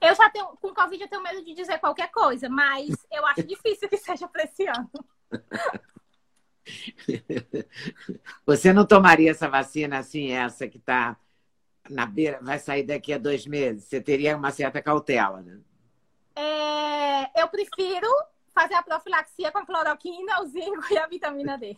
Eu 0.00 0.14
já 0.14 0.28
tenho, 0.28 0.48
com 0.60 0.74
Covid 0.74 1.02
eu 1.02 1.08
tenho 1.08 1.22
medo 1.22 1.42
de 1.42 1.54
dizer 1.54 1.78
qualquer 1.78 2.10
coisa, 2.10 2.48
mas 2.48 2.88
eu 3.10 3.24
acho 3.26 3.42
difícil 3.46 3.88
que 3.88 3.96
seja 3.96 4.28
para 4.28 4.44
esse 4.44 4.66
ano. 4.66 4.90
Você 8.44 8.72
não 8.72 8.84
tomaria 8.84 9.30
essa 9.30 9.48
vacina 9.48 9.98
assim, 9.98 10.32
essa 10.32 10.68
que 10.68 10.78
está 10.78 11.16
na 11.88 12.06
beira, 12.06 12.40
vai 12.42 12.58
sair 12.58 12.82
daqui 12.82 13.12
a 13.12 13.18
dois 13.18 13.46
meses? 13.46 13.84
Você 13.84 14.00
teria 14.00 14.36
uma 14.36 14.50
certa 14.50 14.82
cautela, 14.82 15.40
né? 15.40 15.58
É, 16.34 17.40
eu 17.42 17.48
prefiro 17.48 18.08
fazer 18.54 18.74
a 18.74 18.82
profilaxia 18.82 19.52
com 19.52 19.58
a 19.58 19.66
cloroquina, 19.66 20.40
o 20.42 20.46
zinco 20.46 20.84
e 20.90 20.98
a 20.98 21.06
vitamina 21.06 21.56
D. 21.56 21.76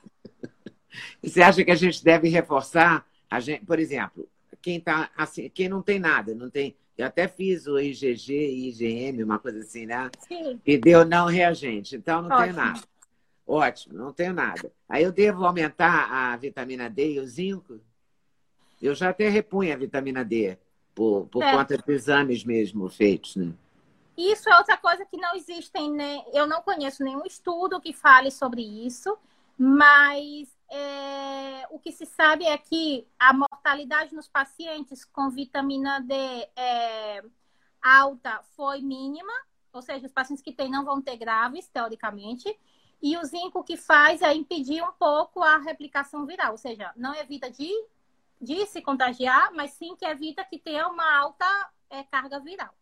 Você 1.23 1.43
acha 1.43 1.65
que 1.65 1.71
a 1.71 1.77
gente 1.77 2.03
deve 2.03 2.29
reforçar, 2.29 3.07
a 3.31 3.41
gente, 3.41 3.65
por 3.65 3.79
exemplo, 3.79 4.29
quem 4.63 4.81
tá 4.81 5.11
assim, 5.17 5.49
quem 5.51 5.69
não 5.69 5.83
tem 5.83 5.99
nada, 5.99 6.35
não 6.35 6.49
tem. 6.51 6.77
Eu 6.97 7.07
até 7.07 7.29
fiz 7.29 7.67
o 7.67 7.79
IgG 7.79 8.33
e 8.33 8.69
IgM, 8.71 9.23
uma 9.23 9.39
coisa 9.39 9.61
assim, 9.61 9.87
né? 9.87 10.11
Sim. 10.27 10.61
E 10.67 10.77
deu 10.77 11.05
não 11.05 11.27
reagente, 11.27 11.95
então 11.95 12.23
não 12.23 12.31
Ótimo. 12.31 12.45
tenho 12.45 12.57
nada. 12.57 12.81
Ótimo, 13.49 13.97
não 13.97 14.13
tenho 14.13 14.35
nada. 14.35 14.71
Aí 14.87 15.03
eu 15.03 15.11
devo 15.11 15.47
aumentar 15.47 16.13
a 16.13 16.37
vitamina 16.37 16.91
D 16.91 17.15
e 17.15 17.19
o 17.19 17.27
zinco? 17.27 17.81
Eu 18.81 18.95
já 18.95 19.09
até 19.09 19.27
repunho 19.31 19.73
a 19.73 19.77
vitamina 19.77 20.23
D 20.23 20.59
por, 20.95 21.27
por 21.29 21.43
é. 21.43 21.53
conta 21.53 21.79
dos 21.79 21.89
exames 21.89 22.45
mesmo 22.45 22.91
feitos, 22.91 23.37
né? 23.37 23.55
Isso 24.19 24.51
é 24.51 24.59
outra 24.59 24.77
coisa 24.77 25.07
que 25.07 25.17
não 25.17 25.35
existem, 25.35 25.91
né? 25.91 26.23
Eu 26.35 26.47
não 26.47 26.61
conheço 26.61 27.03
nenhum 27.03 27.25
estudo 27.25 27.81
que 27.81 27.95
fale 27.95 28.31
sobre 28.31 28.61
isso, 28.61 29.17
mas 29.57 30.55
é, 30.71 31.67
o 31.71 31.79
que 31.79 31.91
se 31.91 32.05
sabe 32.05 32.45
é 32.45 32.59
que 32.59 33.07
a 33.19 33.33
mortalidade 33.33 34.15
nos 34.15 34.29
pacientes 34.29 35.07
com 35.07 35.31
vitamina 35.31 36.01
D 36.01 36.15
é, 36.55 37.23
alta 37.81 38.43
foi 38.55 38.83
mínima, 38.83 39.33
ou 39.73 39.81
seja, 39.81 40.05
os 40.05 40.13
pacientes 40.13 40.43
que 40.43 40.53
têm 40.53 40.71
não 40.71 40.85
vão 40.85 41.01
ter 41.01 41.17
graves, 41.17 41.67
teoricamente. 41.69 42.55
E 43.01 43.17
o 43.17 43.25
zinco 43.25 43.63
que 43.63 43.77
faz 43.77 44.23
é 44.23 44.35
impedir 44.35 44.83
um 44.83 44.93
pouco 44.93 45.43
a 45.43 45.59
replicação 45.59 46.27
viral, 46.27 46.53
ou 46.53 46.59
seja, 46.59 46.93
não 46.97 47.15
evita 47.15 47.51
de, 47.51 47.71
de 48.41 48.67
se 48.67 48.83
contagiar, 48.83 49.53
mas 49.55 49.73
sim 49.73 49.95
que 49.97 50.05
evita 50.05 50.45
que 50.45 50.59
tenha 50.59 50.89
uma 50.89 51.19
alta 51.19 51.47
é, 51.91 52.03
carga 52.03 52.41
viral. 52.41 52.75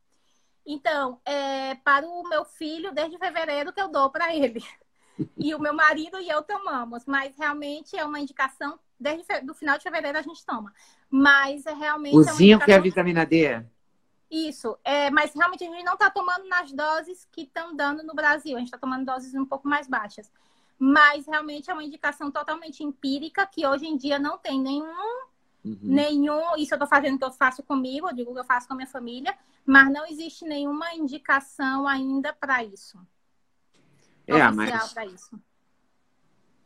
Então, 0.66 1.20
é, 1.24 1.76
para 1.76 2.06
o 2.06 2.28
meu 2.28 2.44
filho, 2.44 2.92
desde 2.92 3.18
fevereiro 3.18 3.72
que 3.72 3.80
eu 3.80 3.88
dou 3.88 4.10
para 4.10 4.34
ele. 4.34 4.62
E 5.38 5.54
o 5.54 5.58
meu 5.58 5.72
marido 5.72 6.20
e 6.20 6.28
eu 6.28 6.42
tomamos, 6.42 7.06
mas 7.06 7.34
realmente 7.38 7.96
é 7.96 8.04
uma 8.04 8.20
indicação, 8.20 8.78
desde 9.00 9.24
o 9.50 9.54
final 9.54 9.78
de 9.78 9.82
fevereiro 9.82 10.18
a 10.18 10.20
gente 10.20 10.44
toma. 10.44 10.74
Mas 11.08 11.64
é 11.64 11.72
realmente. 11.72 12.14
O 12.14 12.20
é 12.20 12.32
zinco 12.34 12.70
é 12.70 12.74
a 12.74 12.78
vitamina 12.78 13.24
D? 13.24 13.64
Isso, 14.30 14.76
é, 14.84 15.10
mas 15.10 15.32
realmente 15.34 15.64
a 15.64 15.70
gente 15.70 15.84
não 15.84 15.94
está 15.94 16.10
tomando 16.10 16.48
nas 16.48 16.72
doses 16.72 17.26
que 17.30 17.42
estão 17.42 17.74
dando 17.76 18.02
no 18.02 18.14
Brasil, 18.14 18.56
a 18.56 18.58
gente 18.58 18.68
está 18.68 18.78
tomando 18.78 19.04
doses 19.04 19.34
um 19.34 19.44
pouco 19.44 19.68
mais 19.68 19.86
baixas. 19.86 20.30
Mas 20.78 21.26
realmente 21.26 21.70
é 21.70 21.72
uma 21.72 21.84
indicação 21.84 22.30
totalmente 22.30 22.82
empírica 22.82 23.46
que 23.46 23.66
hoje 23.66 23.86
em 23.86 23.96
dia 23.96 24.18
não 24.18 24.36
tem 24.36 24.60
nenhum 24.60 25.26
Uhum. 25.66 25.78
Nenhum, 25.82 26.56
isso 26.56 26.72
eu 26.72 26.76
estou 26.76 26.86
fazendo 26.86 27.18
que 27.18 27.24
eu 27.24 27.32
faço 27.32 27.60
comigo, 27.60 28.08
eu 28.08 28.14
digo 28.14 28.32
que 28.32 28.38
eu 28.38 28.44
faço 28.44 28.68
com 28.68 28.74
a 28.74 28.76
minha 28.76 28.86
família, 28.86 29.36
mas 29.64 29.92
não 29.92 30.06
existe 30.06 30.44
nenhuma 30.44 30.94
indicação 30.94 31.88
ainda 31.88 32.32
para 32.32 32.62
isso. 32.62 32.96
É, 34.28 34.48
mas. 34.48 34.94
Isso. 35.12 35.40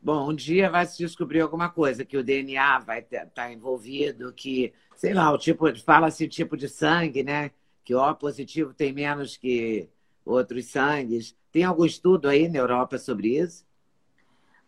Bom, 0.03 0.31
um 0.31 0.35
dia 0.35 0.71
vai 0.71 0.87
se 0.87 0.97
descobrir 0.97 1.41
alguma 1.41 1.69
coisa, 1.69 2.05
que 2.07 2.17
o 2.17 2.25
DNA 2.25 2.79
vai 2.79 3.01
estar 3.01 3.27
tá 3.27 3.53
envolvido, 3.53 4.33
que, 4.33 4.73
sei 4.97 5.13
lá, 5.13 5.31
o 5.31 5.37
tipo, 5.37 5.67
fala-se 5.81 6.27
tipo 6.27 6.57
de 6.57 6.69
sangue, 6.69 7.23
né? 7.23 7.51
Que 7.85 7.95
o 7.95 8.15
positivo 8.15 8.73
tem 8.73 8.93
menos 8.93 9.37
que 9.37 9.91
outros 10.25 10.67
sangues. 10.67 11.37
Tem 11.53 11.65
algum 11.65 11.85
estudo 11.85 12.29
aí 12.29 12.49
na 12.49 12.59
Europa 12.59 12.97
sobre 12.97 13.39
isso? 13.39 13.67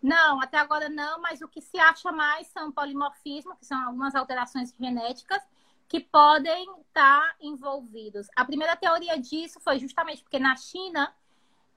Não, 0.03 0.43
até 0.43 0.59
agora 0.59 0.89
não, 0.89 1.21
mas 1.23 1.41
o 1.41 1.49
que 1.49 1.63
se 1.63 1.79
acha 1.79 2.11
mais 2.13 2.49
são 2.49 2.73
polimorfismo, 2.73 3.57
que 3.57 3.65
são 3.65 3.81
algumas 3.87 4.15
alterações 4.15 4.75
genéticas 4.79 5.41
que 5.89 6.01
podem 6.01 6.67
estar 6.81 7.37
envolvidos. 7.41 8.27
A 8.37 8.45
primeira 8.45 8.75
teoria 8.75 9.19
disso 9.19 9.61
foi 9.61 9.79
justamente 9.79 10.23
porque 10.23 10.39
na 10.39 10.57
China 10.57 11.15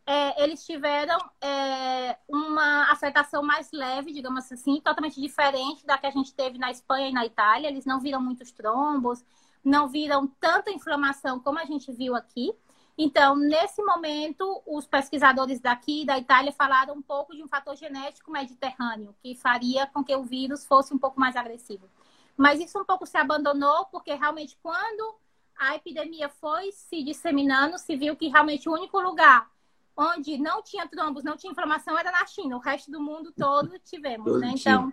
é, 0.05 0.43
eles 0.43 0.63
tiveram 0.63 1.17
é, 1.41 2.17
uma 2.27 2.91
afetação 2.91 3.41
mais 3.41 3.71
leve, 3.71 4.13
digamos 4.13 4.51
assim, 4.51 4.79
totalmente 4.79 5.19
diferente 5.19 5.85
da 5.85 5.97
que 5.97 6.05
a 6.05 6.11
gente 6.11 6.33
teve 6.33 6.59
na 6.59 6.69
Espanha 6.69 7.09
e 7.09 7.13
na 7.13 7.25
Itália. 7.25 7.67
Eles 7.67 7.85
não 7.85 7.99
viram 7.99 8.21
muitos 8.21 8.51
trombos, 8.51 9.25
não 9.63 9.87
viram 9.87 10.27
tanta 10.39 10.71
inflamação 10.71 11.39
como 11.39 11.57
a 11.57 11.65
gente 11.65 11.91
viu 11.91 12.15
aqui. 12.15 12.53
Então, 12.97 13.35
nesse 13.35 13.83
momento, 13.83 14.61
os 14.65 14.85
pesquisadores 14.87 15.59
daqui 15.59 16.05
da 16.05 16.17
Itália 16.17 16.51
falaram 16.51 16.93
um 16.93 17.01
pouco 17.01 17.35
de 17.35 17.43
um 17.43 17.47
fator 17.47 17.75
genético 17.75 18.31
mediterrâneo, 18.31 19.13
que 19.21 19.35
faria 19.35 19.87
com 19.87 20.03
que 20.03 20.15
o 20.15 20.23
vírus 20.23 20.65
fosse 20.65 20.93
um 20.93 20.99
pouco 20.99 21.19
mais 21.19 21.35
agressivo. 21.35 21.89
Mas 22.37 22.59
isso 22.61 22.79
um 22.79 22.85
pouco 22.85 23.05
se 23.05 23.17
abandonou, 23.17 23.85
porque 23.85 24.13
realmente, 24.13 24.57
quando 24.61 25.15
a 25.57 25.75
epidemia 25.75 26.29
foi 26.29 26.71
se 26.71 27.03
disseminando, 27.03 27.77
se 27.79 27.95
viu 27.97 28.15
que 28.15 28.27
realmente 28.27 28.69
o 28.69 28.73
único 28.73 28.99
lugar 28.99 29.49
onde 29.95 30.37
não 30.37 30.61
tinha 30.61 30.87
trombos, 30.87 31.23
não 31.23 31.37
tinha 31.37 31.51
inflamação 31.51 31.97
era 31.97 32.11
na 32.11 32.25
China. 32.25 32.57
O 32.57 32.59
resto 32.59 32.91
do 32.91 33.01
mundo 33.01 33.31
todo 33.31 33.79
tivemos, 33.79 34.39
né? 34.39 34.53
Então, 34.55 34.91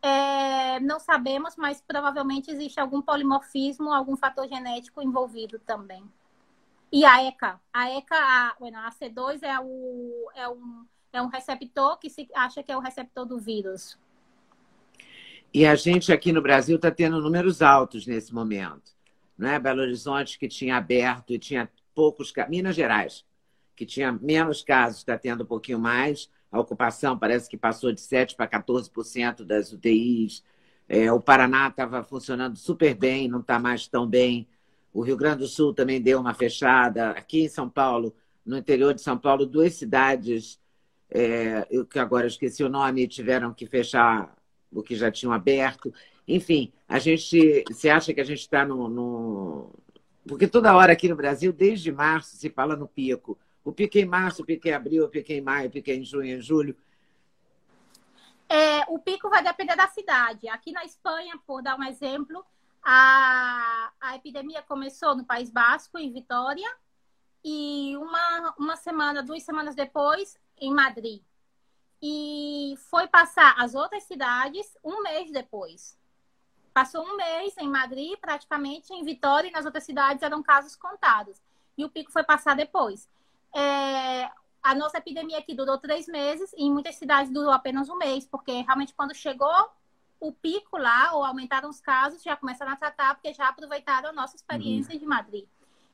é, 0.00 0.78
não 0.80 1.00
sabemos, 1.00 1.56
mas 1.56 1.82
provavelmente 1.86 2.50
existe 2.50 2.78
algum 2.78 3.00
polimorfismo, 3.00 3.92
algum 3.92 4.16
fator 4.16 4.46
genético 4.46 5.02
envolvido 5.02 5.58
também. 5.58 6.04
E 6.92 7.04
a 7.04 7.24
ECA. 7.24 7.60
A 7.72 7.90
ECA, 7.90 8.14
a, 8.14 8.54
bueno, 8.60 8.78
a 8.78 8.90
C2 8.90 9.42
é, 9.42 9.58
o, 9.58 10.30
é, 10.34 10.48
um, 10.48 10.86
é 11.12 11.22
um 11.22 11.26
receptor 11.26 11.98
que 11.98 12.08
se 12.08 12.28
acha 12.34 12.62
que 12.62 12.70
é 12.70 12.76
o 12.76 12.80
receptor 12.80 13.24
do 13.26 13.38
vírus. 13.38 13.98
E 15.52 15.64
a 15.66 15.74
gente 15.74 16.12
aqui 16.12 16.32
no 16.32 16.42
Brasil 16.42 16.76
está 16.76 16.90
tendo 16.90 17.20
números 17.20 17.62
altos 17.62 18.06
nesse 18.06 18.34
momento. 18.34 18.92
Não 19.36 19.48
é? 19.48 19.58
Belo 19.58 19.80
Horizonte, 19.80 20.38
que 20.38 20.46
tinha 20.46 20.76
aberto 20.76 21.32
e 21.32 21.38
tinha 21.38 21.70
poucos. 21.94 22.32
Minas 22.48 22.76
Gerais, 22.76 23.24
que 23.74 23.86
tinha 23.86 24.12
menos 24.12 24.62
casos, 24.62 24.98
está 24.98 25.18
tendo 25.18 25.44
um 25.44 25.46
pouquinho 25.46 25.78
mais. 25.78 26.30
A 26.50 26.60
ocupação 26.60 27.18
parece 27.18 27.48
que 27.48 27.56
passou 27.56 27.92
de 27.92 28.00
7% 28.00 28.36
para 28.36 28.46
14% 28.46 29.44
das 29.44 29.72
UTIs. 29.72 30.44
É, 30.88 31.10
o 31.10 31.20
Paraná 31.20 31.68
estava 31.68 32.02
funcionando 32.04 32.56
super 32.56 32.94
bem, 32.94 33.28
não 33.28 33.40
está 33.40 33.58
mais 33.58 33.88
tão 33.88 34.06
bem. 34.06 34.46
O 34.92 35.02
Rio 35.02 35.16
Grande 35.16 35.38
do 35.38 35.48
Sul 35.48 35.74
também 35.74 36.00
deu 36.00 36.20
uma 36.20 36.34
fechada. 36.34 37.10
Aqui 37.10 37.44
em 37.44 37.48
São 37.48 37.68
Paulo, 37.68 38.14
no 38.46 38.56
interior 38.56 38.94
de 38.94 39.00
São 39.00 39.18
Paulo, 39.18 39.46
duas 39.46 39.74
cidades, 39.74 40.60
é, 41.10 41.66
eu, 41.70 41.84
que 41.84 41.98
agora 41.98 42.26
esqueci 42.26 42.62
o 42.62 42.68
nome, 42.68 43.08
tiveram 43.08 43.52
que 43.52 43.66
fechar 43.66 44.34
o 44.72 44.82
que 44.82 44.94
já 44.94 45.10
tinham 45.10 45.32
aberto. 45.32 45.92
Enfim, 46.26 46.72
a 46.88 46.98
gente. 46.98 47.64
Você 47.68 47.88
acha 47.88 48.12
que 48.14 48.20
a 48.20 48.24
gente 48.24 48.40
está 48.40 48.64
no, 48.64 48.88
no. 48.88 49.70
Porque 50.26 50.46
toda 50.46 50.74
hora 50.74 50.92
aqui 50.92 51.08
no 51.08 51.16
Brasil, 51.16 51.52
desde 51.52 51.92
março, 51.92 52.36
se 52.36 52.48
fala 52.50 52.76
no 52.76 52.88
pico. 52.88 53.38
O 53.64 53.74
é 53.78 53.98
em 53.98 54.04
março, 54.04 54.42
o 54.42 54.46
é 54.48 54.60
em 54.62 54.72
abril, 54.72 55.06
o 55.06 55.10
é 55.14 55.32
em 55.32 55.40
maio, 55.40 55.70
o 55.70 55.78
é 55.78 55.94
em 55.94 56.04
junho, 56.04 56.36
em 56.36 56.40
julho. 56.40 56.76
É, 58.46 58.82
o 58.88 58.98
pico 58.98 59.30
vai 59.30 59.42
depender 59.42 59.74
da 59.74 59.88
cidade. 59.88 60.48
Aqui 60.48 60.70
na 60.70 60.84
Espanha, 60.84 61.38
por 61.46 61.62
dar 61.62 61.78
um 61.78 61.84
exemplo, 61.84 62.44
a, 62.82 63.90
a 63.98 64.16
epidemia 64.16 64.62
começou 64.62 65.16
no 65.16 65.24
País 65.24 65.50
Basco, 65.50 65.98
em 65.98 66.12
Vitória, 66.12 66.70
e 67.42 67.96
uma, 67.96 68.54
uma 68.58 68.76
semana, 68.76 69.22
duas 69.22 69.42
semanas 69.42 69.74
depois, 69.74 70.38
em 70.58 70.72
Madrid. 70.72 71.22
E 72.02 72.74
foi 72.90 73.08
passar 73.08 73.54
as 73.58 73.74
outras 73.74 74.02
cidades 74.02 74.76
um 74.84 75.02
mês 75.02 75.30
depois. 75.30 75.98
Passou 76.74 77.02
um 77.02 77.16
mês 77.16 77.56
em 77.56 77.68
Madrid, 77.68 78.18
praticamente, 78.18 78.92
em 78.92 79.02
Vitória, 79.02 79.48
e 79.48 79.52
nas 79.52 79.64
outras 79.64 79.84
cidades 79.84 80.22
eram 80.22 80.42
casos 80.42 80.76
contados. 80.76 81.40
E 81.78 81.84
o 81.84 81.88
pico 81.88 82.12
foi 82.12 82.22
passar 82.22 82.54
depois. 82.54 83.08
É, 83.54 84.30
a 84.62 84.74
nossa 84.74 84.98
epidemia 84.98 85.38
aqui 85.38 85.54
durou 85.54 85.78
três 85.78 86.06
meses, 86.08 86.52
e 86.54 86.64
em 86.64 86.72
muitas 86.72 86.96
cidades 86.96 87.32
durou 87.32 87.52
apenas 87.52 87.88
um 87.88 87.96
mês, 87.96 88.26
porque 88.26 88.52
realmente 88.62 88.94
quando 88.94 89.14
chegou 89.14 89.70
o 90.20 90.32
pico 90.32 90.78
lá, 90.78 91.14
ou 91.14 91.24
aumentaram 91.24 91.68
os 91.68 91.80
casos, 91.80 92.22
já 92.22 92.34
começaram 92.36 92.72
a 92.72 92.76
tratar, 92.76 93.14
porque 93.14 93.32
já 93.32 93.48
aproveitaram 93.48 94.08
a 94.08 94.12
nossa 94.12 94.36
experiência 94.36 94.94
uhum. 94.94 95.00
de 95.00 95.06
Madrid. 95.06 95.44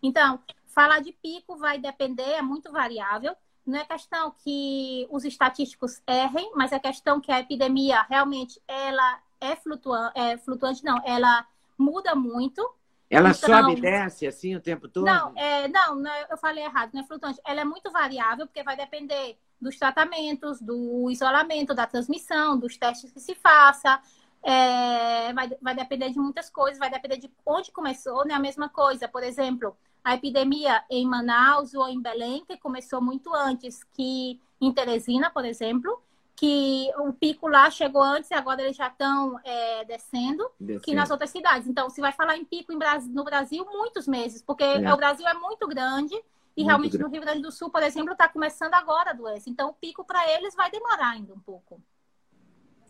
Então, 0.03 0.41
falar 0.69 1.01
de 1.01 1.13
pico 1.13 1.57
vai 1.57 1.79
depender, 1.79 2.33
é 2.33 2.43
muito 2.43 2.71
variável. 2.71 3.35
Não 3.67 3.79
é 3.79 3.85
questão 3.85 4.31
que 4.43 5.07
os 5.11 5.25
estatísticos 5.25 6.01
errem, 6.07 6.53
mas 6.55 6.73
é 6.73 6.79
questão 6.79 7.21
que 7.21 7.31
a 7.31 7.41
epidemia 7.41 8.03
realmente 8.09 8.61
ela 8.67 9.21
é 9.41 9.55
flutuante, 9.57 10.19
é 10.19 10.37
flutuante 10.39 10.85
não, 10.85 11.01
ela 11.05 11.47
muda 11.77 12.15
muito. 12.15 12.63
Ela 13.11 13.31
então, 13.31 13.49
sobe 13.49 13.73
e 13.73 13.81
desce 13.81 14.25
assim 14.25 14.55
o 14.55 14.61
tempo 14.61 14.89
todo? 14.89 15.05
Não, 15.05 15.37
é, 15.37 15.67
não, 15.67 15.97
não, 15.97 16.15
eu 16.31 16.39
falei 16.39 16.63
errado, 16.63 16.91
não 16.95 17.03
é 17.03 17.05
flutuante. 17.05 17.41
Ela 17.45 17.63
é 17.63 17.65
muito 17.65 17.91
variável, 17.91 18.47
porque 18.47 18.63
vai 18.63 18.77
depender 18.77 19.37
dos 19.61 19.77
tratamentos, 19.77 20.61
do 20.61 21.11
isolamento, 21.11 21.75
da 21.75 21.89
transmissão, 21.89 22.57
dos 22.57 22.77
testes 22.77 23.11
que 23.11 23.19
se 23.19 23.35
faça. 23.35 24.01
É, 24.43 25.33
vai, 25.33 25.51
vai 25.61 25.75
depender 25.75 26.11
de 26.11 26.21
muitas 26.21 26.49
coisas, 26.49 26.79
vai 26.79 26.89
depender 26.89 27.17
de 27.17 27.31
onde 27.45 27.73
começou, 27.73 28.25
né? 28.25 28.33
A 28.33 28.39
mesma 28.39 28.69
coisa, 28.69 29.09
por 29.09 29.25
exemplo, 29.25 29.77
a 30.05 30.15
epidemia 30.15 30.83
em 30.89 31.05
Manaus 31.05 31.75
ou 31.75 31.89
em 31.89 32.01
Belém, 32.01 32.45
que 32.47 32.57
começou 32.57 33.03
muito 33.03 33.35
antes 33.35 33.83
que 33.93 34.41
em 34.61 34.73
Teresina, 34.73 35.31
por 35.31 35.45
exemplo, 35.45 36.00
que 36.41 36.91
o 36.97 37.13
pico 37.13 37.47
lá 37.47 37.71
chegou 37.71 38.03
antes 38.03 38.31
e 38.31 38.35
agora 38.35 38.63
eles 38.63 38.75
já 38.75 38.89
estão 38.89 39.39
é, 39.45 39.85
descendo, 39.85 40.51
descendo, 40.59 40.81
que 40.81 40.95
nas 40.95 41.11
outras 41.11 41.29
cidades. 41.29 41.69
Então, 41.69 41.91
se 41.91 42.01
vai 42.01 42.13
falar 42.13 42.35
em 42.39 42.47
pico 42.47 42.73
em 42.73 42.79
Brasil, 42.79 43.13
no 43.13 43.23
Brasil, 43.23 43.63
muitos 43.71 44.09
meses, 44.09 44.41
porque 44.41 44.65
é. 44.65 44.91
o 44.91 44.97
Brasil 44.97 45.29
é 45.29 45.35
muito 45.35 45.69
grande 45.69 46.15
e 46.15 46.63
muito 46.63 46.67
realmente 46.67 46.93
grande. 46.93 47.05
no 47.05 47.11
Rio 47.11 47.21
Grande 47.21 47.43
do 47.43 47.53
Sul, 47.53 47.69
por 47.69 47.83
exemplo, 47.83 48.13
está 48.13 48.27
começando 48.27 48.73
agora 48.73 49.11
a 49.11 49.13
doença. 49.13 49.51
Então, 49.51 49.69
o 49.69 49.75
pico 49.75 50.03
para 50.03 50.33
eles 50.33 50.55
vai 50.55 50.71
demorar 50.71 51.11
ainda 51.11 51.35
um 51.35 51.39
pouco. 51.39 51.79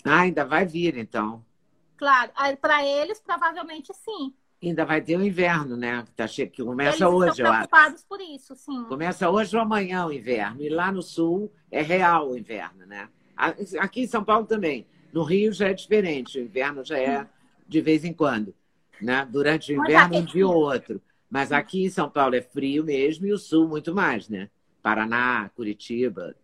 Ah, 0.04 0.20
ainda 0.20 0.44
vai 0.44 0.64
vir, 0.64 0.96
então. 0.96 1.44
Claro, 1.96 2.30
para 2.60 2.86
eles, 2.86 3.20
provavelmente 3.20 3.92
sim. 3.94 4.32
Ainda 4.62 4.84
vai 4.84 5.02
ter 5.02 5.16
o 5.16 5.24
inverno, 5.24 5.76
né? 5.76 6.04
Que, 6.04 6.12
tá 6.12 6.28
che... 6.28 6.46
que 6.46 6.62
começa 6.62 7.04
Eles 7.04 7.14
hoje, 7.14 7.30
estão 7.30 7.50
preocupados 7.50 8.04
por 8.04 8.20
isso, 8.20 8.54
sim. 8.54 8.84
Começa 8.84 9.28
hoje 9.28 9.56
ou 9.56 9.62
amanhã 9.62 10.06
o 10.06 10.12
inverno. 10.12 10.62
E 10.62 10.68
lá 10.68 10.92
no 10.92 11.02
sul 11.02 11.52
é 11.68 11.82
real 11.82 12.30
o 12.30 12.38
inverno, 12.38 12.86
né? 12.86 13.08
Aqui 13.78 14.02
em 14.02 14.06
São 14.06 14.24
Paulo 14.24 14.46
também. 14.46 14.86
No 15.12 15.22
Rio 15.22 15.52
já 15.52 15.68
é 15.68 15.74
diferente. 15.74 16.38
O 16.38 16.42
inverno 16.42 16.84
já 16.84 16.98
é 16.98 17.26
de 17.66 17.80
vez 17.80 18.04
em 18.04 18.12
quando. 18.12 18.54
Né? 19.00 19.26
Durante 19.30 19.72
o 19.72 19.82
inverno, 19.82 20.18
um 20.18 20.24
dia 20.24 20.46
ou 20.46 20.54
outro. 20.54 21.00
Mas 21.28 21.52
aqui 21.52 21.84
em 21.84 21.90
São 21.90 22.10
Paulo 22.10 22.34
é 22.34 22.42
frio 22.42 22.84
mesmo 22.84 23.26
e 23.26 23.32
o 23.32 23.38
sul 23.38 23.68
muito 23.68 23.94
mais, 23.94 24.28
né? 24.28 24.50
Paraná, 24.82 25.48
Curitiba, 25.54 26.34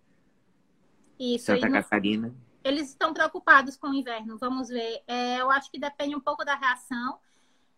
isso, 1.18 1.46
Santa 1.46 1.70
Catarina. 1.70 2.32
Eles 2.62 2.90
estão 2.90 3.12
preocupados 3.12 3.76
com 3.76 3.88
o 3.88 3.94
inverno, 3.94 4.38
vamos 4.38 4.68
ver. 4.68 5.02
É, 5.06 5.40
eu 5.40 5.50
acho 5.50 5.70
que 5.70 5.78
depende 5.78 6.14
um 6.14 6.20
pouco 6.20 6.44
da 6.44 6.54
reação 6.54 7.18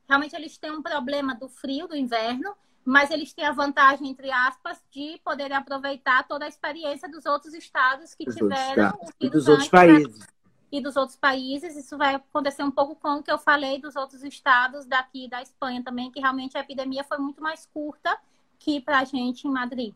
realmente 0.08 0.34
eles 0.34 0.56
têm 0.56 0.70
um 0.70 0.82
problema 0.82 1.34
do 1.34 1.48
frio, 1.48 1.86
do 1.86 1.94
inverno, 1.94 2.56
mas 2.88 3.10
eles 3.10 3.34
têm 3.34 3.44
a 3.44 3.52
vantagem, 3.52 4.08
entre 4.08 4.30
aspas, 4.32 4.82
de 4.90 5.20
poderem 5.22 5.54
aproveitar 5.54 6.26
toda 6.26 6.46
a 6.46 6.48
experiência 6.48 7.06
dos 7.06 7.26
outros 7.26 7.52
estados 7.52 8.14
que 8.14 8.24
tiveram 8.24 8.86
outros 8.92 9.12
e 9.20 9.28
dos 9.28 9.46
outros 9.46 9.68
países. 9.68 10.26
E 10.72 10.80
dos 10.80 10.96
outros 10.96 11.18
países. 11.18 11.76
Isso 11.76 11.98
vai 11.98 12.14
acontecer 12.14 12.62
um 12.62 12.70
pouco 12.70 12.96
com 12.96 13.16
o 13.16 13.22
que 13.22 13.30
eu 13.30 13.36
falei 13.36 13.78
dos 13.78 13.94
outros 13.94 14.24
estados 14.24 14.86
daqui 14.86 15.28
da 15.28 15.42
Espanha 15.42 15.84
também, 15.84 16.10
que 16.10 16.18
realmente 16.18 16.56
a 16.56 16.60
epidemia 16.60 17.04
foi 17.04 17.18
muito 17.18 17.42
mais 17.42 17.66
curta 17.66 18.18
que 18.58 18.80
para 18.80 19.00
a 19.00 19.04
gente 19.04 19.46
em 19.46 19.50
Madrid. 19.50 19.94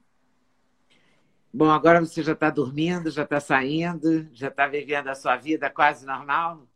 Bom, 1.50 1.70
agora 1.70 1.98
você 1.98 2.22
já 2.22 2.32
está 2.32 2.50
dormindo, 2.50 3.10
já 3.10 3.22
está 3.22 3.40
saindo, 3.40 4.28
já 4.34 4.48
está 4.48 4.66
vivendo 4.66 5.08
a 5.08 5.14
sua 5.14 5.38
vida 5.38 5.70
quase 5.70 6.04
normal? 6.04 6.68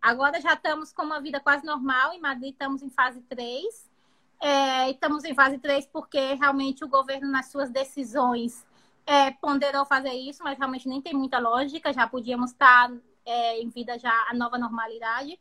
Agora 0.00 0.40
já 0.40 0.54
estamos 0.54 0.94
com 0.94 1.02
uma 1.02 1.20
vida 1.20 1.38
quase 1.40 1.66
normal. 1.66 2.14
Em 2.14 2.20
Madrid 2.20 2.52
estamos 2.52 2.80
em 2.82 2.88
fase 2.88 3.20
3. 3.20 3.97
É, 4.40 4.90
estamos 4.90 5.24
em 5.24 5.34
fase 5.34 5.58
3 5.58 5.86
porque 5.86 6.34
realmente 6.34 6.84
o 6.84 6.88
governo, 6.88 7.30
nas 7.30 7.50
suas 7.50 7.70
decisões, 7.70 8.64
é, 9.04 9.30
ponderou 9.32 9.84
fazer 9.84 10.12
isso, 10.12 10.42
mas 10.44 10.58
realmente 10.58 10.88
nem 10.88 11.00
tem 11.02 11.14
muita 11.14 11.38
lógica. 11.38 11.92
Já 11.92 12.06
podíamos 12.06 12.52
estar 12.52 12.90
é, 13.24 13.60
em 13.60 13.68
vida 13.68 13.98
já 13.98 14.12
a 14.28 14.34
nova 14.34 14.58
normalidade. 14.58 15.38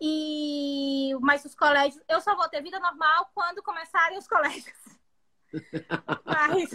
E 0.00 1.12
mas 1.20 1.44
os 1.44 1.54
colégios, 1.54 2.02
eu 2.08 2.20
só 2.20 2.36
vou 2.36 2.48
ter 2.48 2.62
vida 2.62 2.78
normal 2.78 3.30
quando 3.34 3.62
começarem 3.62 4.18
os 4.18 4.28
colégios. 4.28 4.76
mas, 6.24 6.70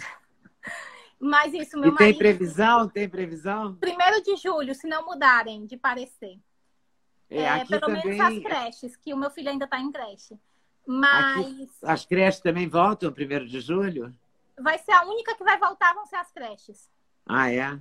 mas 1.20 1.54
isso, 1.54 1.78
meu 1.78 1.92
e 1.92 1.96
tem 1.96 2.18
previsão? 2.18 2.88
Tem 2.88 3.08
previsão? 3.08 3.76
Primeiro 3.76 4.20
de 4.22 4.36
julho, 4.36 4.74
se 4.74 4.88
não 4.88 5.04
mudarem 5.06 5.64
de 5.66 5.76
parecer. 5.76 6.38
É, 7.30 7.42
é 7.44 7.64
pelo 7.64 7.80
também... 7.80 8.04
menos 8.04 8.20
as 8.20 8.42
creches, 8.42 8.96
que 8.96 9.14
o 9.14 9.16
meu 9.16 9.30
filho 9.30 9.50
ainda 9.50 9.64
está 9.64 9.78
em 9.78 9.90
creche. 9.90 10.38
Mas. 10.86 11.46
Aqui, 11.46 11.68
as 11.82 12.04
creches 12.04 12.40
também 12.40 12.68
voltam 12.68 13.12
primeiro 13.12 13.46
de 13.46 13.60
julho? 13.60 14.14
Vai 14.60 14.78
ser 14.78 14.92
a 14.92 15.04
única 15.04 15.34
que 15.34 15.44
vai 15.44 15.58
voltar, 15.58 15.94
vão 15.94 16.06
ser 16.06 16.16
as 16.16 16.30
creches. 16.32 16.88
Ah, 17.26 17.50
é? 17.50 17.80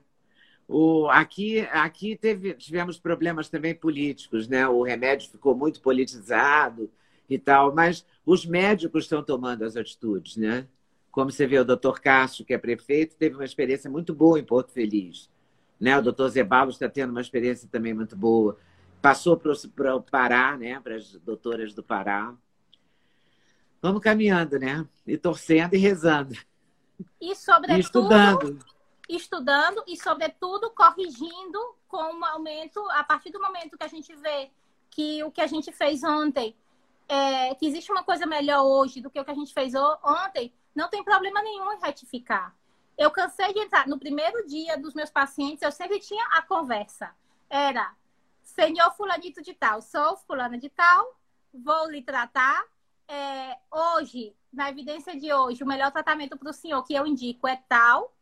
O, 0.68 1.08
aqui 1.10 1.62
aqui 1.72 2.16
teve, 2.16 2.54
tivemos 2.54 2.97
problemas 2.97 3.49
também 3.49 3.76
políticos, 3.76 4.47
né? 4.47 4.68
O 4.68 4.84
remédio 4.84 5.30
ficou 5.30 5.56
muito 5.56 5.82
politizado 5.82 6.89
e 7.30 7.38
tal, 7.38 7.74
mas 7.74 8.06
os 8.26 8.45
médicos 8.45 9.04
estão 9.04 9.24
tomando 9.24 9.64
as 9.64 9.76
atitudes, 9.76 10.38
né? 10.38 10.68
Como 11.12 11.30
você 11.30 11.45
vê, 11.45 11.60
o 11.60 11.66
doutor 11.66 11.99
Cássio, 11.99 12.45
que 12.45 12.54
é 12.54 12.58
prefeito, 12.58 13.18
teve 13.18 13.36
uma 13.36 13.43
experiência 13.43 13.89
muito 13.89 14.14
boa 14.14 14.39
em 14.39 14.45
Porto 14.45 14.72
Feliz. 14.72 15.30
Né? 15.78 15.97
O 15.97 16.02
doutor 16.02 16.30
Zebalo 16.30 16.70
está 16.70 16.88
tendo 16.88 17.10
uma 17.10 17.20
experiência 17.20 17.68
também 17.70 17.93
muito 17.93 18.16
boa 18.16 18.58
passou 19.02 19.36
para 19.76 19.95
o 19.95 20.02
Pará, 20.02 20.56
né, 20.56 20.80
para 20.80 20.95
as 20.95 21.14
doutoras 21.14 21.74
do 21.74 21.84
Pará. 21.84 22.34
Vamos 23.82 24.02
caminhando, 24.02 24.60
né? 24.60 24.88
E 25.06 25.18
torcendo 25.18 25.74
e 25.74 25.78
rezando. 25.78 26.38
E 27.20 27.36
sobretudo. 27.36 27.78
E 27.78 27.80
estudando. 27.80 28.66
Estudando 29.10 29.84
e, 29.88 29.98
sobretudo, 29.98 30.70
corrigindo 30.70 31.60
com 31.88 32.20
o 32.20 32.26
aumento, 32.26 32.80
a 32.92 33.04
partir 33.04 33.32
do 33.32 33.42
momento 33.42 33.78
que 33.78 33.84
a 33.84 33.88
gente 33.88 34.16
vê 34.16 34.50
que 34.90 35.24
o 35.24 35.32
que 35.32 35.42
a 35.42 35.48
gente 35.48 35.72
fez 35.72 36.04
ontem, 36.04 36.56
é, 37.08 37.54
que 37.56 37.66
existe 37.66 37.92
uma 37.92 38.04
coisa 38.04 38.26
melhor 38.26 38.64
hoje 38.64 39.02
do 39.02 39.10
que 39.10 39.20
o 39.20 39.26
que 39.26 39.32
a 39.32 39.36
gente 39.36 39.54
fez 39.54 39.74
ontem, 39.76 40.54
não 40.74 40.90
tem 40.90 41.04
problema 41.04 41.42
nenhum 41.42 41.74
em 41.74 41.82
retificar. 41.82 42.56
Eu 42.98 43.12
cansei 43.12 43.54
de 43.54 43.60
entrar. 43.60 43.88
No 43.88 44.00
primeiro 44.00 44.46
dia 44.46 44.78
dos 44.78 44.94
meus 44.94 45.10
pacientes, 45.10 45.62
eu 45.62 45.72
sempre 45.72 46.00
tinha 46.00 46.24
a 46.32 46.42
conversa. 46.42 47.14
Era, 47.50 47.94
senhor 48.44 48.94
fulanito 48.96 49.42
de 49.42 49.54
tal, 49.54 49.82
sou 49.82 50.16
fulana 50.18 50.58
de 50.58 50.70
tal, 50.70 51.20
vou 51.54 51.90
lhe 51.90 52.02
tratar. 52.02 52.64
É, 53.14 53.57
hoje, 53.70 54.34
na 54.53 54.70
evidência 54.70 55.20
de 55.20 55.34
hoje, 55.34 55.62
o 55.62 55.68
melhor 55.68 55.91
tratamento 55.91 56.38
para 56.38 56.49
o 56.49 56.53
senhor 56.53 56.82
que 56.84 56.93
eu 56.93 57.05
indico 57.05 57.45
é 57.45 57.57
tal. 57.68 58.16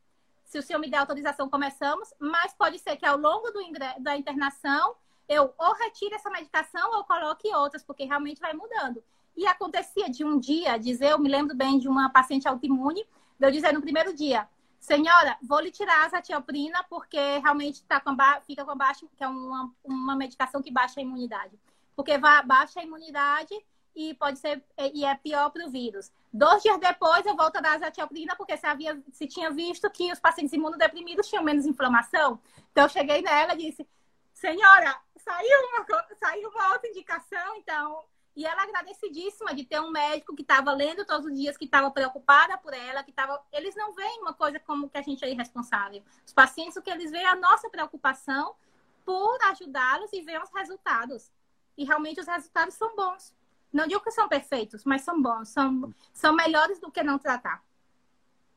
Se 0.44 0.58
o 0.58 0.64
senhor 0.64 0.80
me 0.80 0.90
der 0.90 0.98
autorização, 0.98 1.48
começamos. 1.48 2.12
Mas 2.18 2.56
pode 2.56 2.80
ser 2.80 2.96
que 2.96 3.06
ao 3.06 3.16
longo 3.16 3.52
do, 3.52 3.60
da 4.00 4.18
internação 4.18 4.96
eu 5.28 5.54
ou 5.60 5.74
retire 5.76 6.16
essa 6.16 6.32
medicação 6.32 6.92
ou 6.96 7.04
coloque 7.04 7.54
outras, 7.54 7.84
porque 7.84 8.04
realmente 8.04 8.42
vai 8.42 8.52
mudando. 8.54 9.04
E 9.38 9.46
acontecia 9.46 10.10
de 10.10 10.26
um 10.26 10.40
dia 10.40 10.76
dizer, 10.80 11.12
eu 11.12 11.20
me 11.20 11.30
lembro 11.30 11.56
bem 11.56 11.78
de 11.78 11.88
uma 11.88 12.10
paciente 12.10 12.48
autoimune, 12.48 13.06
eu 13.40 13.52
dizer 13.52 13.72
no 13.72 13.82
primeiro 13.82 14.12
dia, 14.12 14.50
senhora, 14.80 15.38
vou 15.44 15.60
lhe 15.60 15.70
tirar 15.70 16.02
a 16.02 16.06
azatioprina 16.08 16.84
porque 16.90 17.38
realmente 17.38 17.84
tá 17.84 18.00
com 18.00 18.18
fica 18.48 18.66
com 18.66 18.76
baixo, 18.76 19.08
que 19.16 19.24
é 19.24 19.28
uma, 19.28 19.72
uma 19.84 20.16
medicação 20.16 20.64
que 20.64 20.72
baixa 20.72 21.00
a 21.00 21.04
imunidade. 21.04 21.60
Porque 21.96 22.18
vai, 22.18 22.44
baixa 22.44 22.80
a 22.80 22.84
imunidade 22.84 23.54
e 24.00 24.14
pode 24.14 24.40
ser 24.40 24.64
e 24.94 25.04
é 25.04 25.14
pior 25.16 25.50
para 25.50 25.66
o 25.66 25.70
vírus. 25.70 26.10
Dois 26.32 26.64
dias 26.64 26.80
depois 26.80 27.26
eu 27.26 27.36
volto 27.36 27.58
a 27.58 27.62
dar 27.62 27.76
azatioprina 27.76 28.34
porque 28.38 28.56
se 28.56 28.66
havia 28.66 28.98
se 29.12 29.28
tinha 29.28 29.52
visto 29.52 29.90
que 29.90 30.10
os 30.10 30.20
pacientes 30.20 30.54
imunodeprimidos 30.54 31.28
tinham 31.28 31.44
menos 31.44 31.66
inflamação. 31.66 32.40
Então 32.72 32.86
eu 32.86 32.90
cheguei 32.90 33.22
nela 33.22 33.54
e 33.56 33.58
disse: 33.58 33.86
"Senhora, 34.34 34.98
saiu 35.18 35.60
uma 35.70 35.86
saiu 36.18 36.50
uma 36.50 36.74
outra 36.74 36.90
indicação, 36.90 37.56
então 37.58 38.06
e 38.38 38.46
ela 38.46 38.64
agradecidíssima 38.64 39.54
de 39.54 39.66
ter 39.66 39.82
um 39.82 39.92
médico 39.92 40.34
que 40.34 40.44
estava 40.44 40.72
lendo 40.72 41.04
todos 41.06 41.26
os 41.26 41.38
dias, 41.38 41.58
que 41.58 41.66
estava 41.66 41.92
preocupada 41.92 42.58
por 42.58 42.74
ela, 42.74 43.04
que 43.04 43.10
estava. 43.10 43.44
Eles 43.52 43.76
não 43.76 43.94
veem 43.94 44.22
uma 44.22 44.34
coisa 44.34 44.58
como 44.62 44.90
que 44.90 44.98
a 44.98 45.02
gente 45.02 45.26
é 45.26 45.30
irresponsável. 45.30 46.02
Os 46.26 46.32
pacientes, 46.32 46.78
o 46.78 46.82
que 46.82 46.90
eles 46.90 47.12
veem 47.12 47.26
é 47.26 47.28
a 47.28 47.36
nossa 47.36 47.70
preocupação 47.70 48.56
por 49.04 49.38
ajudá-los 49.52 50.14
e 50.14 50.22
ver 50.22 50.42
os 50.42 50.50
resultados. 50.52 51.30
E 51.78 51.84
realmente 51.84 52.22
os 52.22 52.28
resultados 52.28 52.76
são 52.76 52.96
bons. 52.96 53.34
Não 53.72 53.88
digo 53.88 54.02
que 54.02 54.12
são 54.12 54.28
perfeitos, 54.28 54.84
mas 54.84 55.02
são 55.04 55.22
bons. 55.22 55.50
São, 55.50 55.94
são 56.14 56.36
melhores 56.36 56.80
do 56.80 56.92
que 56.92 57.04
não 57.04 57.20
tratar. 57.20 57.64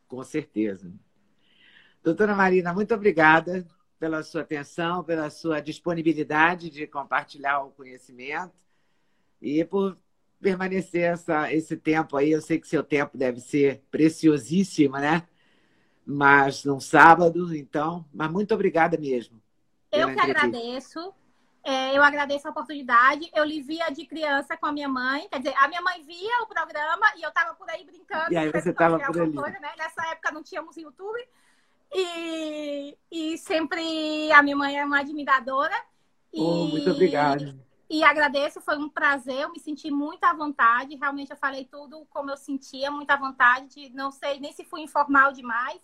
Com 0.09 0.23
certeza. 0.23 0.93
Doutora 2.03 2.35
Marina, 2.35 2.73
muito 2.73 2.95
obrigada 2.95 3.67
pela 3.99 4.23
sua 4.23 4.41
atenção, 4.41 5.05
pela 5.05 5.31
sua 5.31 5.61
disponibilidade 5.61 6.71
de 6.71 6.87
compartilhar 6.87 7.61
o 7.63 7.71
conhecimento 7.71 8.53
e 9.41 9.65
por 9.65 9.97
permanecer 10.41 11.03
essa, 11.03 11.53
esse 11.53 11.77
tempo 11.77 12.17
aí. 12.17 12.33
Eu 12.33 12.41
sei 12.41 12.59
que 12.59 12.67
seu 12.67 12.83
tempo 12.83 13.17
deve 13.17 13.41
ser 13.41 13.81
preciosíssimo, 13.91 14.97
né? 14.97 15.27
Mas 16.05 16.65
num 16.65 16.81
sábado, 16.81 17.55
então. 17.55 18.05
Mas 18.13 18.31
muito 18.31 18.53
obrigada 18.53 18.99
mesmo. 18.99 19.41
Eu 19.93 20.09
que 20.09 20.15
entrevista. 20.15 20.47
agradeço. 20.47 21.15
É, 21.65 21.97
eu 21.97 22.03
agradeço 22.03 22.49
a 22.49 22.51
oportunidade. 22.51 23.31
Eu 23.35 23.45
lhe 23.45 23.63
via 23.63 23.89
de 23.91 24.05
criança 24.05 24.57
com 24.57 24.67
a 24.67 24.73
minha 24.73 24.89
mãe. 24.89 25.29
Quer 25.29 25.39
dizer, 25.39 25.55
a 25.57 25.69
minha 25.69 25.81
mãe 25.81 26.03
via 26.03 26.43
o 26.43 26.47
programa 26.47 27.13
e 27.17 27.23
eu 27.23 27.29
estava 27.29 27.55
por 27.55 27.69
aí 27.71 27.85
brincando. 27.85 28.33
E 28.33 28.37
aí 28.37 28.51
você 28.51 28.71
estava 28.71 28.99
por 28.99 29.21
ali. 29.21 29.35
Coisa, 29.35 29.59
né? 29.61 29.71
Nessa 29.79 30.07
época 30.09 30.33
não 30.33 30.43
tínhamos 30.43 30.77
YouTube. 30.77 31.21
E, 31.95 32.97
e 33.11 33.39
sempre 33.39 34.33
a 34.33 34.43
minha 34.43 34.57
mãe 34.57 34.79
é 34.79 34.85
uma 34.85 35.01
admiradora. 35.01 35.75
Oh, 36.35 36.67
muito 36.67 36.91
obrigada. 36.91 37.55
E 37.89 38.03
agradeço, 38.03 38.59
foi 38.63 38.79
um 38.79 38.89
prazer, 38.89 39.41
eu 39.41 39.53
me 39.53 39.61
senti 39.61 39.91
muito 39.91 40.25
à 40.25 40.33
vontade. 40.33 40.97
Realmente 40.97 41.31
eu 41.31 41.37
falei 41.37 41.67
tudo 41.67 42.07
como 42.09 42.31
eu 42.31 42.37
sentia, 42.39 42.91
muita 42.91 43.17
vontade. 43.17 43.91
Não 43.91 44.11
sei 44.11 44.41
nem 44.41 44.51
se 44.51 44.65
fui 44.65 44.81
informal 44.81 45.31
demais. 45.33 45.79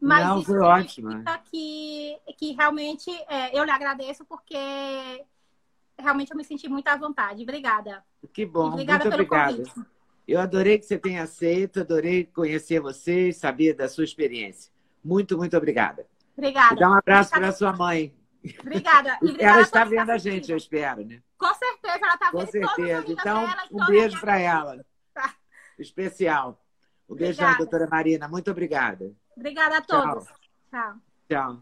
Mas 0.00 0.26
não, 0.26 0.42
foi 0.42 0.58
ótimo. 0.58 1.10
Que, 1.50 2.16
que 2.38 2.52
realmente 2.52 3.10
é, 3.28 3.56
eu 3.56 3.64
lhe 3.64 3.70
agradeço 3.70 4.24
porque 4.24 4.56
realmente 5.98 6.30
eu 6.30 6.36
me 6.36 6.44
senti 6.44 6.68
muito 6.68 6.88
à 6.88 6.96
vontade. 6.96 7.42
Obrigada. 7.42 8.02
Que 8.32 8.46
bom, 8.46 8.68
obrigada 8.68 9.04
muito 9.04 9.14
obrigada. 9.14 9.62
Eu 10.26 10.40
adorei 10.40 10.78
que 10.78 10.86
você 10.86 10.96
tenha 10.96 11.24
aceito, 11.24 11.80
adorei 11.80 12.24
conhecer 12.24 12.80
você 12.80 13.28
e 13.28 13.32
saber 13.32 13.74
da 13.74 13.88
sua 13.88 14.04
experiência. 14.04 14.72
Muito, 15.04 15.36
muito 15.36 15.56
obrigada. 15.56 16.06
Obrigada. 16.36 16.74
E 16.74 16.78
dá 16.78 16.90
um 16.90 16.94
abraço 16.94 17.30
para 17.30 17.52
sua 17.52 17.72
mãe. 17.72 18.14
Obrigada. 18.60 19.18
obrigada 19.20 19.44
ela 19.44 19.60
está 19.60 19.84
vendo 19.84 20.10
a 20.10 20.18
gente, 20.18 20.50
eu 20.50 20.56
espero, 20.56 21.04
né? 21.04 21.20
Com 21.36 21.52
certeza, 21.54 21.98
ela 22.00 22.14
está 22.14 22.30
vendo. 22.30 22.40
Com 22.40 22.46
certeza. 22.46 23.04
Então, 23.08 23.40
dela, 23.46 23.62
um 23.72 23.86
beijo 23.86 24.20
para 24.20 24.38
ela. 24.38 24.84
Tá. 25.12 25.34
Especial. 25.78 26.62
Um 27.08 27.16
beijão, 27.16 27.56
doutora 27.56 27.88
Marina. 27.90 28.28
Muito 28.28 28.50
obrigada. 28.50 29.12
Obrigada 29.40 29.78
a 29.78 29.80
todos. 29.80 30.26
Tchau. 30.70 31.00
Tchau. 31.26 31.58